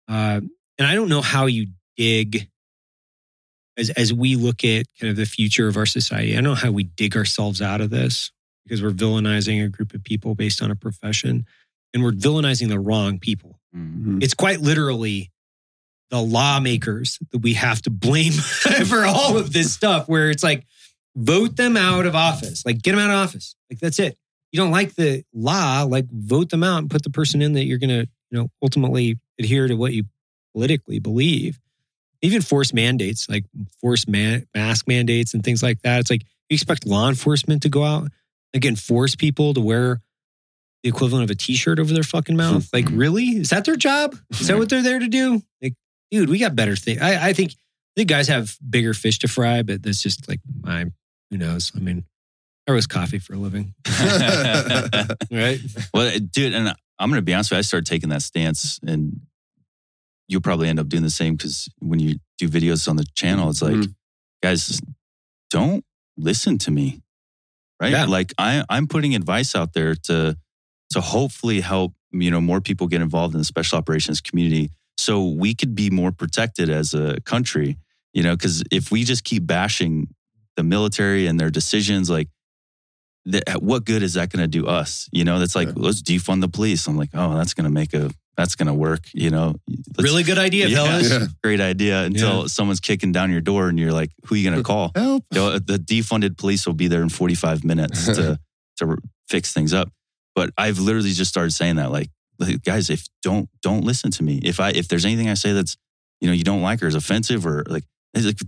[0.09, 0.41] Uh,
[0.79, 2.49] and I don't know how you dig
[3.77, 6.33] as as we look at kind of the future of our society.
[6.33, 8.31] I don't know how we dig ourselves out of this
[8.65, 11.47] because we're villainizing a group of people based on a profession,
[11.95, 13.59] and we're villainizing the wrong people.
[13.75, 14.23] Mhm.
[14.23, 15.31] It's quite literally
[16.11, 18.33] the lawmakers that we have to blame
[18.87, 20.67] for all of this stuff, where it's like,
[21.17, 23.57] vote them out of office, like get them out of office.
[23.71, 24.17] Like that's it.
[24.53, 27.65] You don't like the law, like vote them out and put the person in that
[27.65, 30.05] you're going to, you know, ultimately adhere to what you
[30.55, 31.59] politically believe.
[32.21, 33.45] Even force mandates, like
[33.81, 36.01] force man- mask mandates and things like that.
[36.01, 38.11] It's like you expect law enforcement to go out
[38.55, 40.01] again, force people to wear
[40.83, 42.69] the equivalent of a t-shirt over their fucking mouth.
[42.73, 42.97] Like, hmm.
[42.97, 43.25] really?
[43.25, 44.17] Is that their job?
[44.31, 45.43] Is that what they're there to do?
[45.63, 45.75] Like,
[46.11, 47.01] dude, we got better things.
[47.01, 50.41] I, I think I think guys have bigger fish to fry, but that's just like
[50.63, 50.87] my
[51.31, 51.73] who knows.
[51.77, 52.05] I mean,
[52.67, 53.75] I roast coffee for a living.
[55.31, 55.61] Right?
[55.95, 56.69] Well, dude, and
[56.99, 59.21] I'm going to be honest with you, I started taking that stance, and
[60.33, 63.51] you'll probably end up doing the same because when you do videos on the channel,
[63.51, 63.95] it's like, Mhm.
[64.43, 64.81] guys,
[65.51, 65.85] don't
[66.17, 67.03] listen to me,
[67.81, 67.93] right?
[67.93, 68.07] Yeah.
[68.07, 70.37] Like I, I'm putting advice out there to
[70.91, 75.25] to hopefully help you know more people get involved in the special operations community, so
[75.29, 77.77] we could be more protected as a country.
[78.15, 80.09] You know, because if we just keep bashing
[80.57, 82.29] the military and their decisions, like
[83.61, 85.09] what good is that going to do us?
[85.13, 85.75] You know, that's like Yeah.
[85.77, 86.87] let's defund the police.
[86.89, 89.05] I'm like, oh, that's going to make a that's gonna work.
[89.13, 90.85] You know, Let's- really good idea, Yeah.
[90.85, 91.11] fellas.
[91.11, 91.27] Yeah.
[91.43, 94.63] great idea until someone's kicking down your door and you're like, who are you gonna
[94.63, 94.93] call?
[94.95, 95.25] Help.
[95.33, 98.39] You uh, know, the defunded police will be there in 45 minutes to
[98.79, 98.97] to
[99.29, 99.93] fix things up.
[100.35, 104.23] But I've literally just started saying that, like, like, guys, if don't don't listen to
[104.23, 104.41] me.
[104.43, 105.77] If I if there's anything I say that's
[106.21, 107.85] you know you don't like or is offensive or like,
[108.15, 108.41] it's like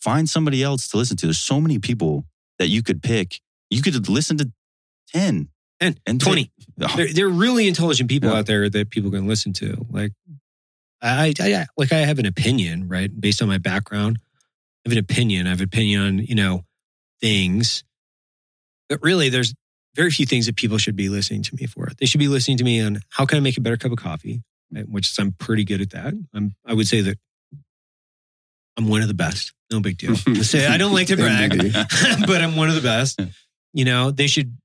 [0.00, 1.26] find somebody else to listen to.
[1.26, 2.26] There's so many people
[2.58, 3.40] that you could pick.
[3.70, 4.52] You could listen to
[5.08, 5.48] 10
[5.80, 6.50] 10, and 20.
[6.80, 8.36] Oh, There, there are really intelligent people Yeah.
[8.38, 9.86] out there that people can listen to.
[9.90, 10.12] Like,
[11.02, 13.10] I, I, like I have an opinion, right?
[13.20, 14.18] Based on my background,
[14.84, 15.46] I have an opinion.
[15.46, 16.64] I have an opinion on, you know,
[17.20, 17.84] things.
[18.88, 19.54] But really, there's
[19.94, 21.88] very few things that people should be listening to me for.
[21.98, 23.98] They should be listening to me on how can I make a better cup of
[23.98, 24.42] coffee,
[24.72, 24.88] right?
[24.88, 26.14] which I'm pretty good at that.
[26.34, 27.18] I'm, I would say that
[28.76, 29.52] I'm one of the best.
[29.70, 30.12] No big deal.
[30.26, 31.50] I say I don't like to brag
[32.26, 33.20] but I'm one of the best.
[33.72, 34.56] You know, they should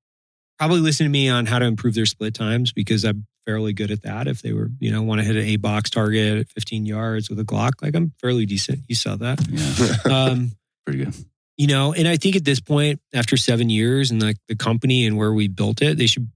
[0.62, 3.90] probably listen to me on how to improve their split times because I'm fairly good
[3.90, 4.28] at that.
[4.28, 7.32] If they were, you know, want to hit an A box target at 15 yards
[7.32, 8.82] with a Glock, like I'm fairly decent.
[8.88, 9.40] You saw that.
[9.50, 10.52] yeah, Um,
[10.86, 11.16] pretty good.
[11.58, 15.08] you know, and I think at this point, after seven years and like the company
[15.08, 16.30] and where we built it, they should,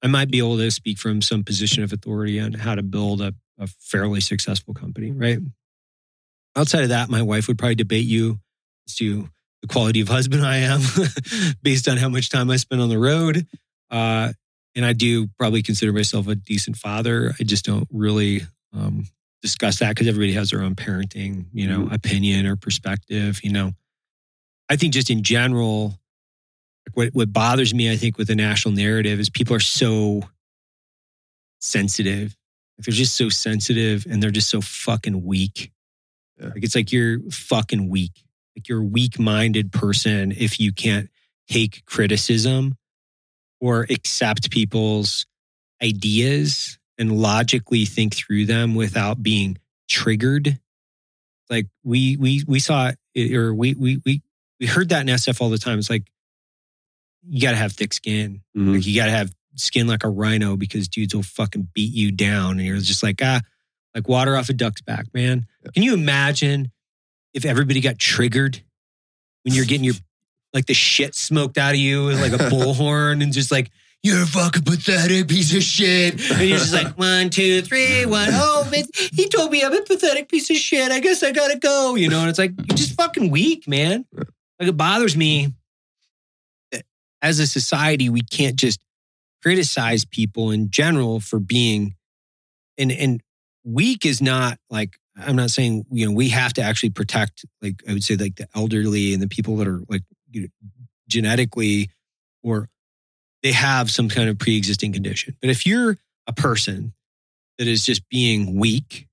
[0.00, 3.20] I might be able to speak from some position of authority on how to build
[3.20, 5.38] a, a fairly successful company, right?
[6.54, 8.38] Outside of that, my wife would probably debate you
[8.88, 9.28] as to
[9.62, 10.80] the quality of husband I am
[11.62, 13.46] based on how much time I spend on the road.
[13.90, 14.32] Uh,
[14.74, 17.32] and I do probably consider myself a decent father.
[17.40, 18.42] I just don't really
[18.74, 19.06] um,
[19.42, 23.72] discuss that because everybody has their own parenting, you know, opinion or perspective, you know.
[24.68, 25.98] I think just in general,
[26.86, 30.22] like what what bothers me, I think, with the national narrative is people are so
[31.60, 32.36] sensitive.
[32.76, 35.72] Like they're just so sensitive and they're just so fucking weak.
[36.38, 36.48] Yeah.
[36.48, 38.25] Like it's like you're fucking weak.
[38.56, 41.10] Like you're a weak minded person if you can't
[41.48, 42.76] take criticism
[43.60, 45.26] or accept people's
[45.82, 49.58] ideas and logically think through them without being
[49.88, 50.58] triggered.
[51.50, 54.22] Like we we we saw it, or we we we
[54.58, 55.78] we heard that in SF all the time.
[55.78, 56.10] It's like
[57.28, 58.42] you got to have thick skin.
[58.56, 58.74] Mhm.
[58.74, 62.10] Like you got to have skin like a rhino because dudes will fucking beat you
[62.10, 63.42] down, and you're just like ah,
[63.94, 65.46] like water off a duck's back, man.
[65.74, 66.72] Can you imagine
[67.36, 68.60] if everybody got triggered
[69.44, 69.94] when you're getting your
[70.54, 73.70] like the shit smoked out of you with like a bullhorn and just like
[74.02, 76.14] you're a fucking pathetic piece of shit.
[76.30, 78.28] And you're just like, one, two, three, one.
[78.30, 80.92] Oh, but he told me I'm a pathetic piece of shit.
[80.92, 81.96] I guess I gotta go.
[81.96, 84.06] You know, and it's like, you're just fucking weak, man.
[84.14, 85.52] Like it bothers me
[86.72, 86.84] that
[87.20, 88.80] as a society, we can't just
[89.42, 91.94] criticize people in general for being
[92.78, 93.20] and and
[93.64, 97.82] weak is not like I'm not saying, you know, we have to actually protect like
[97.88, 100.48] I would say like the elderly and the people that are like you know,
[101.08, 101.90] genetically
[102.42, 102.68] or
[103.42, 105.36] they have some kind of pre-existing condition.
[105.40, 106.92] But if you're a person
[107.58, 109.06] that is just being weak,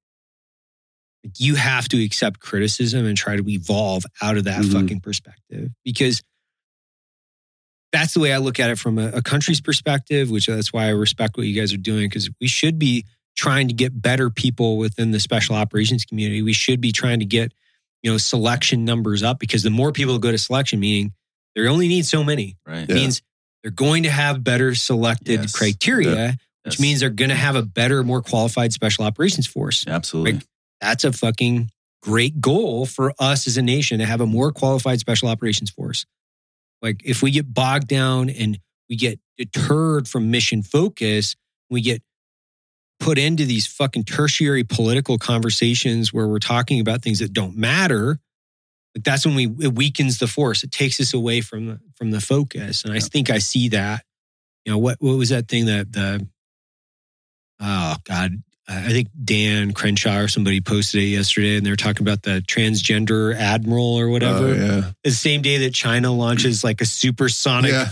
[1.23, 4.73] like, you have to accept criticism and try to evolve out of that Mhm.
[4.73, 6.21] fucking perspective because
[7.91, 10.85] that's the way I look at it from a, a country's perspective, which that's why
[10.85, 13.05] I respect what you guys are doing because we should be
[13.35, 16.41] trying to get better people within the special operations community.
[16.41, 17.51] We should be trying to get,
[18.03, 21.13] you know, selection numbers up because the more people go to selection, meaning
[21.55, 22.87] they only need so many, Right.
[22.87, 22.95] Yeah.
[22.95, 23.21] means
[23.63, 25.51] they're going to have better selected Yes.
[25.55, 26.79] criteria, which Yes.
[26.79, 29.85] means they're going to have a better, more qualified special operations force.
[29.87, 30.33] absolutely.
[30.33, 30.43] Like,
[30.81, 31.69] that's a fucking
[32.01, 36.05] great goal for us as a nation to have a more qualified special operations force.
[36.81, 41.37] Like if we get bogged down and we get deterred from mission focus,
[41.69, 42.03] we get
[42.99, 48.19] put into these fucking tertiary political conversations where we're talking about things that don't matter.
[48.95, 50.63] Like that's when we it weakens the force.
[50.63, 52.83] It takes us away from the from the focus.
[52.83, 53.01] And I Yeah.
[53.11, 54.05] think I see that.
[54.65, 56.27] You know what what was that thing that the
[57.59, 62.07] oh god I think Dan Crenshaw or somebody posted it yesterday, and they were talking
[62.07, 64.47] about the transgender admiral or whatever.
[64.47, 64.91] Oh, yeah.
[65.03, 67.89] The same day that China launches like a supersonic Yeah.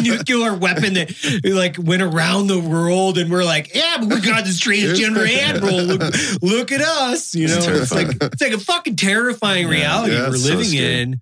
[0.02, 1.12] nuclear weapon that
[1.44, 5.82] like went around the world, and we're like, yeah, but we got this transgender admiral.
[5.82, 7.58] Look, look at us, you know.
[7.58, 11.20] It's It's like it's like a fucking terrifying reality Yeah, we're it's so living in.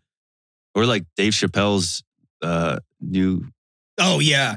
[0.77, 2.05] Or like Dave Chappelle's
[2.43, 3.45] uh, new
[3.99, 4.57] Oh yeah,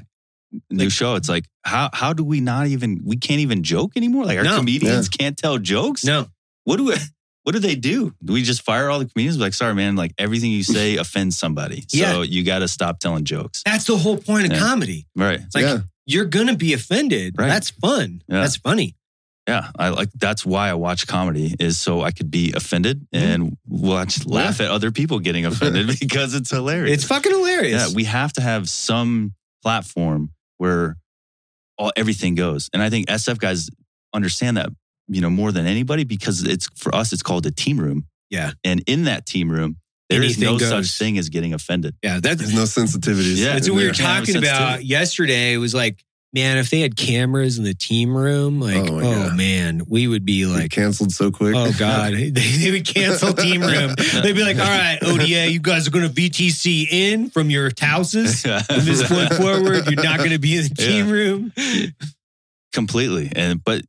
[0.70, 1.16] new Like- show.
[1.16, 4.26] It's like how how do we not even we can't even joke anymore?
[4.26, 4.58] Like our No.
[4.58, 6.04] comedians can't tell jokes.
[6.04, 6.28] no,
[6.64, 6.96] What do we,
[7.44, 8.14] what do they do?
[8.24, 9.38] Do we just fire all the comedians?
[9.38, 9.96] Like, sorry, man.
[9.96, 12.22] Like everything you say offends somebody, so Yeah.
[12.24, 13.62] you got to stop telling jokes.
[13.66, 14.60] that's the whole point of Yeah.
[14.60, 15.08] comedy.
[15.16, 15.40] Right?
[15.42, 15.80] It's like yeah.
[16.06, 17.36] you're gonna be offended.
[17.38, 17.48] Right.
[17.48, 18.22] That's fun.
[18.28, 18.42] Yeah.
[18.42, 18.96] That's funny.
[19.48, 23.56] Yeah, I like that's why I watch comedy is so I could be offended and
[23.68, 26.96] watch laugh at other people getting offended because it's hilarious.
[26.96, 27.90] It's fucking hilarious.
[27.90, 30.98] Yeah, we have to have some platform where
[31.78, 32.70] all everything goes.
[32.74, 33.70] And I think SF guys
[34.14, 34.70] understand that,
[35.08, 38.06] you know, more than anybody because it's for us, it's called a team room.
[38.30, 38.52] Yeah.
[38.64, 39.78] And in that team room,
[40.10, 40.70] there is Anything no goes.
[40.70, 41.96] such thing as getting offended.
[42.04, 43.38] Yeah, that's There's no sensitivities.
[43.38, 43.54] Yeah.
[43.54, 45.54] That's what we were talking Yeah, about yesterday.
[45.54, 46.04] It was like,
[46.36, 50.08] man, if they had cameras in the team room, like, Oh, oh, my man, we
[50.08, 51.56] would be Like like, canceled so quick.
[51.56, 53.96] oh God, they, they would cancel team room.
[54.22, 57.72] They'd be like, all right, ODA, you guys are going to VTC in from your
[57.80, 58.42] houses.
[58.44, 60.88] From this point forward, you're not going to be in the Yeah.
[60.88, 61.54] team room.
[62.74, 63.32] completely.
[63.36, 63.84] And but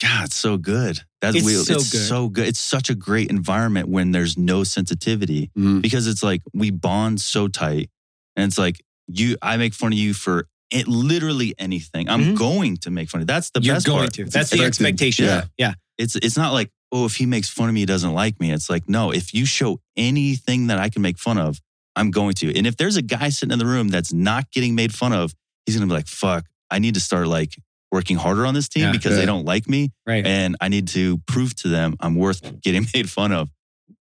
[0.00, 1.00] God, it's so good.
[1.20, 2.08] That's It's we, so it's good.
[2.08, 2.48] so good.
[2.48, 5.80] It's such a great environment when there's no sensitivity Mhm.
[5.82, 7.90] because it's like we bond so tight,
[8.36, 9.36] and it's like you.
[9.40, 12.08] I make fun of you for it, literally anything.
[12.08, 12.36] I'm Mhm.
[12.38, 13.22] going to make fun of.
[13.22, 13.26] you.
[13.26, 14.12] That's the You're best going part.
[14.14, 14.24] to.
[14.26, 15.24] That's the expectation.
[15.26, 15.44] Yeah.
[15.56, 15.74] yeah.
[15.98, 18.50] It's it's not like oh if he makes fun of me he doesn't like me.
[18.52, 21.60] It's like no if you show anything that I can make fun of
[21.96, 22.54] I'm going to.
[22.56, 25.32] And if there's a guy sitting in the room that's not getting made fun of,
[25.64, 26.44] he's gonna be like fuck.
[26.70, 27.54] I need to start like
[27.92, 28.92] working harder on this team Yeah.
[28.92, 29.18] because Yeah.
[29.18, 30.26] they don't like me Right.
[30.26, 33.48] and I need to prove to them I'm worth getting made fun of.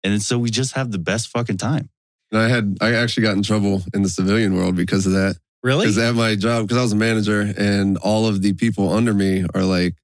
[0.05, 1.91] And so we just have the best fucking time.
[2.31, 5.37] And I had I actually got in trouble in the civilian world because of that.
[5.63, 5.87] Really?
[5.87, 9.13] Because at my job, because I was a manager, and all of the people under
[9.13, 9.95] me are like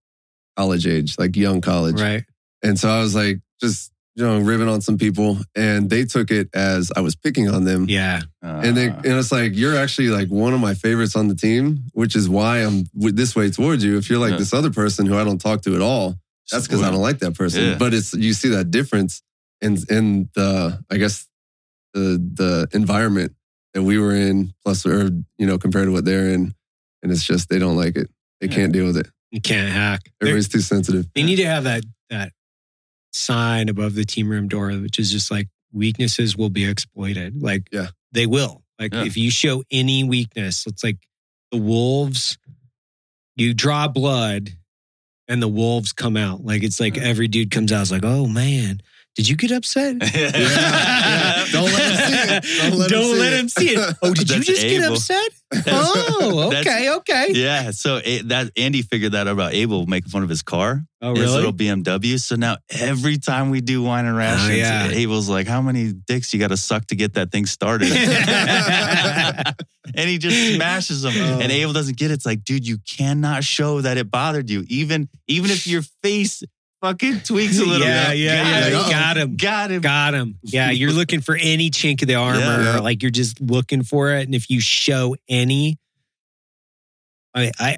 [0.57, 2.01] college age, like young college.
[2.01, 2.24] Right.
[2.62, 6.31] And so I was like, just you know, ribbing on some people, and they took
[6.31, 7.85] it as I was picking on them.
[7.87, 8.23] Yeah.
[8.41, 11.35] And they, Uh, and it's like you're actually like one of my favorites on the
[11.35, 13.99] team, which is why I'm this way towards you.
[13.99, 14.39] If you're like Yeah.
[14.39, 16.16] this other person who I don't talk to at all,
[16.51, 17.62] that's because I don't like that person.
[17.62, 17.77] Yeah.
[17.78, 19.23] But it's you see that difference
[19.61, 21.27] in in the I guess
[21.93, 23.36] the the environment
[23.77, 26.55] that we were in, plus or you know compared to what they're in,
[27.03, 28.09] and it's just they don't like it.
[28.40, 28.55] They Yeah.
[28.55, 29.07] can't deal with it.
[29.31, 30.01] You can't hack.
[30.19, 31.07] They're- Everybody's too sensitive.
[31.15, 32.32] They need to have that that
[33.12, 37.43] sign above the team room door, which is just like weaknesses will be exploited.
[37.43, 37.89] Like Yeah.
[38.12, 38.62] they will.
[38.78, 39.05] Like Yeah.
[39.05, 40.98] if you show any weakness, it's like
[41.53, 42.39] the wolves.
[43.36, 44.53] You draw blood,
[45.28, 46.44] and the wolves come out.
[46.47, 47.82] Like it's like every dude comes out.
[47.82, 48.81] It's like, oh man,
[49.16, 49.97] did you get upset?
[50.14, 51.47] yeah.
[51.52, 52.70] Don't let him see it.
[52.70, 53.40] Don't let him Don't see let it.
[53.40, 53.97] him see it.
[54.02, 54.93] Oh, did you That's just get Abel.
[54.94, 55.30] upset?
[55.68, 57.28] Oh, okay, okay.
[57.32, 57.70] yeah.
[57.70, 60.84] So it, that Andy figured that out about Abel making fun of his car.
[61.01, 62.18] Oh, his little BMW.
[62.18, 64.88] So now every time we do wine and rations, Oh, yeah.
[64.88, 67.93] Abel's like, "How many dicks you got to suck to get that thing started?"
[69.94, 71.12] and he just smashes them.
[71.16, 71.38] Oh.
[71.40, 72.14] And Abel doesn't get it.
[72.14, 76.43] It's like, dude, you cannot show that it bothered you, even even if your face
[76.87, 78.19] fucking tweaks a little yeah, bit.
[78.19, 78.91] yeah, got yeah.
[78.91, 79.37] Got him.
[79.37, 79.81] Got him.
[79.81, 80.39] Got him.
[80.43, 82.41] Yeah, you're looking for any chink of the armor.
[82.41, 82.79] Yeah.
[82.81, 85.79] Like you're just looking for it, and if you show any,
[87.35, 87.77] I I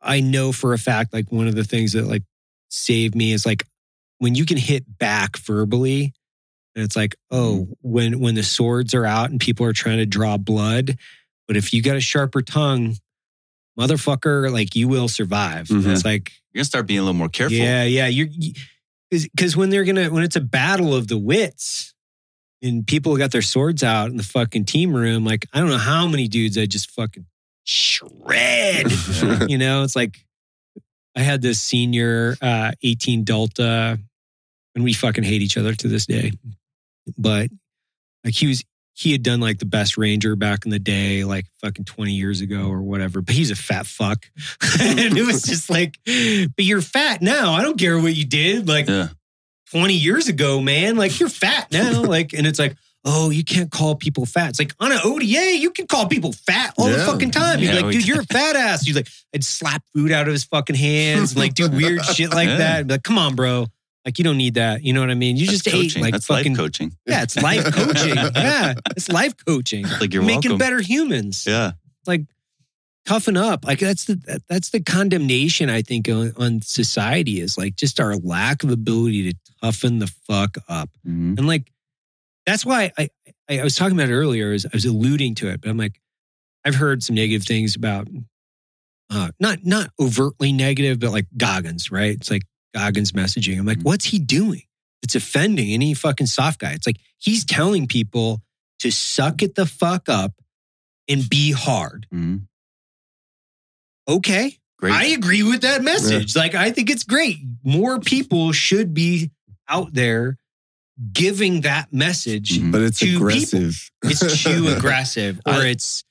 [0.00, 2.22] I know for a fact like one of the things that like
[2.70, 3.64] saved me is like
[4.18, 6.12] when you can hit back verbally,
[6.74, 10.06] and it's like oh when when the swords are out and people are trying to
[10.06, 10.96] draw blood,
[11.46, 12.96] but if you got a sharper tongue,
[13.78, 15.68] motherfucker, like you will survive.
[15.68, 15.86] Mhm.
[15.86, 17.56] It's like You're gonna start being a little more careful.
[17.56, 18.08] yeah, yeah.
[18.08, 18.26] You're
[19.12, 21.94] because when they're gonna when it's a battle of the wits
[22.62, 25.78] and people got their swords out in the fucking team room, like I don't know
[25.78, 27.26] how many dudes I just fucking
[27.62, 28.86] shred.
[29.22, 29.46] Yeah.
[29.48, 30.18] you know, it's like
[31.14, 34.00] I had this senior uh 18 Delta
[34.74, 36.32] and we fucking hate each other to this day.
[37.16, 37.50] But
[38.24, 38.64] like he was
[38.98, 42.40] he had done like the best ranger back in the day, like fucking 20 years
[42.40, 43.20] ago or whatever.
[43.22, 44.26] But he's a fat fuck.
[44.80, 47.52] and it was just like, but you're fat now.
[47.52, 49.08] I don't care what you did like Yeah.
[49.70, 50.96] 20 years ago, man.
[50.96, 52.02] Like you're fat now.
[52.16, 54.48] like, and it's like, oh, you can't call people fat.
[54.50, 57.60] It's like on an ODA, you can call people fat all the fucking time.
[57.60, 58.82] You're Yeah, like, dude, you're a fat ass.
[58.84, 62.30] He's like, I'd slap food out of his fucking hands and like do weird shit
[62.30, 62.56] like Yeah.
[62.56, 62.86] that.
[62.88, 63.66] Be like, come on, bro.
[64.04, 64.82] Like you don't need that.
[64.82, 65.36] You know what I mean?
[65.36, 66.02] You That's just ate coaching.
[66.02, 66.52] like That's fucking.
[66.52, 66.92] life coaching.
[67.06, 68.14] Yeah, it's life coaching.
[68.16, 69.86] yeah, it's life coaching.
[70.00, 70.58] Like you're Making welcome.
[70.58, 71.44] better humans.
[71.46, 71.72] Yeah.
[72.06, 72.22] Like
[73.04, 73.64] toughen up.
[73.66, 78.00] Like that's the that- that's the condemnation I think on, on society is like just
[78.00, 80.90] our lack of ability to toughen the fuck up.
[81.06, 81.36] Mhm.
[81.38, 81.70] And like
[82.46, 83.08] that's why I,
[83.50, 84.52] I I was talking about it earlier.
[84.52, 86.00] Is I was alluding to it, but I'm like
[86.64, 88.08] I've heard some negative things about
[89.10, 92.12] uh, not not overtly negative, but like Goggins, right?
[92.12, 92.42] It's like
[92.74, 93.58] Goggins messaging.
[93.58, 93.84] I'm like, Mhm.
[93.84, 94.62] what's he doing?
[95.02, 96.72] It's offending any fucking soft guy.
[96.72, 98.42] It's like he's telling people
[98.80, 100.32] to suck it the fuck up
[101.08, 102.06] and be hard.
[102.12, 102.42] Mhm.
[104.08, 104.58] Okay.
[104.78, 104.92] Great.
[104.92, 106.36] I agree with that message.
[106.36, 107.38] Like, I think it's great.
[107.64, 109.30] More people should be
[109.68, 110.38] out there
[111.12, 112.58] giving that message.
[112.58, 112.70] Mhm.
[112.72, 113.22] But it's To people.
[113.28, 113.90] aggressive.
[114.04, 116.04] It's too aggressive, or I- it's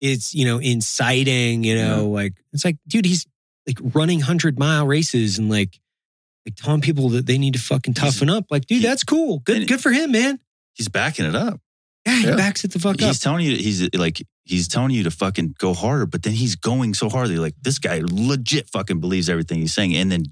[0.00, 1.64] it's you know inciting.
[1.64, 3.26] You know, like it's like, dude, he's
[3.66, 5.80] like running hundred mile races and like
[6.46, 8.44] like telling people that they need to fucking toughen up.
[8.50, 9.38] Like, dude, he- that's cool.
[9.40, 10.40] Good, good for him, man.
[10.74, 11.60] He's backing it up.
[12.06, 12.36] Yeah, he Yeah.
[12.36, 13.00] backs it the fuck up.
[13.00, 16.54] He's telling you he's like he's telling you to fucking go harder, but then he's
[16.56, 17.28] going so hard.
[17.28, 20.24] that You're like, this guy legit fucking believes everything he's saying, and then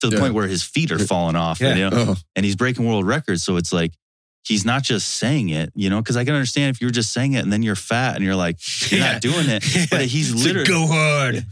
[0.00, 0.20] to the Yeah.
[0.20, 1.60] point where his feet are falling off.
[1.60, 1.74] Yeah.
[1.76, 1.90] You know?
[1.92, 3.44] Oh, and he's breaking world records.
[3.44, 3.92] So it's like
[4.44, 7.34] he's not just saying it, you know, because I can understand if you're just saying
[7.34, 8.58] it and then you're fat and you're like
[8.90, 9.12] you're Yeah.
[9.12, 9.62] not doing it,
[9.92, 11.46] but he's literally go hard.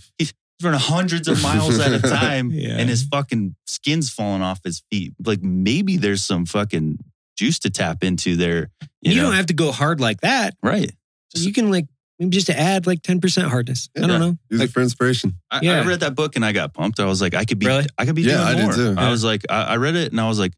[0.62, 2.76] Running hundreds of miles at a time, Yeah.
[2.78, 5.14] and his fucking skin's falling off his feet.
[5.24, 6.98] Like maybe there's some fucking
[7.36, 8.70] juice to tap into there.
[9.00, 9.22] You, You, know?
[9.28, 10.54] don't have to go hard like that.
[10.62, 10.90] right.
[11.34, 11.86] You can like
[12.18, 13.88] maybe just add like ten percent hardness.
[13.96, 14.36] I don't know.
[14.50, 15.36] use Like- it for inspiration.
[15.50, 15.80] I, Yeah.
[15.80, 16.98] I read that book and I got pumped.
[17.00, 17.86] I was like, I could be, Really?
[17.96, 18.72] I could be Yeah, doing I did more.
[18.74, 18.94] too.
[18.98, 20.52] I was like, I, I read it and I was like,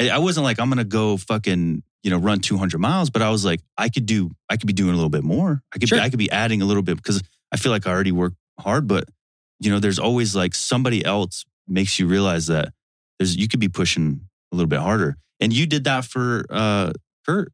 [0.00, 3.30] I I wasn't like I'm gonna go fucking you know run 200 miles, but I
[3.30, 5.62] was like, I could do, I could be doing a little bit more.
[5.74, 5.98] I could, Sure.
[5.98, 7.22] be, I could be adding a little bit because
[7.52, 9.04] I feel like I already work hard, but
[9.60, 12.72] you know, there's always like somebody else makes you realize that
[13.18, 14.22] there's you could be pushing
[14.52, 16.92] a little bit harder, and you did that for uh
[17.26, 17.52] Kurt.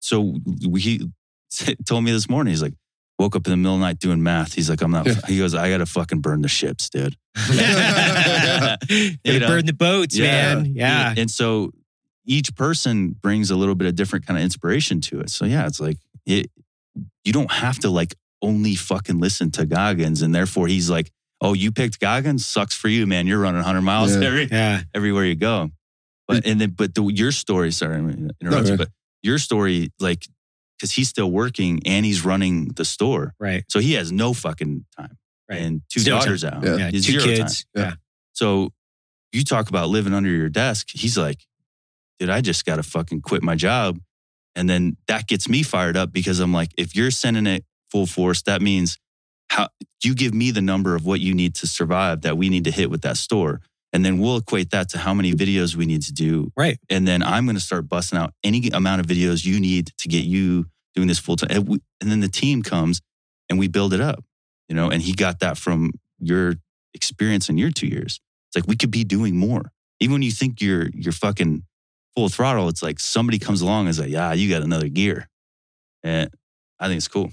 [0.00, 0.36] So
[0.76, 1.08] he
[1.86, 2.74] told me this morning, he's like.
[3.18, 4.52] Woke up in the middle of the night doing math.
[4.52, 5.06] He's like, I'm not.
[5.26, 7.16] He goes, I gotta fucking burn the ships, dude.
[9.24, 9.46] You know?
[9.48, 10.66] burn the boats, man.
[10.74, 11.14] Yeah.
[11.16, 11.72] And so
[12.26, 15.30] each person brings a little bit of different kind of inspiration to it.
[15.30, 15.96] So yeah, it's like
[16.26, 16.50] it,
[17.24, 21.10] you don't have to like only fucking listen to Goggins, and therefore he's like,
[21.40, 23.26] oh, you picked Goggins, sucks for you, man.
[23.26, 24.22] You're running 100 miles Yeah.
[24.26, 24.82] every Yeah.
[24.94, 25.70] everywhere you go.
[26.28, 28.76] But and then but the, your story, sorry, I'm gonna interrupt No, you, yeah.
[28.76, 28.88] but
[29.22, 30.26] your story, like,
[30.78, 33.64] because he's still working and he's running the store, Right.
[33.68, 35.16] so he has no fucking time,
[35.48, 35.60] Right.
[35.62, 36.76] and two Zero daughters out, Yeah.
[36.76, 36.90] Yeah.
[36.90, 37.36] He's Two zero time.
[37.36, 37.66] kids.
[37.74, 37.82] Yeah.
[37.82, 37.94] Yeah.
[38.32, 38.72] So
[39.32, 40.88] you talk about living under your desk.
[40.92, 41.46] He's like,
[42.18, 44.00] dude, I just got to fucking quit my job.
[44.54, 48.06] And then that gets me fired up because I'm like, if you're sending it full
[48.06, 48.96] force, that means
[49.48, 49.68] how
[50.02, 52.70] you give me the number of what you need to survive that we need to
[52.70, 53.60] hit with that store.
[53.92, 56.52] And then we'll equate that to how many videos we need to do.
[56.56, 56.78] Right.
[56.90, 60.08] And then I'm going to start busting out any amount of videos you need to
[60.08, 61.50] get you doing this full time.
[61.50, 63.00] And, we- and then the team comes
[63.48, 64.24] and we build it up,
[64.68, 66.54] you know, and he got that from your
[66.94, 68.20] experience in your two years.
[68.48, 69.72] It's like we could be doing more.
[70.00, 71.62] Even when you think you're you're fucking
[72.14, 75.28] full throttle, it's like somebody comes along and is like, yeah, you got another gear.
[76.02, 76.30] And
[76.78, 77.30] I think it's cool.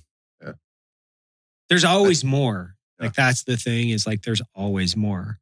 [1.74, 2.76] There's always more.
[3.00, 5.40] Like that's the thing is like there's always more.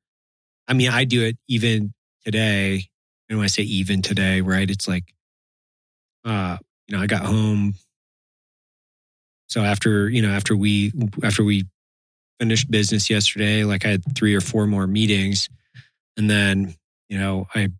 [0.66, 1.94] I mean, I do it even
[2.24, 2.88] today.
[3.28, 4.72] And when I say even today, right?
[4.72, 5.14] It's like
[6.24, 6.56] uh,
[6.88, 7.74] you know, I got home.
[9.49, 11.66] So after, you know, after we after we
[12.40, 15.49] finished business yesterday, like I had three or four more meetings.
[16.16, 16.76] And then,
[17.10, 17.72] you know, I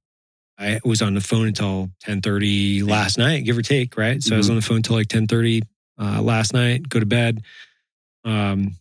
[0.60, 4.22] I was on the phone until 1030 last night, give or take, right?
[4.22, 5.62] So I was on the phone until like 1030
[5.98, 7.44] uh, last night, go to bed.
[8.24, 8.76] Um,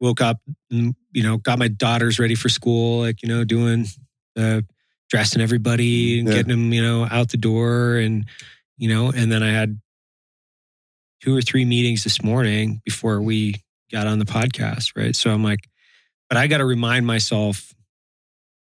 [0.00, 0.40] woke up,
[0.72, 3.86] mm, you know, got my daughters ready for school, like, you know, doing
[4.34, 4.64] the
[5.10, 6.34] dressing everybody and Yeah.
[6.34, 7.96] getting them, you know, out the door.
[7.98, 8.26] And,
[8.78, 9.80] you know, and then I had
[11.20, 13.62] two or three meetings this morning before we
[13.92, 15.14] got on the podcast, right?
[15.14, 15.68] So I'm like,
[16.28, 17.72] but I got to remind myself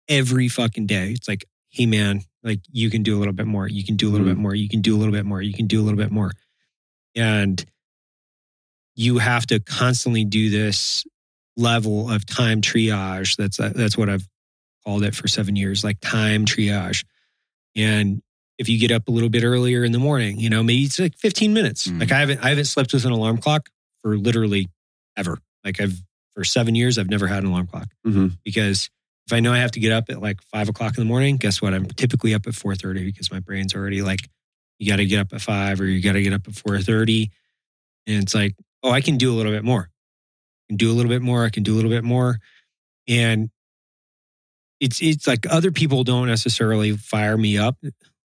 [0.10, 1.12] every fucking day.
[1.12, 3.68] It's like, hey, man, like you can do a little bit more.
[3.68, 4.32] You can do a little Mhm.
[4.32, 4.56] bit more.
[4.56, 5.42] You can do a little bit more.
[5.42, 6.34] You can do a little bit more.
[7.16, 7.64] And
[9.00, 11.06] you have to constantly do this
[11.56, 13.38] level of time triage.
[13.38, 14.28] That's that's what I've
[14.86, 17.06] called it for seven years, like time triage.
[17.78, 18.22] And
[18.58, 21.00] if you get up a little bit earlier in the morning, you know, maybe it's
[21.00, 21.88] like 15 minutes.
[21.88, 22.02] Mhm.
[22.02, 23.70] Like I haven't I haven't slept with an alarm clock
[24.02, 24.68] for literally
[25.16, 25.40] ever.
[25.64, 25.98] Like I've
[26.36, 28.90] for seven years, I've never had an alarm clock hmm because
[29.28, 31.38] if I know I have to get up at like five o'clock in the morning,
[31.38, 31.74] guess what?
[31.74, 34.28] I'm typically up at 4:30 because my brain's already like,
[34.78, 37.30] you got to get up at five or you got to get up at 4:30,
[38.08, 39.90] and it's like, oh, I can do a little bit more.
[40.70, 41.46] I can do a little bit more.
[41.46, 42.40] I can do a little bit more,
[43.08, 43.50] and
[44.80, 47.78] it's it's like other people don't necessarily fire me up.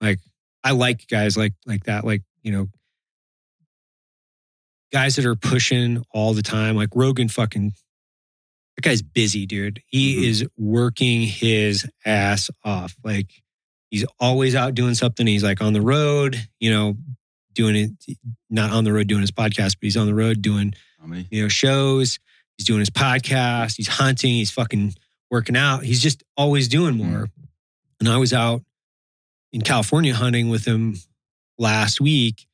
[0.00, 0.18] Like
[0.64, 2.68] I like guys like like that, like you know,
[4.92, 6.76] guys that are pushing all the time.
[6.76, 7.72] Like Rogan, fucking
[8.76, 9.82] that guy's busy, dude.
[9.86, 10.24] He Mhm.
[10.24, 12.96] is working his ass off.
[13.04, 13.28] Like
[13.90, 15.26] he's always out doing something.
[15.26, 16.96] He's like on the road, you know,
[17.54, 18.16] doing it,
[18.50, 20.74] not on the road doing his podcast, but he's on the road doing,
[21.30, 22.18] you know, shows.
[22.56, 23.76] He's doing his podcast.
[23.76, 24.30] He's hunting.
[24.30, 24.94] He's fucking
[25.30, 25.82] working out.
[25.82, 27.10] He's just always doing mm.
[27.10, 27.28] more.
[28.00, 28.62] And I was out
[29.52, 30.96] in California hunting with him
[31.58, 32.46] last week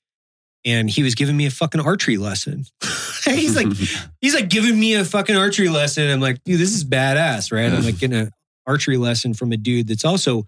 [0.65, 2.65] and he was giving me a fucking archery lesson.
[3.25, 3.73] he's like,
[4.20, 6.11] he's like giving me a fucking archery lesson.
[6.11, 7.73] I'm like, dude, this is badass, right?
[7.73, 8.33] I'm like getting an
[8.66, 10.47] archery lesson from a dude that's also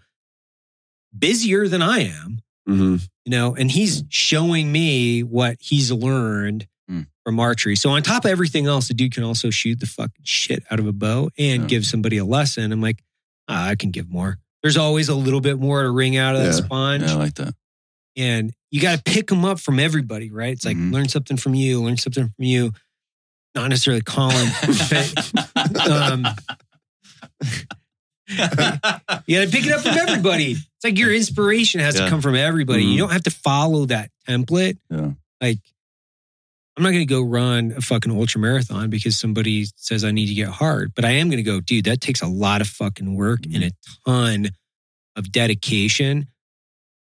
[1.17, 7.01] busier than I am, hmm you know, and he's showing me what he's learned Hmm.
[7.23, 7.75] from archery.
[7.75, 10.79] So on top of everything else, the dude can also shoot the fucking shit out
[10.79, 11.67] of a bow and Yeah.
[11.67, 12.71] give somebody a lesson.
[12.71, 13.03] I'm like,
[13.47, 14.39] ah, I can give more.
[14.63, 17.35] There's always a little bit more to wring out of that sponge Yeah, I like
[17.35, 17.53] that.
[18.17, 20.53] and you got to pick them up from everybody, right?
[20.53, 20.91] It's like Mhm.
[20.91, 22.71] learn something from you, learn something from you.
[23.55, 24.47] Not necessarily Colin.
[25.89, 26.25] um,
[28.29, 30.57] You got to pick it up from everybody.
[30.81, 32.05] It's like your inspiration has Yeah.
[32.05, 32.83] to come from everybody.
[32.83, 32.91] Mhm.
[32.93, 34.77] You don't have to follow that template.
[34.89, 35.11] Yeah.
[35.39, 35.59] Like,
[36.75, 40.25] I'm not going to go run a fucking ultra marathon because somebody says I need
[40.27, 42.67] to get hard, but I am going to go, dude, that takes a lot of
[42.67, 43.71] fucking work and a
[44.07, 44.49] ton
[45.15, 46.27] of dedication.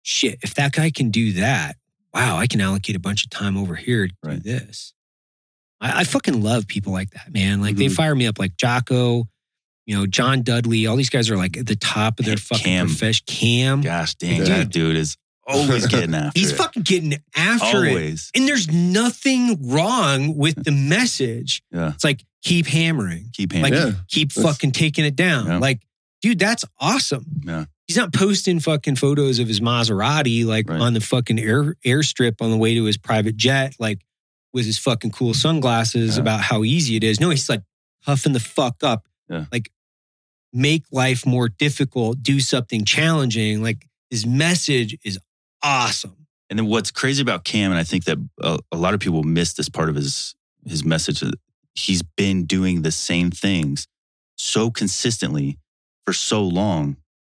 [0.01, 1.77] Shit, if that guy can do that,
[2.13, 4.43] wow, I can allocate a bunch of time over here to Right.
[4.43, 4.91] do this.
[5.79, 7.61] I, I fucking love people like that, man.
[7.61, 7.95] Like they Mhm.
[7.95, 9.29] fire me up like Jocko,
[9.89, 10.85] you know, John Dudley.
[10.85, 12.85] All these guys are like at the top of their Hey, fucking Cam.
[12.87, 13.23] profession.
[13.25, 14.47] Cam, Gosh dang, Dude.
[14.47, 15.17] that dude is
[15.47, 16.55] always getting after he's it.
[16.57, 17.89] fucking getting after it.
[17.89, 18.29] always.
[18.35, 21.63] And there's nothing wrong with the message.
[21.71, 21.93] Yeah.
[21.93, 23.73] It's like keep hammering, Keep like.
[23.73, 23.91] Yeah.
[24.07, 25.47] keep That's- fucking taking it down.
[25.47, 25.57] Yeah.
[25.57, 25.81] Like,
[26.21, 27.25] dude, that's awesome.
[27.43, 27.65] Yeah.
[27.87, 30.79] He's not posting fucking photos of his Maserati like Right.
[30.79, 34.01] on the fucking air airstrip on the way to his private jet, like
[34.53, 36.21] with his fucking cool sunglasses Yeah.
[36.21, 37.19] about how easy it is.
[37.19, 37.63] No, he's like
[38.03, 39.07] huffing the fuck up.
[39.27, 39.45] Yeah.
[39.51, 39.71] Like
[40.53, 43.61] make life more difficult, do something challenging.
[43.61, 45.19] Like his message is
[45.63, 46.27] awesome.
[46.49, 49.23] And then what's crazy about Cam, and I think that a, a lot of people
[49.23, 50.35] miss this part of his
[50.65, 51.23] his message.
[51.75, 53.87] He's been doing the same things
[54.37, 55.57] so consistently
[56.05, 56.97] for so long.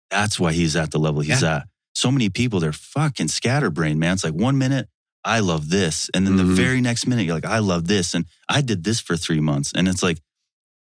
[0.10, 1.68] That's why he's at the level he's at.
[1.94, 4.14] So many people, they're fucking scatterbrained, man.
[4.14, 4.88] It's like one minute,
[5.26, 6.10] I love this.
[6.14, 6.38] And then Mhm.
[6.38, 8.14] the very next minute, you're like, I love this.
[8.14, 9.72] And I did this for three months.
[9.76, 10.20] And it's like,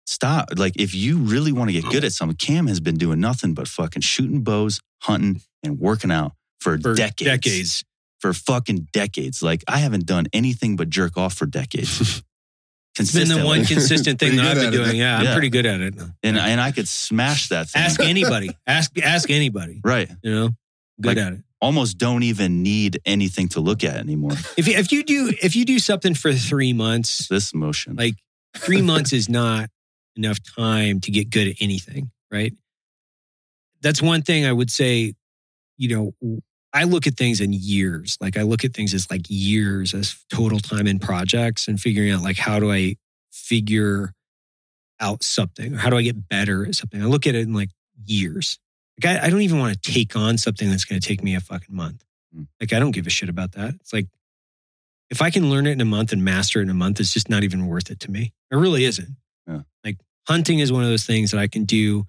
[0.09, 0.49] stop.
[0.57, 3.55] Like, if you really want to get good at something, Cam has been doing nothing
[3.55, 7.85] but fucking shooting bows, hunting, and working out for, For decades decades.
[8.21, 9.43] for fucking decades.
[9.43, 12.23] Like I haven't done anything but jerk off for decades.
[13.01, 14.97] It's been the one consistent thing that I've been doing.
[14.97, 15.95] Yeah, I'm pretty good at it.
[16.25, 17.83] and and I could smash that thing.
[17.83, 18.51] Ask anybody.
[18.67, 19.81] ask ask anybody.
[19.85, 20.11] right.
[20.25, 20.49] You know,
[21.01, 21.41] good Like- at it.
[21.61, 24.33] Almost don't even need anything to look at anymore.
[24.57, 27.95] If you- if you do if you do something for three months, This motion.
[27.95, 28.17] like
[28.57, 29.71] three months is not
[30.19, 32.53] enough time to get good at anything, right?
[33.81, 35.15] That's one thing I would say.
[35.79, 36.41] You know,
[36.73, 38.19] I look at things in years.
[38.21, 42.11] Like I look at things as like years as total time in projects and figuring
[42.11, 42.97] out like how do I
[43.31, 44.13] figure
[45.01, 47.01] out something or how do I get better at something.
[47.01, 47.71] I look at it in like
[48.05, 48.59] years.
[49.01, 51.35] Like I, I don't even want to take on something that's going to take me
[51.35, 52.05] a fucking month.
[52.35, 52.45] Hmm.
[52.61, 53.75] Like I don't give a shit about that.
[53.75, 54.07] It's like
[55.11, 57.15] if I can learn it in a month and master it in a month, it's
[57.15, 58.33] just not even worth it to me.
[58.51, 59.17] It really isn't.
[59.47, 59.63] Yeah.
[59.85, 59.97] Like
[60.29, 62.07] hunting is one of those things that I can do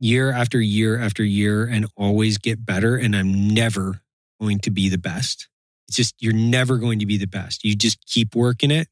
[0.00, 2.96] year after year after year and always get better.
[2.96, 4.02] And I'm never
[4.40, 5.48] going to be the best.
[5.86, 7.64] It's just, you're never going to be the best.
[7.64, 8.88] You just keep working it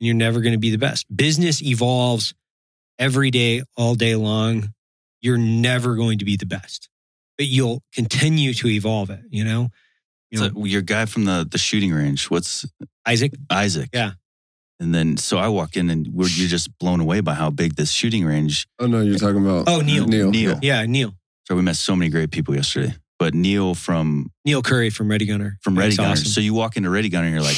[0.00, 1.04] and you're never going to be the best.
[1.14, 2.34] Business evolves
[2.98, 4.72] every day, all day long.
[5.20, 6.88] You're never going to be the best,
[7.36, 9.68] but you'll continue to evolve it, you know?
[10.30, 12.28] You know, So your guy from the the shooting range.
[12.28, 12.66] What's
[13.06, 13.90] Isaac, Isaac?
[13.92, 14.12] Yeah.
[14.80, 17.76] And then so I walk in and we're, you're just blown away by how big
[17.76, 18.66] this shooting range.
[18.78, 20.06] Oh no, you're talking about Oh, Neil.
[20.06, 20.30] Neil.
[20.30, 20.58] Neil.
[20.62, 21.14] yeah, Neil.
[21.46, 22.94] So we met so many great people yesterday.
[23.18, 25.58] But Neil from Neil Curry from Ready Gunner.
[25.62, 26.10] from Ready He's Gunner.
[26.12, 26.26] awesome.
[26.26, 27.56] So you walk into Ready Gunner and you're like,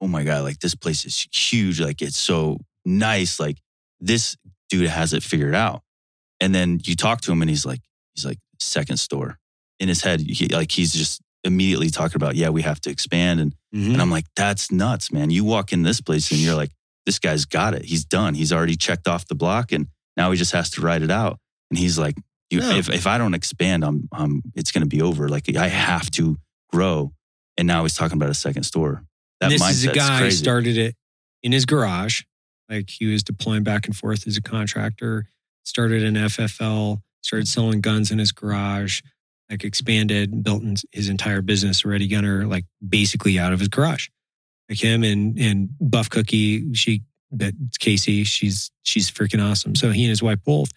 [0.00, 1.80] oh my God, like this place is huge.
[1.80, 3.38] Like it's so nice.
[3.38, 3.58] Like
[4.00, 4.36] this
[4.70, 5.82] dude has it figured out.
[6.40, 7.80] And then you talk to him and he's like,
[8.14, 9.36] he's like, second store.
[9.78, 13.40] In his head, he, like he's just immediately talking about, yeah, we have to expand.
[13.40, 13.92] And, Mhm.
[13.94, 15.30] and I'm like, that's nuts, man.
[15.30, 16.70] You walk in this place and you're like,
[17.06, 17.84] this guy's got it.
[17.84, 18.34] He's done.
[18.34, 19.86] He's already checked off the block and
[20.16, 21.38] now he just has to write it out.
[21.70, 22.16] And he's like,
[22.50, 22.74] you, Yeah.
[22.76, 25.28] if, if I don't expand, I'm, I'm, it's going to be over.
[25.28, 26.36] Like I have to
[26.72, 27.12] grow.
[27.56, 29.04] And now he's talking about a second store.
[29.40, 30.94] That this is a guy who started it
[31.42, 32.22] in his garage.
[32.68, 35.26] Like he was deploying back and forth as a contractor,
[35.64, 39.00] started an FFL, started selling guns in his garage,
[39.50, 40.62] like expanded, built
[40.92, 44.08] his entire business, Ready Gunner, like basically out of his garage.
[44.68, 47.02] Like him and and Buff Cookie, she
[47.32, 49.74] that Casey, she's she's freaking awesome.
[49.74, 50.70] So he and his wife both.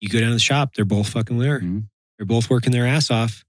[0.00, 1.60] You go down to the shop, they're both fucking there.
[1.60, 1.84] Mhm.
[2.18, 3.44] They're both working their ass off.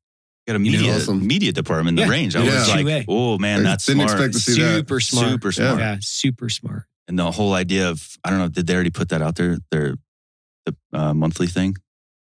[0.48, 1.26] got a you know, media, awesome.
[1.28, 2.06] media department in Yeah.
[2.08, 2.36] the range.
[2.36, 2.60] I Yeah.
[2.60, 4.12] was like, oh man, I that's didn't smart.
[4.12, 4.76] expect to see that.
[4.78, 5.30] Super smart.
[5.30, 5.80] Super smart.
[5.80, 6.84] Yeah, super smart.
[7.08, 9.60] And the whole idea of, I don't know, did they already put that out there?
[9.70, 9.96] Their
[10.66, 11.76] the uh, monthly thing?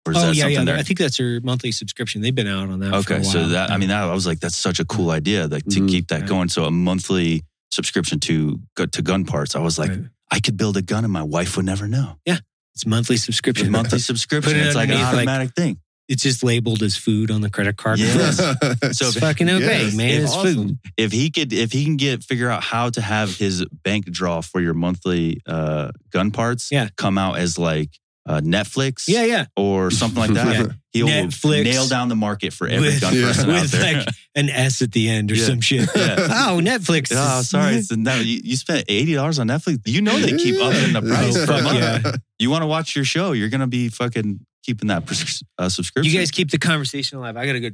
[0.07, 0.63] Or is oh that yeah, something yeah.
[0.65, 0.77] there?
[0.77, 2.21] I think that's her monthly subscription.
[2.21, 2.89] They've been out on that.
[3.03, 5.11] for a Okay, so that I mean, that I was like, that's such a cool
[5.11, 5.89] idea, like to Mhm.
[5.89, 6.29] keep that Right.
[6.29, 6.49] going.
[6.49, 8.59] So a monthly subscription to
[8.91, 9.55] to gun parts.
[9.55, 10.01] I was like, Right.
[10.31, 12.17] I could build a gun and my wife would never know.
[12.25, 12.39] Yeah,
[12.75, 13.71] it's monthly It's subscription.
[13.71, 14.55] monthly subscription.
[14.55, 15.77] It It's like an underneath, like- automatic thing.
[16.09, 17.99] It's just labeled as food on the credit card.
[17.99, 18.37] Yes.
[18.97, 20.21] so it's fucking okay, Yes, man.
[20.23, 20.53] It's awesome.
[20.69, 20.79] food.
[20.95, 24.39] If he could, if he can get figure out how to have his bank draw
[24.39, 26.87] for your monthly uh, gun parts, Yeah.
[26.95, 27.89] come out as like
[28.27, 29.45] uh, Netflix Yeah, yeah.
[29.55, 30.75] or something like that.
[30.93, 31.05] Yeah.
[31.05, 31.63] He'll Netflix.
[31.65, 33.27] nail down the market for every With- gun yeah.
[33.27, 33.97] person out With there.
[33.97, 35.45] like an S at the end or Yeah.
[35.45, 35.87] some shit.
[35.95, 36.15] Yeah.
[36.49, 37.11] Oh, Netflix.
[37.15, 37.75] Oh, sorry.
[37.75, 39.79] It's, no, you, you spent eighty dollars on Netflix.
[39.85, 42.13] You know they keep upping the price Oh, fuck yeah.
[42.39, 43.33] You want to watch your show?
[43.33, 46.11] You're gonna be fucking keeping that pres- uh, subscription.
[46.11, 47.37] You guys keep the conversation alive.
[47.37, 47.69] I gotta go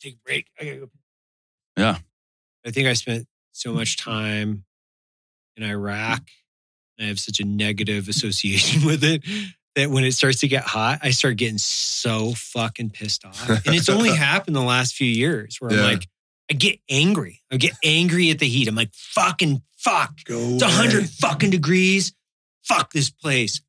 [0.00, 0.46] take a break.
[0.60, 0.90] I gotta go.
[1.76, 1.96] Yeah.
[2.64, 4.64] I think I spent so much time
[5.56, 6.22] in Iraq.
[7.00, 9.24] I have such a negative association with it
[9.74, 13.48] that when it starts to get hot, I start getting so fucking pissed off.
[13.66, 16.08] And it's only happened the last few years where I'm like,
[16.50, 17.42] I get angry.
[17.50, 18.68] I get angry at the heat.
[18.68, 20.12] I'm like, fucking fuck.
[20.24, 22.12] Go It's a hundred fucking degrees.
[22.62, 23.60] Fuck this place.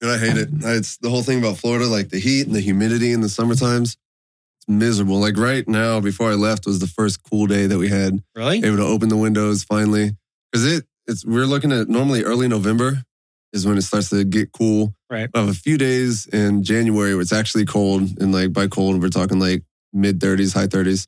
[0.00, 0.48] Dude, I hate it.
[0.52, 3.54] It's the whole thing about Florida, like the heat and the humidity in the summer
[3.54, 3.96] times.
[4.58, 5.18] It's miserable.
[5.18, 8.22] Like right now, before I left, was the first cool day that we had.
[8.34, 8.58] Really?
[8.58, 10.16] Able to open the windows finally.
[10.52, 13.04] Because it it's we're looking at normally early November
[13.52, 14.94] is when it starts to get cool.
[15.10, 15.28] Right.
[15.34, 18.02] Have a few days in January where it's actually cold.
[18.20, 19.62] And like by cold, we're talking like
[19.92, 21.06] mid 30s, high 30s.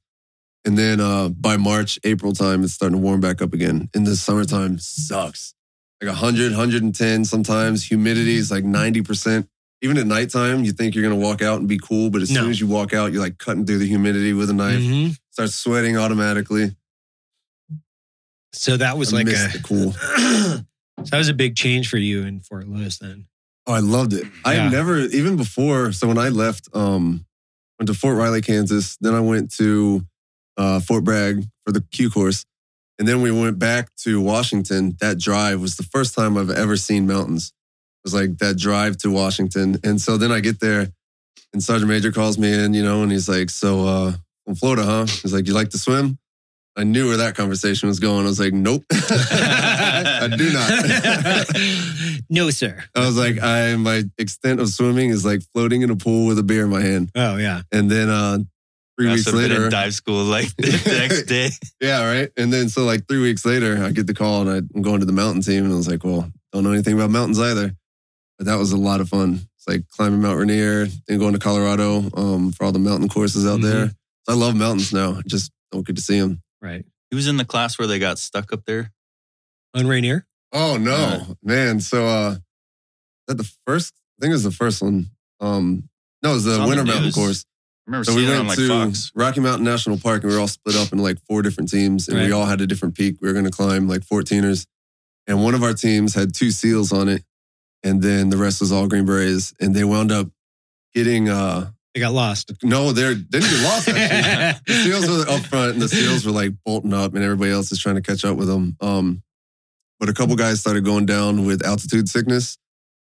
[0.65, 3.89] And then uh by March, April time, it's starting to warm back up again.
[3.95, 5.55] In the summertime sucks.
[6.01, 7.85] Like 100, 110 sometimes.
[7.85, 9.49] Humidity is like 90%.
[9.83, 12.11] Even at nighttime, you think you're going to walk out and be cool.
[12.11, 12.43] But as No.
[12.43, 14.81] soon as you walk out, you're like cutting through the humidity with a knife.
[14.81, 15.17] Mhm.
[15.31, 16.75] Start sweating automatically.
[18.53, 19.95] So that was I like a cool.
[20.99, 23.27] so that was a big change for you in Fort Lewis then.
[23.67, 24.27] Oh, I loved it.
[24.45, 24.69] I Yeah.
[24.71, 27.25] never, even before, so when I left, um,
[27.79, 28.97] went to Fort Riley, Kansas.
[29.01, 30.07] Then I went to
[30.57, 32.45] uh, Fort Bragg for the Q course.
[32.99, 34.97] And then we went back to Washington.
[35.01, 37.53] That drive was the first time I've ever seen mountains.
[38.05, 39.79] It was like that drive to Washington.
[39.85, 40.89] And so then I get there
[41.53, 44.13] and Sergeant Major calls me in, you know, and he's like, So, uh,
[44.45, 45.07] from Florida, huh?
[45.07, 46.19] He's like, You like to swim?
[46.79, 48.25] I knew where that conversation was going.
[48.25, 52.21] I was like, Nope, I do not.
[52.31, 52.85] no, sir.
[52.95, 56.39] I was like, I my extent of swimming is like floating in a pool with
[56.39, 57.11] a beer in my hand.
[57.17, 57.63] Oh yeah.
[57.73, 58.39] And then uh
[58.97, 59.65] three Must weeks later.
[59.65, 61.51] in dive school like the next day.
[61.81, 62.31] yeah, right.
[62.37, 65.01] And then so like three weeks later, I get the call and I, I'm going
[65.01, 65.65] to the mountain team.
[65.65, 67.73] And I was like, well, don't know anything about mountains either.
[68.39, 69.41] But that was a lot of fun.
[69.57, 73.47] It's like climbing Mount Rainier, then going to Colorado um, for all the mountain courses
[73.49, 73.89] out there.
[73.89, 75.15] So I love mountains now.
[75.15, 76.41] I just don't get to see them.
[76.63, 76.85] Right.
[77.11, 78.93] He was in the class where they got stuck up there.
[79.75, 80.27] On Rainier.
[80.53, 81.81] Oh no, Uh, man.
[81.81, 82.37] So uh
[83.27, 85.07] that the first I think it was the first one.
[85.41, 85.89] Um
[86.23, 87.15] no, it was the on the Winter Mountain news.
[87.15, 87.45] course.
[87.87, 89.13] I remember So we seeing it went on like to Fox.
[89.15, 92.09] Rocky Mountain National Park and we were all split up into like four different teams
[92.09, 93.17] and we all had a different peak.
[93.21, 94.67] We were gonna climb like 14ers.
[95.27, 97.23] And one of our teams had two seals on it.
[97.85, 99.53] And then the rest was all green berets.
[99.61, 100.29] And they wound up
[100.95, 102.53] getting uh They got lost.
[102.63, 104.61] no, they're they didn't get lost actually.
[104.67, 107.73] the seals were up front and the seals were like bolting up and everybody else
[107.73, 108.77] is trying to catch up with them.
[108.81, 109.23] Um,
[109.99, 112.57] but a couple guys started going down with altitude sickness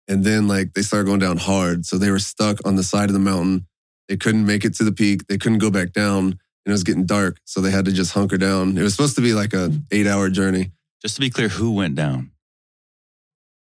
[0.08, 1.86] and then like they started going down hard.
[1.86, 3.68] So they were stuck on the side of the mountain.
[4.08, 5.28] They couldn't make it to the peak.
[5.28, 7.38] They couldn't go back down and it was getting dark.
[7.46, 8.78] So they had to just hunker down.
[8.78, 10.72] It was supposed to be like a eight hour journey.
[11.02, 12.32] Just to be clear, who went down?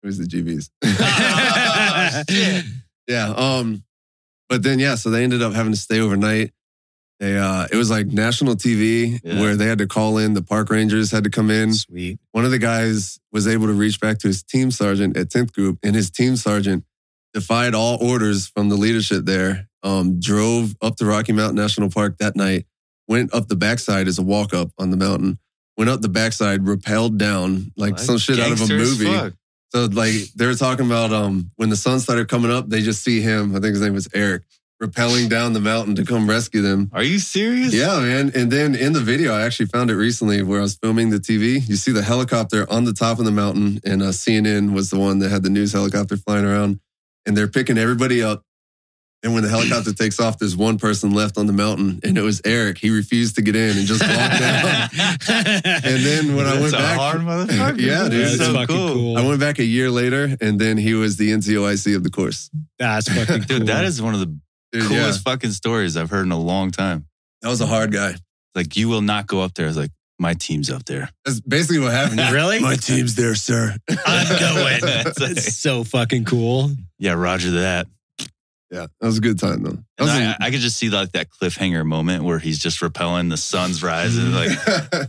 [0.03, 0.71] It was the GBs.
[2.01, 2.65] Oh, shit.
[3.09, 3.31] Yeah.
[3.31, 3.83] Um,
[4.49, 6.53] but then yeah, so they ended up having to stay overnight.
[7.21, 9.41] They uh it was like national TV Yeah.
[9.41, 11.75] where they had to call in, the park rangers had to come in.
[11.75, 12.19] Sweet.
[12.33, 15.53] One of the guys was able to reach back to his team sergeant at 10th
[15.53, 16.85] group, and his team sergeant
[17.35, 19.69] defied all orders from the leadership there.
[19.83, 22.67] Um, drove up to Rocky Mountain National Park that night,
[23.07, 25.39] went up the backside as a walk up on the mountain,
[25.77, 29.05] went up the backside, rappelled down like some shit out of a movie.
[29.07, 29.33] fuck.
[29.75, 33.03] So like they were talking about um when the sun started coming up, they just
[33.03, 33.51] see him.
[33.55, 34.43] I think his name was Eric,
[34.83, 36.91] rappelling down the mountain to come rescue them.
[36.93, 37.75] Are you serious?
[37.75, 38.33] Yeah, man.
[38.35, 41.19] And then in the video, I actually found it recently where I was filming the
[41.19, 41.67] TV.
[41.69, 44.99] You see the helicopter on the top of the mountain, and uh, CNN was the
[44.99, 46.81] one that had the news helicopter flying around,
[47.27, 48.43] and they're picking everybody up.
[49.25, 52.23] And when the helicopter takes off, there's one person left on the mountain, and it
[52.23, 52.79] was Eric.
[52.79, 54.89] He refused to get in and just walked down.
[55.29, 57.81] And then when I went a back, hard motherfucker.
[57.81, 58.27] Yeah, dude.
[58.27, 58.95] That's so fucking cool.
[58.95, 59.19] cool.
[59.19, 62.49] I went back a year later, and then he was the NCOIC of the course.
[62.79, 63.59] That's fucking cool.
[63.59, 64.27] Dude, that is one of the
[64.73, 67.07] Dude, coolest yeah, fucking stories I've heard in a long time.
[67.43, 68.15] that was a hard guy.
[68.55, 69.67] Like, you will not go up there.
[69.67, 69.91] It's like,
[70.21, 71.11] my team's up there.
[71.25, 72.21] That's basically what happened.
[72.33, 72.61] Really?
[72.61, 73.75] My team's there, sir.
[74.07, 74.81] I'm going.
[74.83, 76.71] It's like- That's so fucking cool.
[76.99, 77.87] yeah, Roger that.
[78.71, 79.71] Yeah, that was a good time though.
[79.71, 82.59] That And was I, a- I could just see like that cliffhanger moment where he's
[82.59, 84.33] just repelling, the sun's rising.
[84.33, 84.51] Like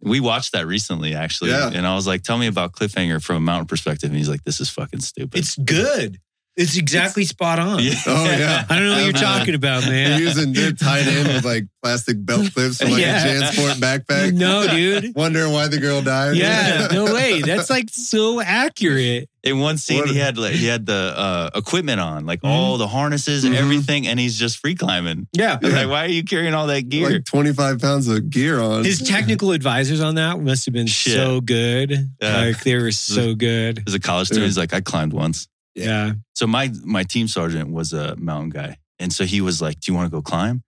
[0.00, 1.70] we watched that recently, actually, Yeah.
[1.72, 4.44] and I was like, "Tell me about cliffhanger from a mountain perspective." And he's like,
[4.44, 6.18] "This is fucking stupid." It's good.
[6.56, 7.80] It's exactly spot on.
[7.82, 7.92] Yeah.
[8.06, 8.64] Oh, yeah.
[8.70, 10.20] I don't know what you're talking about, They're man.
[10.20, 13.22] using they're tied in with like plastic belt clips from like Yeah.
[13.24, 14.32] a JanSport backpack.
[14.32, 15.12] No, dude.
[15.16, 16.36] Wondering why the girl died.
[16.36, 17.42] Yeah, no way.
[17.42, 19.28] That's like so accurate.
[19.44, 22.48] In one scene, What- he had like he had the uh, equipment on, like Mhm.
[22.48, 23.58] all the harnesses and Mhm.
[23.58, 25.28] everything, and he's just free climbing.
[25.34, 25.58] Yeah.
[25.62, 27.10] I was like, why are you carrying all that gear?
[27.10, 28.82] Like 25 pounds of gear on.
[28.84, 31.12] His technical advisors on that must have been Shit.
[31.12, 32.10] so good.
[32.20, 32.36] Yeah.
[32.46, 33.84] Like they were so good.
[33.86, 35.46] As a college student, he's like, I climbed once.
[35.76, 36.14] Yeah.
[36.34, 39.92] So my my team sergeant was a mountain guy, and so he was like, "Do
[39.92, 40.62] you want to go climb?"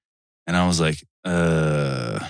[0.47, 2.21] And I was like, "Uh,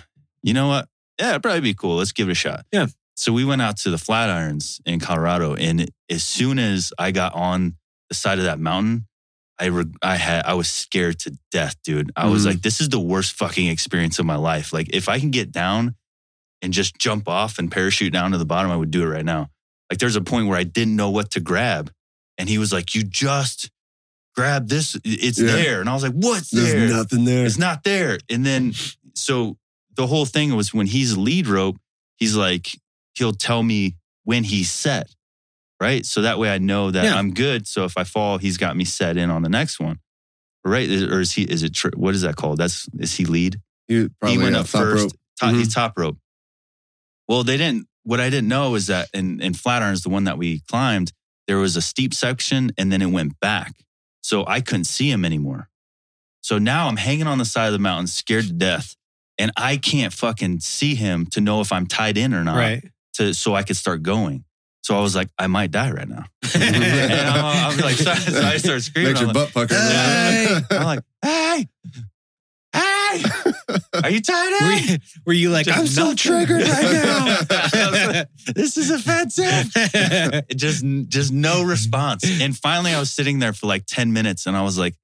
[0.42, 0.88] you know what?
[1.20, 1.96] Yeah, it'd probably be cool.
[1.96, 2.86] Let's give it a shot." Yeah.
[3.16, 7.34] So we went out to the Flatirons in Colorado, and as soon as I got
[7.34, 7.76] on
[8.08, 9.06] the side of that mountain,
[9.58, 12.12] I re- I had I was scared to death, dude.
[12.16, 12.46] I was Mhm.
[12.46, 15.50] like, "This is the worst fucking experience of my life." Like, if I can get
[15.50, 15.96] down
[16.62, 19.24] and just jump off and parachute down to the bottom, I would do it right
[19.24, 19.50] now.
[19.90, 21.90] Like, there's a point where I didn't know what to grab,
[22.38, 23.70] and he was like, "You just."
[24.36, 25.46] Grab this, it's Yeah.
[25.50, 25.80] there.
[25.80, 26.88] And I was like, What's There's there?
[26.88, 27.44] nothing there.
[27.44, 28.20] It's not there.
[28.30, 28.72] And then,
[29.16, 29.58] so
[29.96, 31.76] the whole thing was when he's lead rope,
[32.14, 32.68] he's like,
[33.14, 35.12] he'll tell me when he's set,
[35.80, 36.06] right?
[36.06, 37.16] So that way I know that Yeah.
[37.16, 37.66] I'm good.
[37.66, 39.98] So if I fall, he's got me set in on the next one,
[40.64, 40.88] right?
[40.88, 41.42] Or is he?
[41.42, 41.74] Is it?
[41.74, 42.58] Tri- what is that called?
[42.58, 43.60] That's is he lead?
[43.88, 45.16] He, probably he went yeah, up first.
[45.40, 45.58] Top, Mhm.
[45.58, 46.16] He's top rope.
[47.26, 47.88] Well, they didn't.
[48.04, 51.12] What I didn't know is that in in Flatirons, the one that we climbed,
[51.48, 53.72] there was a steep section and then it went back,
[54.22, 55.68] so I couldn't see him anymore.
[56.42, 58.94] So now I'm hanging on the side of the mountain, scared to death,
[59.38, 62.84] and I can't fucking see him to know if I'm tied in or not, Right.
[63.14, 64.44] to so I could start going.
[64.82, 66.24] So I was like, I might die right now.
[66.54, 66.64] and
[67.28, 69.12] I'm, I'm like, so, so I start screaming.
[69.12, 69.74] Makes your like, butt pucker.
[69.74, 70.60] Hey!
[70.70, 71.68] I'm like, hey,
[73.12, 73.74] hey,
[74.04, 74.66] are you tied in?
[74.66, 76.16] Were you, were you like, Just I'm so nothing.
[76.16, 76.84] triggered right
[77.50, 78.24] I now?
[78.54, 80.46] this is offensive.
[80.56, 82.24] Just just no response.
[82.40, 84.94] And finally I was sitting there for like 10 minutes and I was like,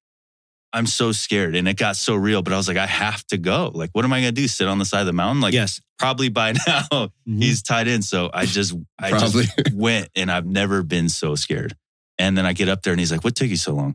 [0.73, 1.55] I'm so scared.
[1.55, 3.71] And it got so real, but I was like, I have to go.
[3.73, 4.49] Like, what am I gonna do?
[4.49, 5.41] Sit on the side of the mountain?
[5.41, 5.81] Like yes.
[5.99, 6.83] probably by now
[7.29, 7.43] Mhm.
[7.43, 8.03] he's tied in.
[8.03, 9.45] So I just I Probably.
[9.45, 11.77] just went and I've never been so scared.
[12.19, 13.95] And then I get up there and he's like, What took you so long?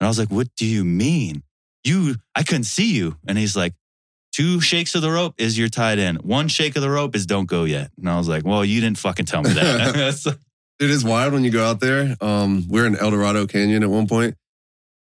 [0.00, 1.42] And I was like, What do you mean?
[1.84, 3.16] You I couldn't see you.
[3.26, 3.74] And he's like,
[4.32, 6.16] Two shakes of the rope is you're tied in.
[6.16, 7.90] One shake of the rope is don't go yet.
[7.98, 10.36] And I was like, Well, you didn't fucking tell me that.
[10.80, 12.16] It is wild when you go out there.
[12.22, 14.34] Um, we're in El Dorado Canyon at one point,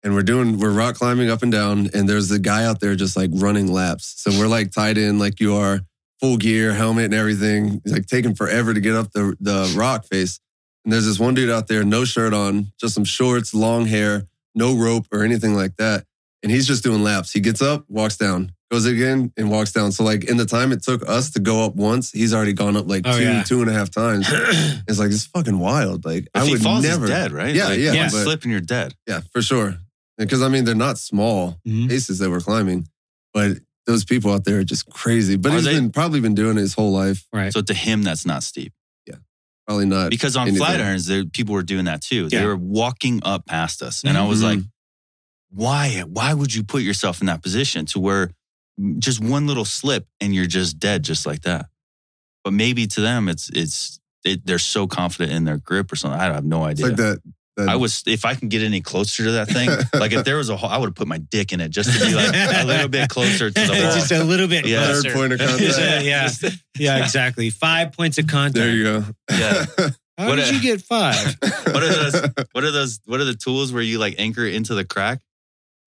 [0.01, 2.95] and we're doing we're rock climbing up and down, and there's a guy out there
[2.95, 4.15] just like running laps.
[4.17, 5.81] So we're like tied in like you are,
[6.19, 7.81] full gear, helmet, and everything.
[7.85, 10.39] It's like taking forever to get up the the rock face.
[10.83, 14.23] And there's this one dude out there, no shirt on, just some shorts, long hair,
[14.55, 16.05] no rope or anything like that,
[16.43, 17.31] and he's just doing laps.
[17.31, 19.91] He gets up, walks down, goes again, and walks down.
[19.91, 22.75] So like in the time it took us to go up once, he's already gone
[22.77, 23.43] up like Oh, two, yeah.
[23.43, 24.27] two and a half times.
[24.87, 26.05] It's like it's fucking wild.
[26.05, 27.01] Like if I he would falls, never.
[27.01, 27.53] he's dead, right?
[27.53, 28.95] Yeah, Like, yeah, You but- slip and you're dead.
[29.07, 29.77] Yeah, for sure.
[30.17, 31.87] Because I mean, they're not small Mhm.
[31.89, 32.87] paces that we're climbing,
[33.33, 35.35] but those people out there are just crazy.
[35.35, 37.25] But Are he's they- been probably been doing it his whole life.
[37.33, 37.51] Right.
[37.53, 38.73] So to him, that's not steep.
[39.07, 39.15] Yeah,
[39.65, 40.09] probably not.
[40.11, 40.65] Because on anything.
[40.65, 42.29] Flatirons, there people were doing that too.
[42.29, 44.03] They were walking up past us.
[44.03, 44.43] And I was Mhm.
[44.43, 44.59] like,
[45.49, 46.03] why?
[46.07, 48.31] Why would you put yourself in that position to where
[48.99, 51.67] just one little slip and you're just dead just like that?
[52.43, 56.19] But maybe to them, it's it's it, they're so confident in their grip or something.
[56.19, 56.87] I have no It's idea.
[56.87, 57.19] like that.
[57.57, 59.69] that I was if I can get any closer to that thing,
[59.99, 61.91] like if there was a hole, I would have put my dick in it just
[61.91, 63.93] to be like a little bit closer to the wall.
[63.93, 64.85] Just a little bit Yeah.
[64.85, 65.01] closer.
[65.09, 65.59] third point of contact.
[65.59, 66.29] Just, uh, yeah.
[66.77, 67.49] Yeah, exactly.
[67.49, 68.55] Five points of contact.
[68.55, 69.03] There you go.
[69.31, 69.65] Yeah.
[70.17, 71.35] How What did a- you get five?
[71.41, 72.21] What are those?
[72.51, 72.99] What are those?
[73.05, 75.19] What are the tools where you like anchor into the crack?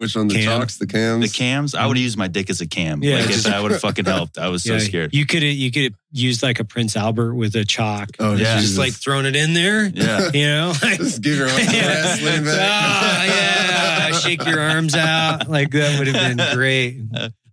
[0.03, 0.27] Which one?
[0.27, 0.45] The Cam.
[0.61, 1.31] chocks, the cams.
[1.31, 1.74] The cams?
[1.77, 3.05] I would have used my dick as a cam.
[3.05, 4.37] Yeah, like if just- that would have fucking helped.
[4.37, 5.15] I was so Yeah, scared.
[5.15, 8.11] You could have you could have used like a Prince Albert with a chock.
[8.19, 8.61] Oh, Yeah.
[8.61, 9.85] Just like throwing it in there.
[9.87, 10.31] Yeah.
[10.35, 10.73] You know?
[10.83, 12.59] Just give your arm a rest, lean back.
[12.61, 14.12] Ah, yeah.
[14.19, 15.49] Shake your arms out.
[15.49, 17.01] Like that would have been great.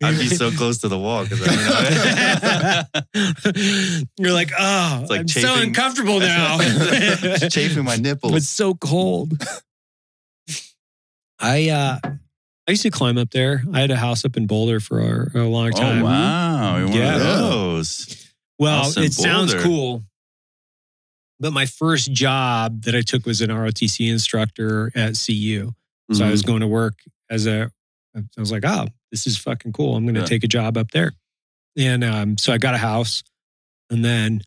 [0.02, 5.20] I'd be so close to the wall because I mean, You're like, oh, It's like
[5.22, 6.58] I'm so chafing- uncomfortable now.
[6.62, 8.34] it's chafing my nipples.
[8.36, 9.34] It's so cold.
[11.40, 12.00] I uh
[12.70, 13.64] I used to climb up there.
[13.74, 15.00] I had a house up in Boulder for
[15.34, 16.04] a, a long Oh time.
[16.04, 16.78] wow!
[16.78, 17.16] You're one Yeah.
[17.16, 18.32] of those.
[18.60, 19.64] Well, it sounds Boulder.
[19.68, 20.04] cool.
[21.40, 25.72] But my first job that I took was an ROTC instructor at CU.
[26.12, 26.96] So I was going to work
[27.30, 27.72] as a,
[28.16, 29.96] I was like, oh, this is fucking cool.
[29.96, 30.26] I'm going to Yeah.
[30.28, 31.14] take a job up there.
[31.76, 33.24] And um, so I got a house
[33.90, 34.41] and then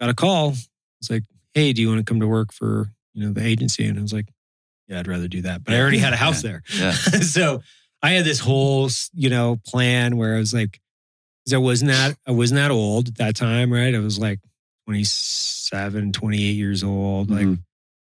[0.00, 0.54] got a call.
[1.00, 3.84] It's like, hey, do you want to come to work for, you know, the agency?
[3.86, 4.28] And I was like,
[4.88, 5.64] yeah, I'd rather do that.
[5.64, 6.62] But I already had a house there.
[6.76, 6.92] Yeah.
[7.22, 7.62] so
[8.02, 10.80] I had this whole, you know, plan where I was like,
[11.52, 13.94] I wasn't that, I wasn't that old at that time, right?
[13.94, 14.40] I was like
[14.86, 17.30] 27, 28 years old.
[17.30, 17.58] Like, Mhm.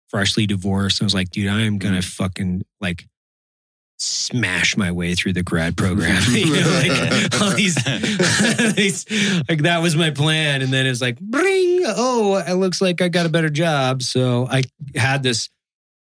[0.09, 1.03] freshly divorced.
[1.03, 3.07] I was like, dude, I am gonna fucking like
[3.98, 6.23] smash my way through the grad program.
[6.31, 7.74] you know, like all these,
[8.74, 9.07] these,
[9.48, 10.61] like that was my plan.
[10.62, 14.03] And then it's like, bring, oh, it looks like I got a better job.
[14.03, 14.62] So I
[14.94, 15.48] had this.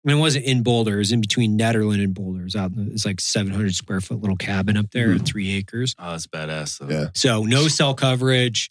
[0.05, 0.95] I mean, it wasn't in Boulder.
[0.97, 2.41] It was in between Nederland and Boulder.
[2.41, 2.73] It was out.
[2.73, 5.25] in the- It's like 700 square foot little cabin up there, Mhm.
[5.25, 5.95] three acres.
[5.99, 6.79] Oh, that's badass.
[6.79, 6.89] Though.
[6.89, 7.07] Yeah.
[7.15, 8.71] So no cell coverage,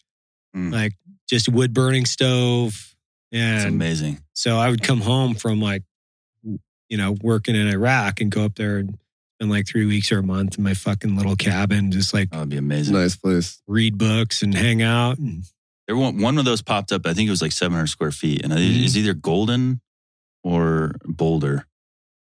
[0.54, 0.72] Mm.
[0.72, 0.94] like
[1.28, 2.94] just wood burning stove.
[3.30, 4.20] Yeah, It's amazing.
[4.34, 5.84] so I would come home from like,
[6.44, 8.98] you know, working in Iraq and go up there and
[9.38, 12.36] spend like three weeks or a month in my fucking little cabin, just like Oh,
[12.38, 12.92] that'd be amazing.
[12.94, 13.62] nice place.
[13.66, 15.18] read books and hang out.
[15.18, 15.44] And
[15.88, 17.06] There one, one of those popped up.
[17.06, 18.96] I think it was like 700 square feet, and it Mhm.
[18.96, 19.80] either Golden
[20.42, 21.66] or Boulder,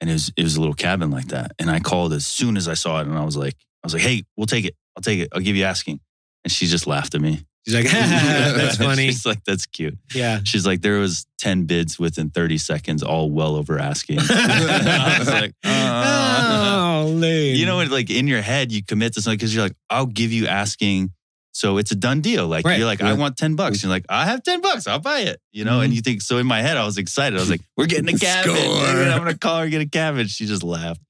[0.02, 1.52] and it was it was a little cabin like that.
[1.60, 3.94] And I called as soon as I saw it, and I was like, I was
[3.94, 4.76] like, hey, we'll take it.
[4.96, 5.30] I'll take it.
[5.34, 6.00] I'll give you asking.
[6.44, 7.46] And she just laughed at me.
[7.66, 9.08] she's like, that's funny.
[9.08, 9.98] She's like, that's cute.
[10.14, 10.40] Yeah.
[10.44, 14.20] She's like, there was 10 bids within 30 seconds, all well over asking.
[14.22, 17.56] I was like, uh, oh, lame.
[17.56, 17.90] you know what?
[17.90, 21.12] Like in your head, you commit to something because you're like, I'll give you asking.
[21.60, 22.48] So it's a done deal.
[22.48, 22.78] Like Right.
[22.78, 23.84] you're like, I want 10 bucks.
[23.84, 24.88] You're like, I have 10 bucks.
[24.88, 25.42] I'll buy it.
[25.52, 27.36] You know, and you think, so in my head, I was excited.
[27.38, 28.18] I was like, we're getting a.
[28.18, 28.56] Score.
[28.56, 30.28] I'm going to call her, and get a cabin.
[30.28, 31.02] She just laughed.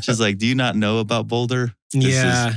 [0.00, 1.74] She's like, do you not know about Boulder?
[1.92, 2.54] This is- yeah.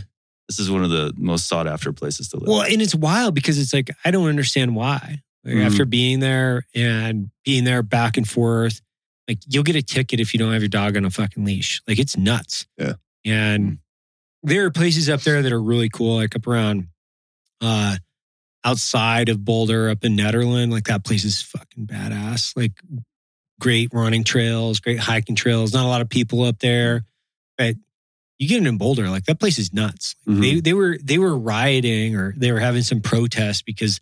[0.48, 2.48] This is one of the most sought after places to live.
[2.48, 5.22] Well, and it's wild because it's like I don't understand why.
[5.46, 5.66] Like, Mhm.
[5.66, 8.82] After being there and being there back and forth,
[9.30, 11.82] like you'll get a ticket if you don't have your dog on a fucking leash.
[11.88, 12.66] Like it's nuts.
[12.78, 12.94] Yeah.
[13.26, 13.78] And
[14.44, 16.88] there are places up there that are really cool, like up around
[17.62, 17.98] uh
[18.64, 20.72] outside of Boulder, up in Nederland.
[20.72, 22.56] Like that place is fucking badass.
[22.56, 22.74] Like
[23.60, 25.74] great running trails, great hiking trails.
[25.74, 27.06] Not a lot of people up there,
[27.58, 27.76] but
[28.40, 30.16] you get it in Boulder, like that place is nuts.
[30.26, 30.42] Like, Mhm.
[30.42, 34.00] They they were they were rioting or they were having some protest because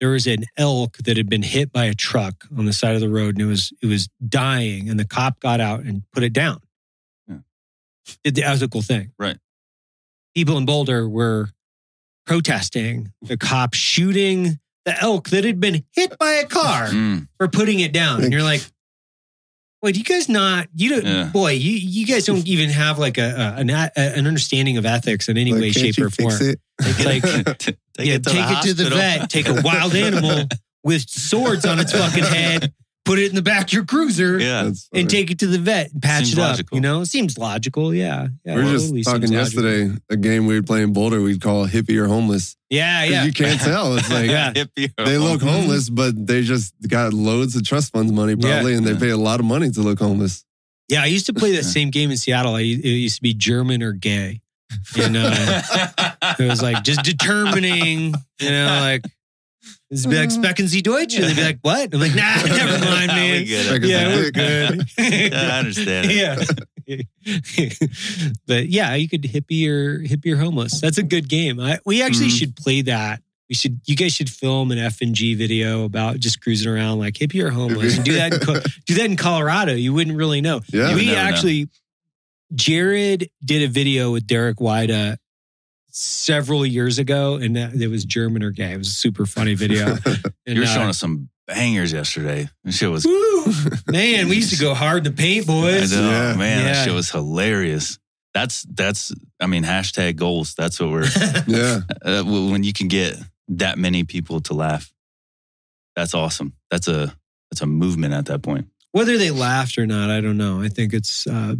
[0.00, 3.00] there was an elk that had been hit by a truck on the side of
[3.00, 6.22] the road and it was it was dying and the cop got out and put
[6.22, 6.60] it down.
[7.28, 7.38] Yeah.
[8.24, 9.12] Did the ethical thing.
[9.18, 9.38] Right.
[10.34, 11.48] People in Boulder were
[12.26, 17.48] protesting the cop shooting the elk that had been hit by a car Mm, for
[17.48, 18.22] putting it down.
[18.22, 18.62] And you're like,
[19.82, 21.24] wait, do you guys not, you don't, Yeah.
[21.24, 24.86] boy, you, you guys don't even have like a, a an, a, an understanding of
[24.86, 26.32] ethics in any Like, way, shape, or form.
[26.40, 26.60] it?
[27.04, 27.22] Like,
[27.58, 30.46] take yeah, it to take the it to the vet, take a wild animal
[30.84, 32.72] with swords on its fucking head,
[33.06, 34.70] put it in the back of your cruiser, Yeah.
[34.92, 36.50] And take it to the vet and patch Seems it up.
[36.50, 36.76] logical.
[36.76, 37.94] You know, it seems logical.
[37.94, 38.28] Yeah.
[38.44, 39.64] yeah we were totally just talking seems logical.
[39.64, 42.56] yesterday, a game we would play in Boulder, we'd call hippie or homeless.
[42.68, 43.02] Yeah.
[43.04, 43.24] 'Cause Yeah.
[43.24, 43.96] You can't tell.
[43.96, 44.52] It's like Yeah.
[44.52, 45.88] Hippie or they look homeless.
[45.88, 49.16] homeless, but they just got loads of trust funds money probably, and they pay a
[49.16, 50.44] lot of money to look homeless.
[50.88, 51.02] Yeah.
[51.02, 52.54] I used to play that same game in Seattle.
[52.56, 54.40] I, it used to be German or gay.
[54.96, 55.30] You uh, know,
[56.40, 59.04] it was like just determining, you know, like,
[59.90, 61.14] it's be like, Specken Sie Deutsch?
[61.16, 61.94] And they'd be like, what?
[61.94, 63.32] I'm like, nah, never mind, man.
[63.40, 63.88] We get Like it.
[63.88, 64.88] yeah, we're good.
[64.98, 66.16] Yeah, I understand it.
[66.16, 66.42] yeah.
[68.46, 70.80] but yeah, you could hippie or hippie or homeless.
[70.80, 71.58] That's a good game.
[71.60, 72.38] I, we actually Mhm.
[72.38, 73.22] should play that.
[73.48, 73.80] We should.
[73.84, 77.42] You guys should film an F and G video about just cruising around like hippie
[77.42, 78.32] or homeless, and do that.
[78.32, 78.40] In,
[78.86, 79.72] do that in Colorado.
[79.72, 80.62] You wouldn't really know.
[80.72, 80.94] Yeah.
[80.96, 81.22] we never know.
[81.22, 81.68] actually,
[82.54, 85.16] Jared did a video with Derek Wida
[85.98, 88.72] several years ago, and that, it was German or gay.
[88.72, 89.96] It was a super funny video.
[90.48, 92.48] And, You were uh, showing us some bangers yesterday.
[92.64, 93.44] That shit was Woo!
[93.88, 95.92] Man, we used to go hard in the paint, I boys.
[95.92, 96.36] know, Yeah.
[96.36, 96.72] man, Yeah.
[96.72, 97.98] that shit was hilarious.
[98.34, 100.54] That's that's I mean hashtag goals.
[100.54, 101.06] That's what we're
[101.48, 101.80] yeah.
[102.04, 103.16] uh, when you can get
[103.48, 104.92] that many people to laugh.
[105.96, 106.52] That's awesome.
[106.70, 107.12] That's a
[107.50, 108.66] that's a movement at that point.
[108.92, 110.60] Whether they laughed or not, I don't know.
[110.60, 111.54] I think it's uh,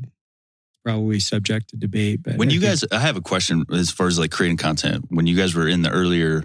[0.87, 2.23] probably subject to debate.
[2.23, 4.57] But When I you think- guys, I have a question as far as like creating
[4.59, 5.07] content.
[5.09, 6.45] When you guys were in the earlier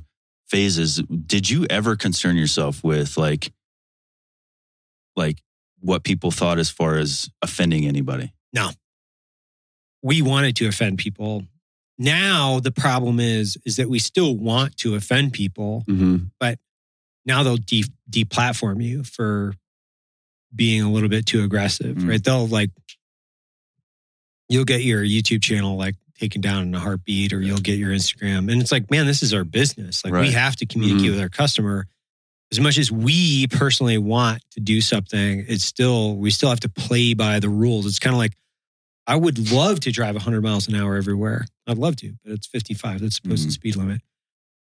[0.49, 0.95] phases,
[1.27, 3.53] did you ever concern yourself with like,
[5.15, 5.37] like
[5.79, 8.33] what people thought as far as offending anybody?
[8.51, 8.71] No.
[10.01, 11.45] We wanted to offend people,
[11.99, 15.83] now the problem is is that we still want to offend people.
[15.87, 16.17] hmm
[17.27, 19.53] Now they'll de- deplatform you for
[20.55, 22.09] being a little bit too aggressive, Mm.
[22.09, 22.23] right?
[22.23, 22.71] They'll like
[24.51, 27.91] you'll get your YouTube channel like taken down in a heartbeat, or you'll get your
[27.91, 30.03] Instagram, and it's like, man, this is our business.
[30.05, 31.11] Like we have to communicate Mhm.
[31.11, 31.87] with our customer.
[32.51, 36.69] As much as we personally want to do something, it's still we still have to
[36.69, 37.85] play by the rules.
[37.85, 38.33] It's kind of like
[39.07, 41.45] I would love to drive 100 miles an hour everywhere.
[41.65, 43.01] I'd love to, but it's 55.
[43.01, 43.53] That's supposed posted Mhm.
[43.53, 44.01] speed limit.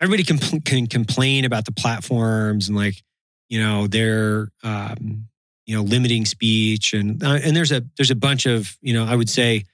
[0.02, 3.02] Everybody can, can complain about the platforms and like,
[3.50, 5.28] you know, they're, um,
[5.70, 9.06] you know, limiting speech and uh, and there's a there's a bunch of you know
[9.06, 9.66] I would say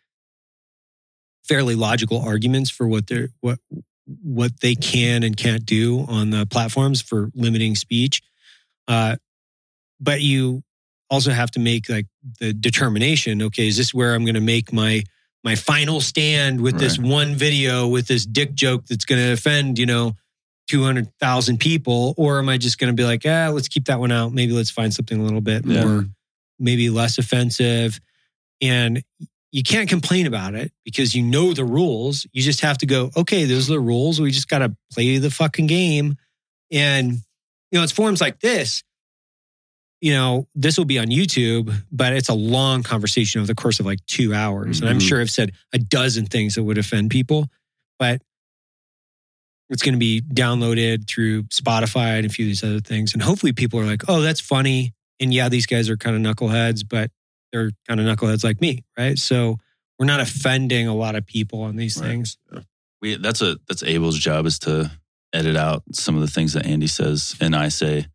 [1.46, 3.60] fairly logical arguments for what they're what
[4.22, 8.22] what they can and can't do on the platforms for limiting speech.
[8.90, 9.16] Uh,
[10.02, 10.64] but you
[11.10, 12.08] also have to make like
[12.42, 13.42] the determination.
[13.44, 15.02] Okay, is this where I'm going to make my
[15.46, 19.80] my final stand with this one video with this dick joke that's going to offend
[19.80, 20.12] you know
[20.68, 23.86] two hundred thousand people, or am I just going to be like, ah, let's keep
[23.86, 24.34] that one out.
[24.34, 25.84] Maybe let's find something a little bit Yeah.
[25.86, 26.06] more,
[26.60, 28.00] maybe less offensive,
[28.62, 29.04] and
[29.52, 32.28] you can't complain about it because you know the rules.
[32.34, 34.20] You just have to go, okay, those are the rules.
[34.20, 36.18] We just got to play the fucking game.
[36.74, 37.20] And, you
[37.80, 38.84] know, it's forums like this.
[40.02, 43.80] You know, this will be on YouTube, but it's a long conversation over the course
[43.80, 44.82] of like two hours.
[44.82, 45.08] And I'm Mhm.
[45.08, 47.50] sure I've said a dozen things that would offend people,
[47.98, 48.22] but
[49.70, 53.14] it's going to be downloaded through Spotify and a few of these other things.
[53.14, 54.94] And hopefully people are like, oh, that's funny.
[55.20, 57.10] And yeah, these guys are kind of knuckleheads, but
[57.52, 59.18] they're kind of knuckleheads like me, right?
[59.18, 59.58] So
[59.98, 62.08] we're not offending a lot of people on these Right.
[62.10, 62.38] things.
[63.02, 64.92] We that's a that's Abel's job is to
[65.34, 68.08] edit out some of the things that Andy says and I say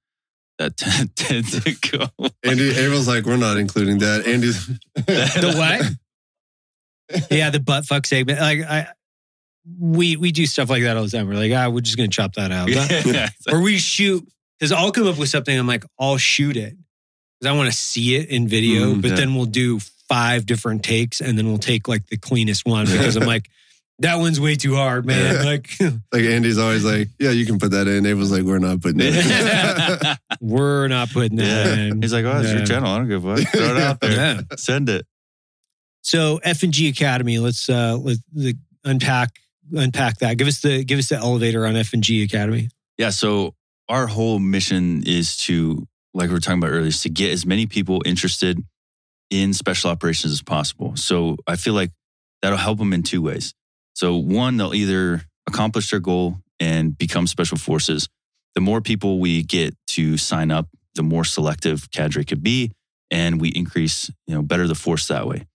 [0.59, 2.29] that tend, tend to go.
[2.43, 4.27] Andy, Abel's like, we're not including that.
[4.27, 5.55] Andy's The
[7.11, 7.27] what?
[7.31, 8.41] yeah, the butt fuck segment.
[8.41, 8.89] Like I,
[9.79, 11.29] we we do stuff like that all the time.
[11.29, 13.29] We're like, ah, we're just gonna chop that out, Yeah.
[13.53, 14.27] or we shoot
[14.59, 15.57] because I'll come up with something.
[15.57, 16.75] I'm like, I'll shoot it
[17.39, 18.95] because I want to see it in video.
[18.95, 19.17] Mhm, but yeah.
[19.17, 19.79] then we'll do
[20.09, 23.49] five different takes, and then we'll take like the cleanest one because I'm like,
[24.01, 25.45] that one's way too hard, man.
[25.45, 25.71] Like
[26.11, 28.07] like Andy's always like, yeah, you can put that in.
[28.07, 29.15] Abel's like, we're not putting it.
[29.15, 30.17] in.
[30.41, 31.85] we're not putting that Yeah.
[31.85, 32.01] in.
[32.03, 32.57] He's like, oh, it's Yeah.
[32.57, 32.91] your channel.
[32.91, 33.53] I don't give a fuck.
[33.53, 34.11] Throw it out there.
[34.13, 34.41] Yeah.
[34.57, 35.07] Send it.
[36.03, 37.39] So F and G Academy.
[37.39, 39.39] Let's uh let the unpack
[39.73, 40.37] unpack that.
[40.37, 42.69] Give us the give us the elevator on F and G Academy.
[42.99, 43.11] Yeah.
[43.11, 43.55] So
[43.89, 47.45] our whole mission is to, like we were talking about earlier, is to get as
[47.45, 48.63] many people interested
[49.31, 50.97] in special operations as possible.
[50.97, 51.91] So I feel like
[52.43, 53.55] that'll help them in two ways.
[53.95, 58.09] So one, they'll either accomplish their goal and become special forces.
[58.55, 62.73] The more people we get to sign up, the more selective cadre could be,
[63.11, 65.47] and we increase, you know, better the force that way.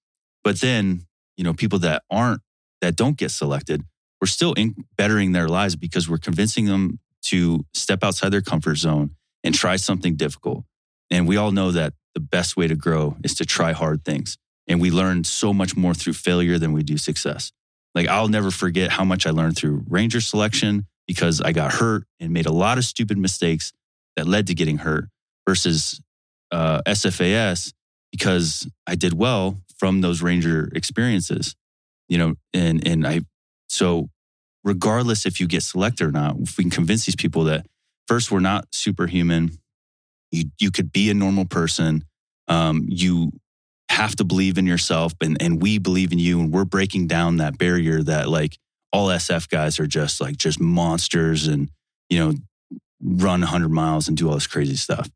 [0.44, 1.06] But then,
[1.38, 2.42] you know, people that aren't
[2.82, 3.84] that don't get selected,
[4.26, 8.74] we're still in bettering their lives because we're convincing them to step outside their comfort
[8.74, 9.12] zone
[9.44, 10.64] and try something difficult.
[11.12, 14.40] And we all know that the best way to grow is to try hard things.
[14.68, 17.52] And we learn so much more through failure than we do success.
[17.94, 22.06] Like I'll never forget how much I learned through ranger selection because I got hurt
[22.20, 23.74] and made a lot of stupid mistakes
[24.16, 25.06] that led to getting hurt
[25.48, 26.02] versus
[26.52, 27.74] uh, SFAS
[28.12, 31.56] because I did well from those ranger experiences,
[32.10, 33.22] you know, and, and I,
[33.70, 34.10] so
[34.66, 37.66] regardless if you get selected or not, if we can convince these people that
[38.08, 39.52] first, we're not superhuman.
[40.32, 42.04] You, you could be a normal person.
[42.48, 43.32] Um, you
[43.90, 46.40] have to believe in yourself and, and we believe in you.
[46.42, 48.58] And we're breaking down that barrier that like
[48.92, 51.70] all SF guys are just like just monsters and,
[52.10, 52.34] you know,
[53.02, 55.10] run 100 miles and do all this crazy stuff.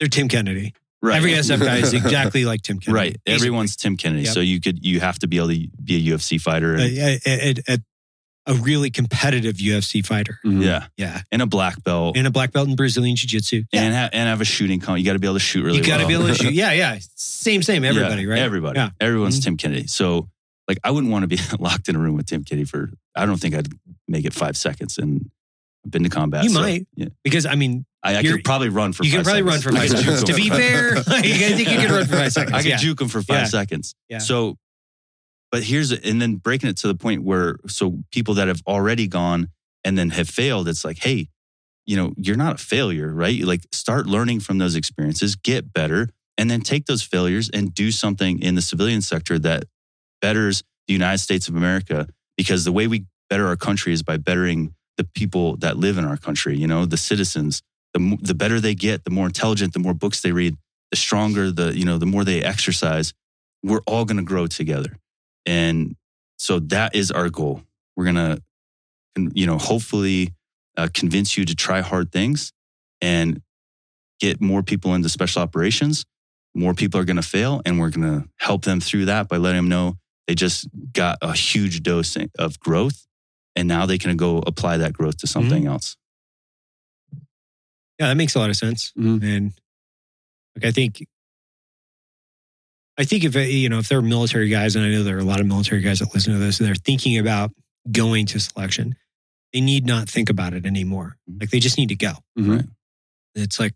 [0.00, 0.74] They're Tim Kennedy.
[1.02, 1.16] Right.
[1.16, 2.98] Every SF guy is exactly like Tim Kennedy.
[2.98, 3.16] Right.
[3.24, 3.48] Basically.
[3.48, 4.22] Everyone's Tim Kennedy.
[4.24, 4.34] Yep.
[4.34, 6.74] So you could, you have to be able to be a UFC fighter.
[6.74, 7.78] And, a, a, a-
[8.46, 10.38] a- a really competitive UFC fighter.
[10.44, 10.62] Mhm.
[10.64, 10.86] yeah.
[10.96, 11.22] Yeah.
[11.32, 12.16] And a black belt.
[12.16, 13.64] And a black belt in Brazilian Jiu Jitsu.
[13.72, 14.98] and, ha- and have a shooting con.
[14.98, 16.08] You got to be able to shoot really you got to well.
[16.08, 16.52] be able to shoot.
[16.52, 16.98] Yeah, yeah.
[17.16, 17.84] Same, same.
[17.84, 18.38] Everybody, Yeah, right?
[18.40, 18.78] Everybody.
[18.78, 18.90] Yeah.
[19.00, 19.44] Everyone's Mhm.
[19.44, 19.86] Tim Kennedy.
[19.88, 20.28] So,
[20.68, 23.26] like, I wouldn't want to be locked in a room with Tim Kennedy for, I
[23.26, 23.68] don't think I'd
[24.08, 24.98] make it five seconds.
[24.98, 25.30] And
[25.84, 26.44] I've been to combat.
[26.44, 26.86] You so, might.
[26.96, 27.06] Yeah.
[27.24, 29.72] Because, I mean, I, I could probably run for you can five probably run for
[29.72, 30.24] five I seconds.
[30.24, 32.54] to be for- fair, I think you can run for five seconds.
[32.54, 32.76] I could yeah.
[32.76, 33.44] juke him for five Yeah.
[33.46, 33.94] seconds.
[34.08, 34.18] Yeah.
[34.18, 34.56] So,
[35.56, 39.08] but here's, and then breaking it to the point where, so people that have already
[39.08, 39.48] gone
[39.84, 41.28] and then have failed, it's like, hey,
[41.86, 43.40] you know, you're not a failure, right?
[43.40, 47.90] Like start learning from those experiences, get better, and then take those failures and do
[47.90, 49.64] something in the civilian sector that
[50.20, 52.06] betters the United States of America.
[52.36, 56.04] Because the way we better our country is by bettering the people that live in
[56.04, 57.62] our country, you know, the citizens.
[57.94, 60.58] The, the better they get, the more intelligent, the more books they read,
[60.90, 63.14] the stronger, the, you know, the more they exercise,
[63.62, 64.98] we're all going to grow together.
[65.46, 65.96] And
[66.38, 67.62] so that is our goal.
[67.96, 68.42] We're going to,
[69.32, 70.34] you know, hopefully
[70.76, 72.52] uh, convince you to try hard things
[73.00, 73.40] and
[74.20, 76.04] get more people into special operations.
[76.54, 79.36] More people are going to fail, and we're going to help them through that by
[79.36, 79.96] letting them know
[80.26, 83.06] they just got a huge dose of growth,
[83.54, 85.96] and now they can go apply that growth to something else.
[87.98, 88.92] Yeah, that makes a lot of sense.
[88.98, 89.22] Mhm.
[89.22, 89.52] And
[90.56, 91.06] like, I think,
[92.98, 95.16] I think if, uh, you know, if there are military guys, and I know there
[95.16, 97.50] are a lot of military guys that listen to this, and they're thinking about
[97.92, 98.94] going to selection,
[99.52, 101.16] they need not think about it anymore.
[101.30, 101.40] Mhm.
[101.40, 102.14] Like they just need to go.
[102.38, 102.56] Mhm.
[102.56, 102.64] Right.
[103.34, 103.74] It's like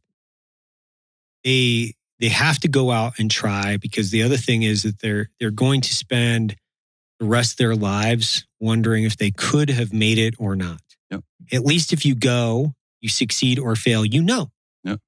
[1.45, 5.31] they they have to go out and try because the other thing is that they're
[5.39, 6.57] they're going to spend
[7.19, 10.81] the rest of their lives wondering if they could have made it or not.
[11.11, 11.25] Yep.
[11.53, 14.51] At least if you go, you succeed or fail, you know.
[14.85, 15.01] Yep.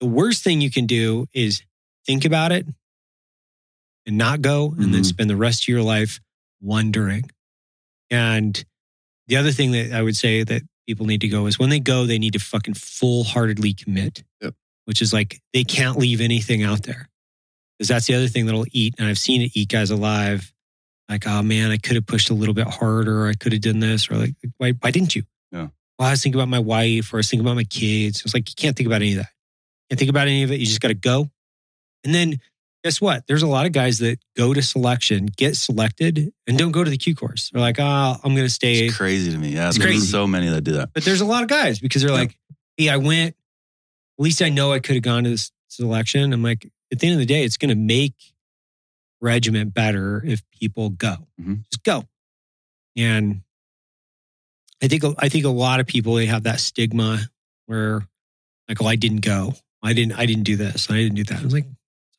[0.00, 1.62] The worst thing you can do is
[2.06, 2.66] think about it
[4.10, 5.06] and not go, and then Mhm.
[5.06, 6.20] spend the rest of your life
[6.60, 7.30] wondering.
[8.10, 8.62] And
[9.28, 11.80] the other thing that I would say that people need to go is when they
[11.80, 14.54] go, they need to fucking full heartedly commit, Yep.
[14.86, 17.08] which is like they can't leave anything out there.
[17.78, 18.94] Because that's the other thing that'll eat.
[18.98, 20.52] And I've seen it eat guys alive.
[21.08, 23.26] Like, oh man, I could have pushed a little bit harder.
[23.26, 24.10] I could have done this.
[24.10, 25.22] Or like, why, why didn't you?
[25.52, 25.68] Yeah.
[25.98, 28.22] Well, I was thinking about my wife or I was thinking about my kids.
[28.24, 29.30] It's like, you can't think about any of that.
[29.88, 30.60] You Can't think about any of it.
[30.60, 31.30] You just got to go.
[32.04, 32.40] And then
[32.84, 33.26] guess what?
[33.26, 36.90] There's a lot of guys that go to selection, get selected, and don't go to
[36.90, 37.50] the Q course.
[37.50, 38.86] They're like, oh, I'm going to stay.
[38.86, 39.50] It's crazy to me.
[39.50, 40.06] Yeah, It's there's crazy.
[40.06, 40.90] so many that do that.
[40.94, 42.16] But there's a lot of guys because they're Yeah.
[42.18, 42.38] like,
[42.76, 43.36] hey, I went.
[44.18, 46.32] At least I know I could have gone to this selection.
[46.32, 48.14] I'm like, at the end of the day, it's going to make
[49.20, 51.16] regiment better if people go.
[51.40, 51.64] Mhm.
[51.70, 52.04] Just go.
[52.96, 53.42] And
[54.82, 57.20] I think I think a lot of people they have that stigma
[57.66, 58.06] where
[58.68, 59.54] like, oh, I didn't go.
[59.82, 60.90] I didn't I didn't do this.
[60.90, 61.40] I didn't do that.
[61.40, 61.66] I was like,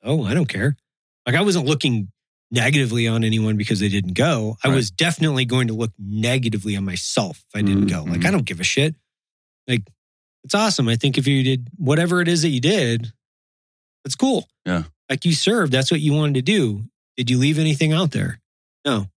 [0.04, 0.76] oh, I don't care.
[1.26, 2.10] Like I wasn't looking
[2.52, 4.58] negatively on anyone because they didn't go.
[4.64, 8.04] I was definitely going to look negatively on myself if I didn't go.
[8.04, 8.10] Like.
[8.10, 8.32] I mm-hmm.
[8.32, 8.96] don't give a shit.
[9.68, 9.84] Like
[10.44, 10.88] it's awesome.
[10.88, 13.12] I think if you did whatever it is that you did,
[14.04, 14.48] that's cool.
[14.66, 14.84] Yeah.
[15.10, 16.84] Like you served, that's what you wanted to do.
[17.18, 18.40] Did you leave anything out there?
[18.86, 19.08] No.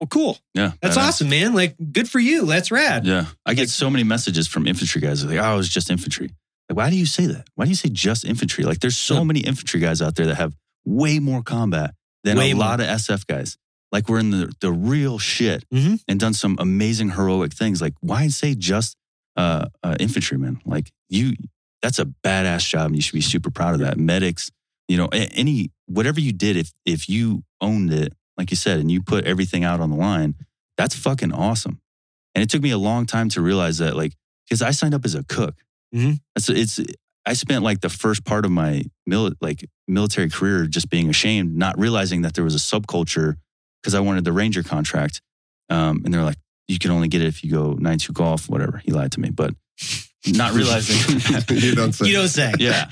[0.00, 0.38] Well, cool.
[0.54, 1.54] Yeah, That's awesome, man.
[1.54, 2.44] Like good for you.
[2.44, 3.06] That's rad.
[3.06, 6.30] Yeah, I get so many messages from infantry guys like, "Oh, I was just infantry."
[6.68, 7.48] Like, why do you say that?
[7.54, 8.64] Why do you say just infantry?
[8.64, 9.24] Like, there's so Yeah.
[9.24, 11.94] many infantry guys out there that have way more combat
[12.24, 12.64] than Way a more.
[12.64, 13.56] lot of SF guys.
[13.92, 16.00] Like, we're in the the real shit Mhm.
[16.08, 17.80] and done some amazing heroic things.
[17.80, 18.96] Like, why say just
[19.36, 20.60] uh, uh, infantrymen?
[20.64, 21.36] Like, you,
[21.82, 23.98] that's a badass job, and you should be super proud of that.
[23.98, 24.50] Medics,
[24.88, 28.90] you know, any whatever you did, if if you owned it, like you said, and
[28.90, 30.34] you put everything out on the line,
[30.76, 31.80] that's fucking awesome.
[32.34, 34.14] And it took me a long time to realize that, like,
[34.48, 35.54] because I signed up as a cook.
[35.96, 36.20] Mhm.
[36.36, 36.80] It's, it's,
[37.24, 41.56] I spent like the first part of my mil- like military career just being ashamed,
[41.56, 43.36] not realizing that there was a subculture
[43.82, 45.20] because I wanted the Ranger contract.
[45.70, 48.48] Um, and they're like, you can only get it if you go 9 2 golf,
[48.48, 48.80] whatever.
[48.84, 49.54] He lied to me, but
[50.26, 51.20] not realizing.
[51.56, 52.06] you don't say.
[52.06, 52.52] You don't say.
[52.58, 52.90] Yeah,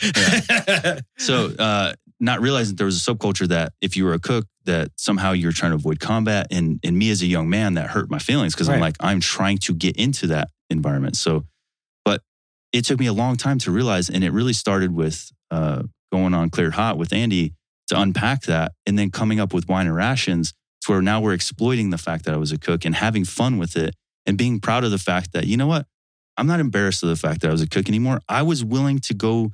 [1.19, 4.93] so, uh, not realizing there was a subculture that if you were a cook, that
[4.97, 6.47] somehow you're trying to avoid combat.
[6.51, 9.21] And, and me as a young man, that hurt my feelings because I'm like, I'm
[9.21, 11.17] trying to get into that environment.
[11.17, 11.49] So, but
[12.75, 14.11] it took me a long time to realize.
[14.11, 17.55] And it really started with uh, going on Cleared Hot with Andy
[17.87, 20.53] to unpack that and then coming up with wine and rations
[20.83, 23.59] to where now we're exploiting the fact that I was a cook and having fun
[23.59, 23.95] with it
[24.27, 25.87] and being proud of the fact that, you know what?
[26.37, 28.21] I'm not embarrassed of the fact that I was a cook anymore.
[28.29, 29.53] I was willing to go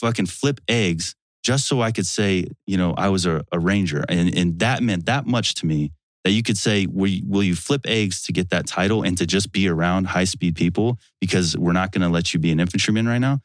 [0.00, 4.06] fucking flip eggs just so I could say, you know, I was a, a ranger.
[4.08, 5.92] And, and that meant that much to me
[6.24, 9.16] that you could say, will you, will you flip eggs to get that title and
[9.18, 12.50] to just be around high speed people because we're not going to let you be
[12.50, 13.40] an infantryman right now?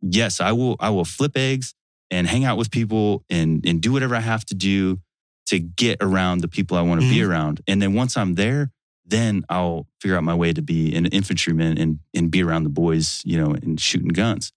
[0.00, 0.76] Yes, I will.
[0.78, 1.74] I will flip eggs
[2.10, 5.00] and hang out with people and, and do whatever I have to do
[5.46, 7.30] to get around the people I want to be mm-hmm.
[7.30, 7.60] around.
[7.66, 8.70] And then once I'm there,
[9.04, 12.70] then I'll figure out my way to be an infantryman and, and be around the
[12.70, 14.52] boys, you know, and shooting guns.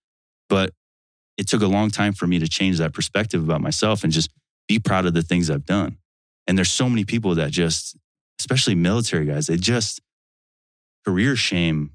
[0.48, 0.74] But
[1.38, 4.30] it took a long time for me to change that perspective about myself and just
[4.68, 5.98] be proud of the things I've done.
[6.48, 7.96] And there's so many people that just,
[8.40, 10.02] especially military guys, they just
[11.06, 11.92] career shame.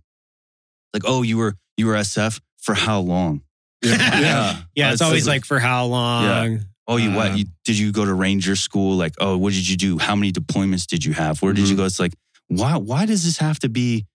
[0.94, 3.42] Like, oh, you were you were SF for how long?
[3.84, 4.20] Yeah.
[4.20, 4.56] Yeah.
[4.74, 6.24] Yeah, it's always so- like for how long?
[6.24, 6.58] Yeah.
[6.90, 7.32] Oh, you what?
[7.32, 8.96] Um, You, did you go to Ranger school?
[8.96, 9.98] Like, oh, what did you do?
[9.98, 11.42] How many deployments did you have?
[11.42, 11.78] Where did you Mhm.
[11.78, 11.84] go?
[11.84, 12.14] It's like,
[12.48, 12.76] why?
[12.78, 14.06] Why does this have to be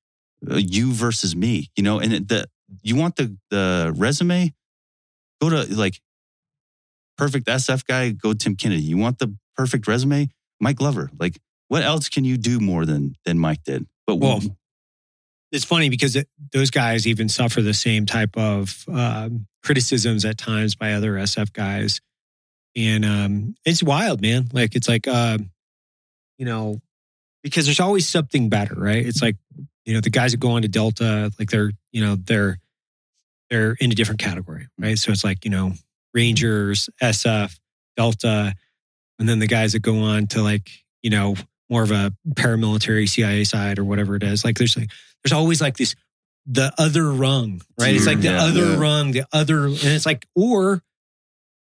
[0.49, 1.69] uh, you versus me?
[1.77, 2.49] You know, and the
[2.81, 4.51] you want the the resume?
[5.39, 6.01] Go to like
[7.17, 8.09] perfect SF guy.
[8.09, 8.81] Go Tim Kennedy.
[8.83, 10.29] You want the perfect resume?
[10.59, 11.09] Mike Glover.
[11.19, 13.85] Like, what else can you do more than than Mike did?
[14.05, 14.41] But Well,
[15.51, 20.37] It's funny because it, those guys even suffer the same type of um, criticisms at
[20.37, 22.01] times by other SF guys,
[22.75, 24.49] and um, it's wild, man.
[24.51, 25.51] Like it's like, um,
[26.37, 26.81] you know,
[27.43, 29.05] because there's always something better, right?
[29.05, 29.35] It's like,
[29.85, 32.57] you know, the guys that go on to Delta, like they're, you know, they're
[33.49, 34.97] they're in a different category, right?
[34.97, 35.73] So it's like, you know,
[36.13, 37.59] Rangers, SF,
[37.95, 38.55] Delta,
[39.19, 40.69] and then the guys that go on to like,
[41.01, 41.35] you know,
[41.69, 44.43] more of a paramilitary CIA side or whatever it is.
[44.43, 44.89] Like there's like
[45.23, 45.95] there's always like this
[46.45, 47.95] the other rung, right?
[47.95, 48.43] It's like the Yeah.
[48.43, 48.75] other Yeah.
[48.77, 50.83] rung, the other, and it's like, or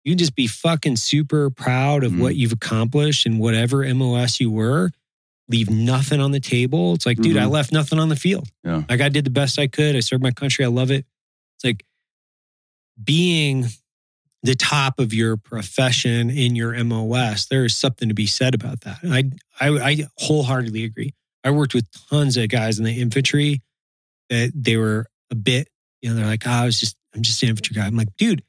[0.05, 2.19] you can just be fucking super proud of Mhm.
[2.21, 4.93] what you've accomplished and whatever MOS you were.
[5.49, 6.95] Leave nothing on the table.
[6.95, 7.51] It's like, dude, I Mhm.
[7.51, 8.49] left nothing on the field.
[8.65, 8.85] Yeah.
[8.89, 9.97] Like I did the best I could.
[9.97, 10.65] I served my country.
[10.65, 11.05] I love it.
[11.57, 11.85] It's like
[13.03, 13.67] being
[14.43, 17.47] the top of your profession in your MOS.
[17.47, 18.99] There is something to be said about that.
[19.05, 19.31] I,
[19.61, 21.15] I, I wholeheartedly agree.
[21.45, 23.63] I worked with tons of guys in the infantry
[24.31, 25.69] that they were a bit,
[26.03, 27.87] you know, they're like, oh, I was just, I'm just an infantry guy.
[27.87, 28.43] I'm like, dude,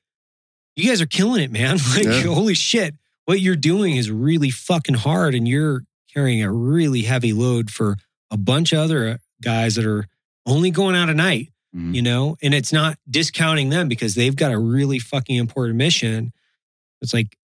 [0.75, 1.77] you guys are killing it, man.
[1.95, 2.21] Like, Yeah.
[2.23, 2.95] holy shit.
[3.25, 7.95] What you're doing is really fucking hard and you're carrying a really heavy load for
[8.29, 10.07] a bunch of other guys that are
[10.45, 11.95] only going out at night, Mhm.
[11.95, 12.37] you know?
[12.41, 16.33] And it's not discounting them because they've got a really fucking important mission.
[17.01, 17.37] It's like,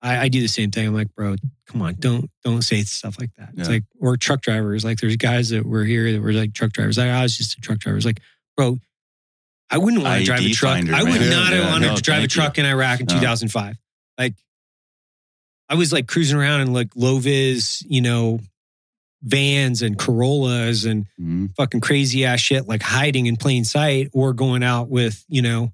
[0.00, 0.86] I, I do the same thing.
[0.88, 1.36] I'm like, bro,
[1.66, 3.50] come on, don't don't say stuff like that.
[3.56, 3.74] It's Yeah.
[3.74, 4.84] like, or truck drivers.
[4.84, 6.98] Like, there's guys that were here that were like truck drivers.
[6.98, 7.96] Like, I was just a truck driver.
[7.96, 8.20] It's like,
[8.56, 8.78] bro,
[9.70, 10.74] I wouldn't want to drive a truck.
[10.76, 11.30] finder, I would man.
[11.30, 12.28] not Yeah, want to drive a thank you.
[12.42, 13.14] truck in Iraq in No.
[13.14, 13.76] 2005.
[14.18, 14.34] Like,
[15.68, 18.40] I was like cruising around in like low vis, you know,
[19.22, 21.54] vans and Corollas and Mhm.
[21.56, 25.72] fucking crazy ass shit, like hiding in plain sight or going out with, you know,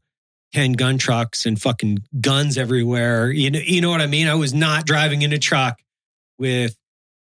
[0.53, 3.31] 10 gun trucks and fucking guns everywhere.
[3.31, 4.29] You know, you know what I mean?
[4.29, 5.79] I was not driving in a truck
[6.39, 6.75] with,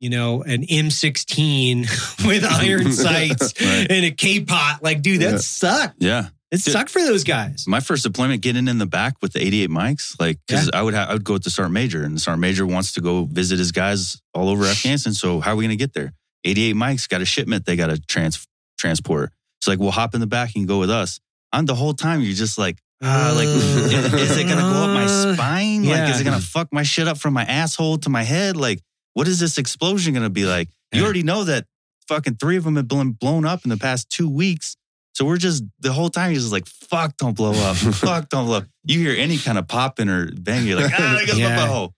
[0.01, 1.81] you know, an M16
[2.27, 3.87] with iron sights Right.
[3.91, 4.81] and a K pot.
[4.82, 5.39] Like, dude, that Yeah.
[5.39, 6.03] sucked.
[6.03, 6.28] Yeah.
[6.51, 6.72] It Dude.
[6.72, 7.64] sucked for those guys.
[7.68, 10.94] My first deployment, getting in the back with the 88 mics, like, because I would
[10.94, 13.24] have, I would go with the sergeant major, and the sergeant major wants to go
[13.24, 15.12] visit his guys all over Afghanistan.
[15.14, 16.12] So how are we going to get there?
[16.44, 18.44] 88 mics got a shipment they got to trans
[18.78, 19.31] transport.
[19.60, 21.20] It's like we'll hop in the back and go with us.
[21.52, 24.90] And the whole time you're just like, ah, like, is, it going to go up
[24.90, 25.85] my Uh, spine?
[25.85, 28.56] Like, is it going to fuck my shit up from my asshole to my head?
[28.56, 28.81] Like,
[29.14, 30.68] what is this explosion going to be like?
[30.93, 31.66] You already know that
[32.09, 34.77] fucking three of them have been blown up in the past two weeks.
[35.15, 37.77] So we're just the whole time you're just like, fuck, don't blow up.
[37.77, 38.65] fuck, don't blow up.
[38.85, 41.57] You hear any kind of popping or bang, you're like, ah, I guess Yeah.
[41.57, 41.93] my butthole.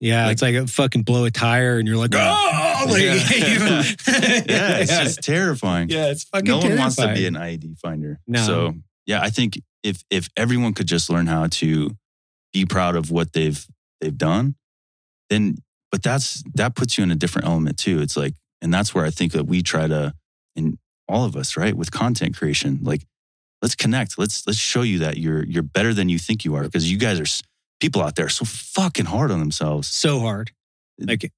[0.00, 3.14] Yeah, Like- it's like a fucking blow a tire and you're like, oh, like, Yeah.
[4.48, 5.88] yeah, it's just terrifying.
[5.88, 8.18] yeah, it's fucking no one wants to be an IED finder.
[8.26, 8.44] No.
[8.44, 8.74] So
[9.06, 11.90] yeah, I think if if everyone could just learn how to
[12.52, 13.64] be proud of what they've
[14.00, 14.56] they've done,
[15.30, 15.56] then
[15.92, 18.00] but that's that puts you in a different element too.
[18.00, 20.12] It's like, and that's where I think that we try to,
[21.08, 23.04] all of us, right, with content creation, like
[23.62, 24.18] let's connect.
[24.18, 26.98] Let's let's show you that you're you're better than you think you are because you
[26.98, 27.44] guys are
[27.80, 29.88] people out there so fucking hard on themselves.
[29.88, 30.52] so hard.
[30.98, 31.30] Like,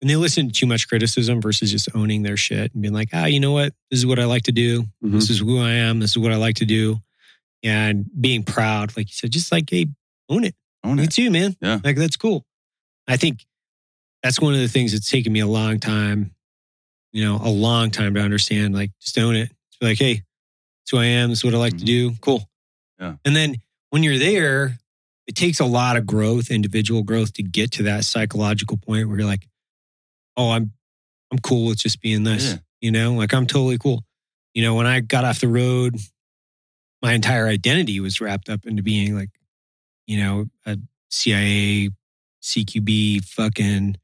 [0.00, 3.10] and they listen to too much criticism versus just owning their shit and being like,
[3.12, 3.72] ah, you know what?
[3.90, 4.82] This is what I like to do.
[5.04, 5.12] Mhm.
[5.12, 6.00] This is who I am.
[6.00, 7.00] This is what I like to do.
[7.62, 9.86] And being proud, like you said, just like, hey,
[10.28, 10.54] own it.
[10.84, 11.12] Own Me it.
[11.12, 11.56] too, man.
[11.60, 11.80] Yeah.
[11.82, 12.44] Like, that's cool.
[13.08, 13.44] I think
[14.22, 16.34] that's one of the things that's taken me a long time,
[17.12, 18.74] you know, a long time to understand.
[18.74, 19.48] Like, just own it.
[19.70, 21.30] Just be like, hey, that's who I am.
[21.30, 21.86] This is what I like to Mhm.
[21.86, 22.14] do.
[22.20, 22.48] Cool.
[23.00, 23.16] Yeah.
[23.24, 23.56] And then
[23.90, 24.78] when you're there,
[25.26, 29.18] it takes a lot of growth, individual growth to get to that psychological point where
[29.18, 29.48] you're like,
[30.36, 30.72] oh, I'm
[31.32, 32.52] I'm cool with just being this.
[32.52, 32.58] Yeah.
[32.80, 34.04] You know, like I'm totally cool.
[34.54, 35.96] You know, when I got off the road,
[37.02, 39.30] my entire identity was wrapped up into being like,
[40.06, 40.78] you know, a
[41.10, 41.90] CIA,
[42.42, 43.96] CQB fucking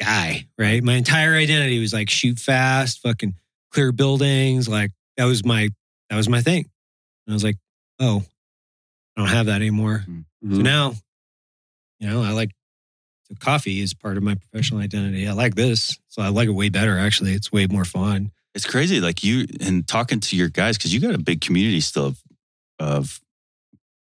[0.00, 0.82] guy, right?
[0.82, 3.34] My entire identity was like shoot fast, fucking
[3.72, 4.68] clear buildings.
[4.68, 5.68] Like that was my
[6.10, 6.64] that was my thing.
[7.26, 7.56] And I was like,
[8.00, 8.22] oh,
[9.16, 10.04] I don't have that anymore.
[10.06, 10.12] So
[10.48, 10.62] Mhm.
[10.62, 10.94] now,
[11.98, 12.50] you know, I like
[13.28, 15.26] so coffee is part of my professional identity.
[15.26, 15.98] I like this.
[16.08, 17.32] So I like it way better, actually.
[17.32, 18.30] It's way more fun.
[18.54, 21.80] It's crazy, like you and talking to your guys because you got a big community
[21.80, 22.22] still of,
[22.78, 23.20] of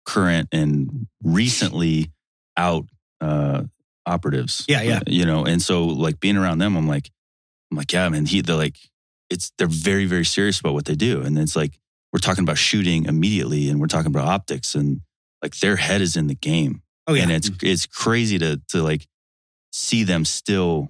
[0.06, 2.12] current and recently
[2.58, 2.86] out
[3.22, 3.64] uh,
[4.06, 4.66] operatives.
[4.68, 5.00] Yeah, yeah.
[5.08, 7.10] You know, and so like being around them, I'm like,
[7.72, 8.26] I'm like, yeah, man.
[8.26, 8.78] He, they're like,
[9.30, 11.80] it's they're very, very serious about what they do, and it's like
[12.12, 15.02] we're talking about shooting immediately, and we're talking about optics, and
[15.42, 17.24] like their head is in the game, Oh, yeah.
[17.24, 17.66] and it's mm-hmm.
[17.66, 19.08] it's crazy to to like
[19.72, 20.90] see them still.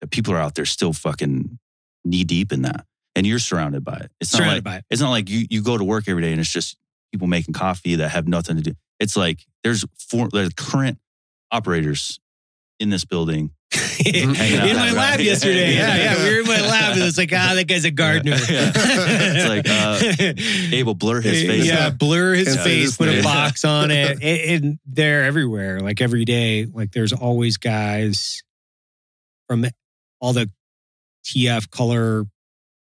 [0.00, 1.58] that People are out there still fucking
[2.04, 2.86] knee deep in that,
[3.16, 4.10] and you're surrounded by it.
[4.20, 4.84] It's not like by it.
[4.90, 6.76] it's not like you you go to work every day and it's just
[7.12, 8.72] people making coffee that have nothing to do.
[9.00, 10.98] It's like there's four there's current
[11.50, 12.20] operators
[12.78, 13.50] in this building.
[14.04, 15.20] in my lab route.
[15.20, 15.74] yesterday.
[15.74, 16.22] Yeah, yeah.
[16.22, 18.36] We were in my lab and it's like, ah, that guy's a gardener.
[18.48, 18.72] Yeah.
[19.36, 21.66] It's like, uh, Abel blur his face.
[21.66, 21.98] Yeah, out.
[21.98, 24.18] blur his Can't face, his put a box on it.
[24.22, 24.78] it, it.
[24.86, 26.66] They're everywhere, like every day.
[26.66, 28.42] Like there's always guys
[29.48, 29.66] from
[30.20, 30.50] all the
[31.24, 32.24] TF color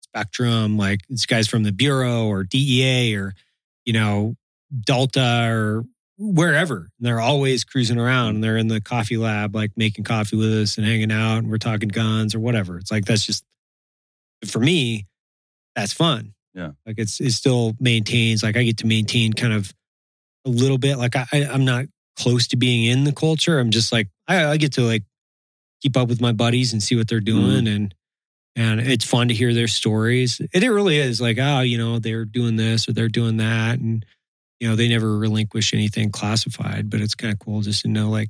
[0.01, 0.77] spectrum.
[0.77, 3.33] Like it's guys from the Bureau or DEA or,
[3.85, 4.35] you know,
[4.85, 5.85] Delta or
[6.17, 6.77] wherever.
[6.77, 10.53] And they're always cruising around and they're in the coffee lab, like making coffee with
[10.53, 12.77] us and hanging out and we're talking guns or whatever.
[12.77, 13.43] It's like, that's just,
[14.45, 15.07] for me,
[15.75, 16.33] that's fun.
[16.53, 16.71] Yeah.
[16.85, 19.73] Like it's, it still maintains, like I get to maintain kind of
[20.45, 20.97] a little bit.
[20.97, 21.85] Like I, I I'm not
[22.15, 23.57] close to being in the culture.
[23.59, 25.03] I'm just like, I, I get to like
[25.81, 27.49] keep up with my buddies and see what they're mm-hmm.
[27.49, 27.67] doing.
[27.67, 27.95] And,
[28.55, 30.39] and it's fun to hear their stories.
[30.39, 33.79] And it really is like, oh, you know, they're doing this or they're doing that.
[33.79, 34.05] And,
[34.63, 38.09] you know, they never relinquish anything classified, but it's kind of cool just to know
[38.09, 38.29] like,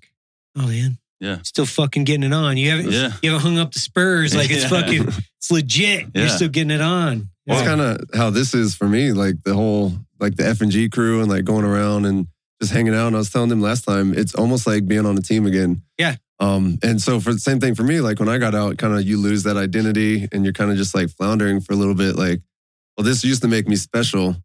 [0.58, 1.38] oh man, Yeah.
[1.44, 2.58] still fucking getting it on.
[2.58, 3.12] You haven't, Yeah.
[3.22, 4.34] you haven't hung up the spurs.
[4.36, 4.82] Like it's Yeah.
[4.82, 5.08] fucking,
[5.38, 6.08] it's legit.
[6.16, 7.30] You're still getting it on.
[7.46, 7.68] That's Yeah.
[7.68, 9.12] kind of how this is for me.
[9.14, 12.26] Like the whole, like the F and G crew, and like going around and
[12.60, 13.06] just hanging out.
[13.08, 15.84] And I was telling them last time, it's almost like being on a team again.
[16.00, 16.16] Yeah.
[16.40, 18.96] Um, and so for the same thing for me, like when I got out, kind
[18.96, 21.94] of you lose that identity and you're kind of just like floundering for a little
[21.94, 22.16] bit.
[22.16, 22.42] Like,
[22.98, 24.36] well, this used to make me special,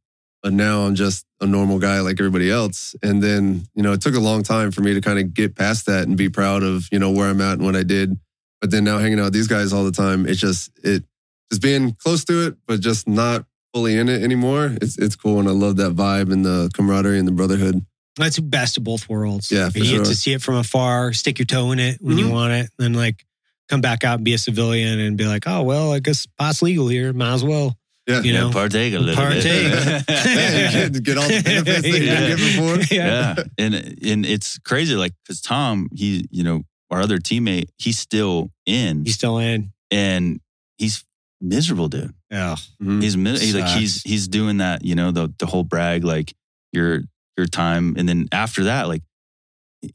[0.42, 2.96] but now I'm just a normal guy like everybody else.
[3.02, 5.54] And then, you know, it took a long time for me to kind of get
[5.54, 8.18] past that and be proud of, you know, where I'm at and what I did.
[8.60, 11.04] But then now hanging out with these guys all the time, it's just it
[11.50, 14.76] just being close to it, but just not fully in it anymore.
[14.82, 17.84] It's it's cool and I love that vibe and the camaraderie and the brotherhood.
[18.16, 19.52] That's the best of both worlds.
[19.52, 19.98] Yeah, you sure.
[19.98, 22.32] get to see it from afar, stick your toe in it when you Mhm.
[22.32, 23.24] want it, and then like
[23.68, 26.62] come back out and be a civilian and be like, oh well, I guess pot's
[26.62, 27.12] legal here.
[27.12, 27.76] Might as well.
[28.08, 28.22] Yeah.
[28.22, 29.42] You know, partake a little Partake.
[29.44, 30.04] bit.
[30.08, 32.20] Yeah, you get, get all the benefits that you Yeah.
[32.20, 32.96] didn't get before.
[32.96, 33.34] yeah.
[33.58, 38.50] And and it's crazy, like because Tom, he, you know, our other teammate, he's still
[38.64, 39.72] in He's still in.
[39.90, 40.40] and
[40.78, 41.04] he's
[41.42, 42.14] miserable, dude.
[42.30, 42.56] Yeah.
[42.82, 43.02] Mhm.
[43.02, 46.32] He's, mi- he's like he's he's doing that, you know, the the whole Bragg, like
[46.72, 47.02] your
[47.36, 49.02] your time, and then after that, like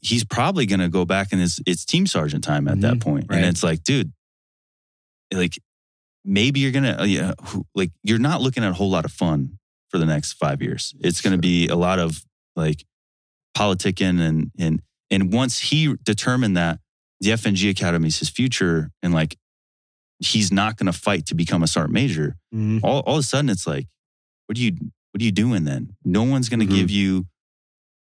[0.00, 3.00] he's probably gonna go back in his it's team sergeant time at that Mhm.
[3.02, 3.38] point, Right.
[3.38, 4.12] and it's like, dude,
[5.32, 5.58] like
[6.24, 7.34] maybe you're gonna uh, yeah,
[7.74, 9.58] like you're not looking at a whole lot of fun
[9.90, 10.94] for the next five years.
[11.00, 11.40] It's gonna Sure.
[11.42, 12.24] be a lot of
[12.56, 12.84] like
[13.56, 16.80] politicking and and and once he determined that
[17.20, 19.36] the FNG Academy is his future and like
[20.18, 22.36] he's not to fight to become a sergeant major.
[22.54, 22.80] Mhm.
[22.82, 23.86] All, all of a sudden, it's like,
[24.46, 24.72] what do you
[25.12, 25.94] what are you doing then?
[26.04, 26.74] No one's going to Mhm.
[26.76, 27.26] give you,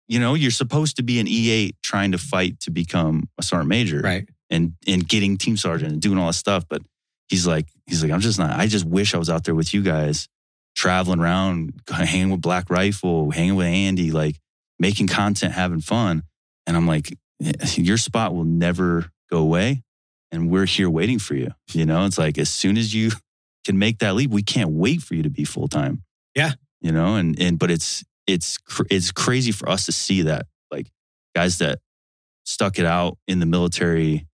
[0.08, 3.70] you know, you're supposed to be an E8 trying to fight to become a sergeant
[3.70, 4.30] major Right.
[4.50, 6.66] and and getting team sergeant and doing all this stuff.
[6.70, 6.82] But
[7.30, 8.60] he's like, he's like, I'm just not.
[8.60, 10.28] I just wish I was out there with you guys,
[10.76, 14.38] traveling around, hanging with Black Rifle, hanging with Andy, like
[14.80, 16.24] making content, having fun.
[16.68, 19.84] And I'm like, eh, your spot will never go away,
[20.32, 21.52] and we're here waiting for you.
[21.72, 23.12] You know, it's like as soon as you
[23.66, 26.04] can make that leap, we can't wait for you to be full time.
[26.36, 26.54] Yeah.
[26.82, 30.46] you know, and and but it's it's cr- it's crazy for us to see that
[30.72, 30.88] like
[31.36, 31.80] guys that
[32.46, 34.26] stuck it out in the military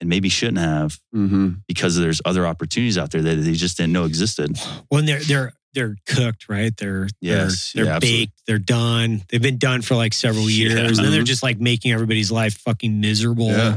[0.00, 1.62] and maybe shouldn't have Mhm.
[1.68, 4.56] because there's other opportunities out there that they just didn't know existed.
[4.88, 6.76] When they're they're they're cooked, right?
[6.76, 7.72] They're Yes.
[7.72, 8.26] they're, they're Yeah, absolutely.
[8.26, 9.22] baked, they're done.
[9.28, 10.72] They've been done for like several years.
[10.72, 10.86] Yeah.
[10.86, 11.26] And then they're Mhm.
[11.26, 13.50] just like making everybody's life fucking miserable.
[13.50, 13.76] Yeah.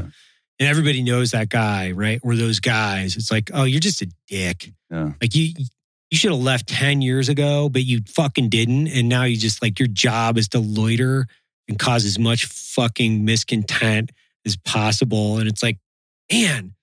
[0.58, 2.18] And everybody knows that guy, right?
[2.24, 3.16] Or those guys.
[3.16, 4.72] It's like, oh, you're just a dick.
[4.90, 5.12] Yeah.
[5.20, 5.52] Like you
[6.10, 8.86] you should have left 10 years ago, but you fucking didn't.
[8.88, 11.26] And now you just like your job is to loiter
[11.68, 14.10] and cause as much fucking miscontent
[14.46, 15.38] as possible.
[15.38, 15.78] And it's like,
[16.32, 16.74] man,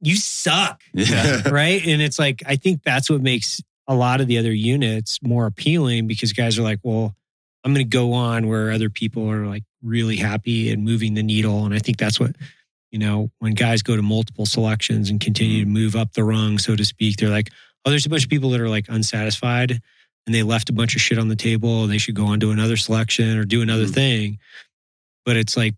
[0.00, 0.82] you suck.
[0.92, 1.48] Yeah.
[1.50, 1.84] right?
[1.86, 5.46] And it's like, I think that's what makes a lot of the other units more
[5.46, 7.14] appealing because guys are like, well,
[7.64, 11.22] I'm going to go on where other people are like really happy and moving the
[11.22, 11.64] needle.
[11.64, 12.36] And I think that's what,
[12.90, 16.58] you know, when guys go to multiple selections and continue to move up the rung,
[16.58, 17.50] so to speak, they're like,
[17.84, 19.80] oh, there's a bunch of people that are like unsatisfied
[20.26, 21.82] and they left a bunch of shit on the table.
[21.84, 23.94] And they should go on to another selection or do another Mhm.
[23.94, 24.38] thing.
[25.24, 25.74] But it's like,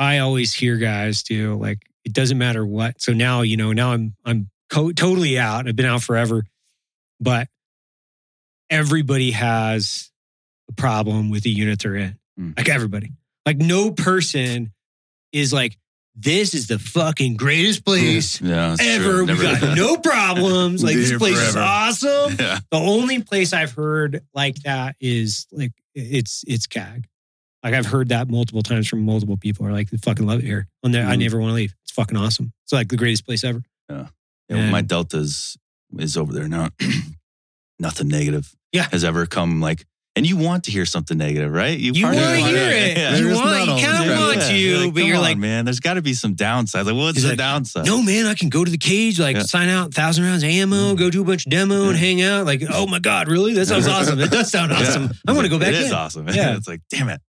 [0.00, 3.00] I always hear guys do like it doesn't matter what.
[3.02, 5.68] So now you know now I'm I'm co- totally out.
[5.68, 6.44] I've been out forever,
[7.20, 7.48] but
[8.70, 10.10] everybody has
[10.68, 12.18] a problem with the unit they're in.
[12.38, 12.56] Mm.
[12.56, 13.12] Like everybody,
[13.44, 14.72] like no person
[15.32, 15.76] is like
[16.16, 18.76] this is the fucking greatest place Yeah.
[18.80, 19.24] ever.
[19.24, 20.82] We got no problems.
[20.82, 22.36] Like this place is awesome.
[22.38, 22.58] Yeah.
[22.70, 27.06] The only place I've heard like that is like it's it's CAG.
[27.62, 30.44] Like I've heard that multiple times from multiple people are like, they fucking love it
[30.46, 30.66] here.
[30.82, 31.18] And I Mhm.
[31.20, 31.74] never want to leave.
[31.84, 32.52] It's fucking awesome.
[32.64, 33.62] It's like the greatest place ever.
[33.90, 34.06] Yeah,
[34.48, 35.56] well, And- my Delta's
[35.98, 36.68] is over there now.
[37.78, 38.88] Nothing negative Yeah.
[38.92, 41.78] has ever come like, and you want to hear something negative, right?
[41.78, 42.70] You part want to hear Yeah.
[42.70, 42.96] it.
[42.98, 43.16] Yeah.
[43.16, 44.48] You want you kind of want Yeah.
[44.48, 46.84] to, Like, but you're on, like, man, there's got to be some downsides.
[46.86, 47.86] Like, what's the like, downside?
[47.86, 49.42] no, man, I can go to the cage, like Yeah.
[49.44, 52.44] sign out thousand rounds of ammo, go do a bunch of demo and hang out.
[52.44, 53.54] Like, oh my God, really?
[53.54, 54.18] That sounds awesome.
[54.20, 54.78] It does sound Yeah.
[54.80, 55.10] awesome.
[55.26, 55.82] I want to go back It in.
[55.84, 56.26] is awesome.
[56.34, 56.56] Yeah.
[56.56, 57.20] it's like, damn it.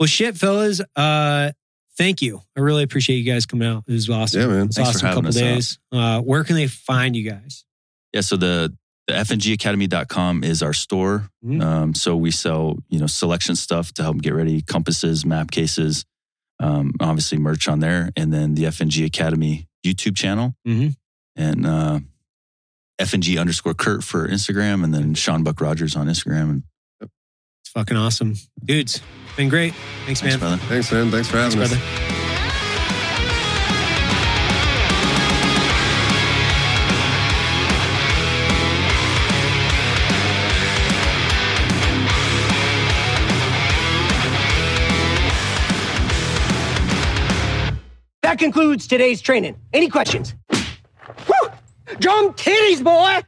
[0.00, 0.80] Well, shit, fellas.
[0.96, 1.52] Uh,
[1.96, 2.40] thank you.
[2.56, 3.84] I really appreciate you guys coming out.
[3.86, 4.40] It was awesome.
[4.40, 4.66] Yeah, man.
[4.66, 5.54] It's Thanks for awesome having couple us out.
[5.54, 5.78] days.
[5.92, 7.64] Uh, where can they find you guys?
[8.12, 8.20] Yeah.
[8.22, 8.76] So the,
[9.06, 11.28] the fngacademy.com is our store.
[11.44, 11.62] Mhm.
[11.62, 16.04] Um, so we sell, you know, selection stuff to help get ready, compasses, map cases,
[16.60, 18.10] um, obviously merch on there.
[18.16, 20.96] And then the FNG Academy YouTube channel Mhm.
[21.36, 22.00] and, uh,
[23.00, 26.50] FNG underscore Kurt for Instagram and then Sean Buck Rogers on Instagram.
[26.50, 26.73] And It's
[27.74, 28.34] fucking awesome.
[28.64, 29.00] Dudes,
[29.36, 29.74] been great.
[30.06, 30.40] Thanks, thanks, man.
[30.40, 30.56] brother.
[30.68, 31.10] Thanks, man.
[31.10, 31.70] Thanks for Thanks, having us.
[31.70, 32.10] brother.
[48.22, 49.56] That concludes today's training.
[49.72, 50.34] Any questions?
[50.50, 51.50] Woo!
[51.98, 53.20] Drum titties, boy!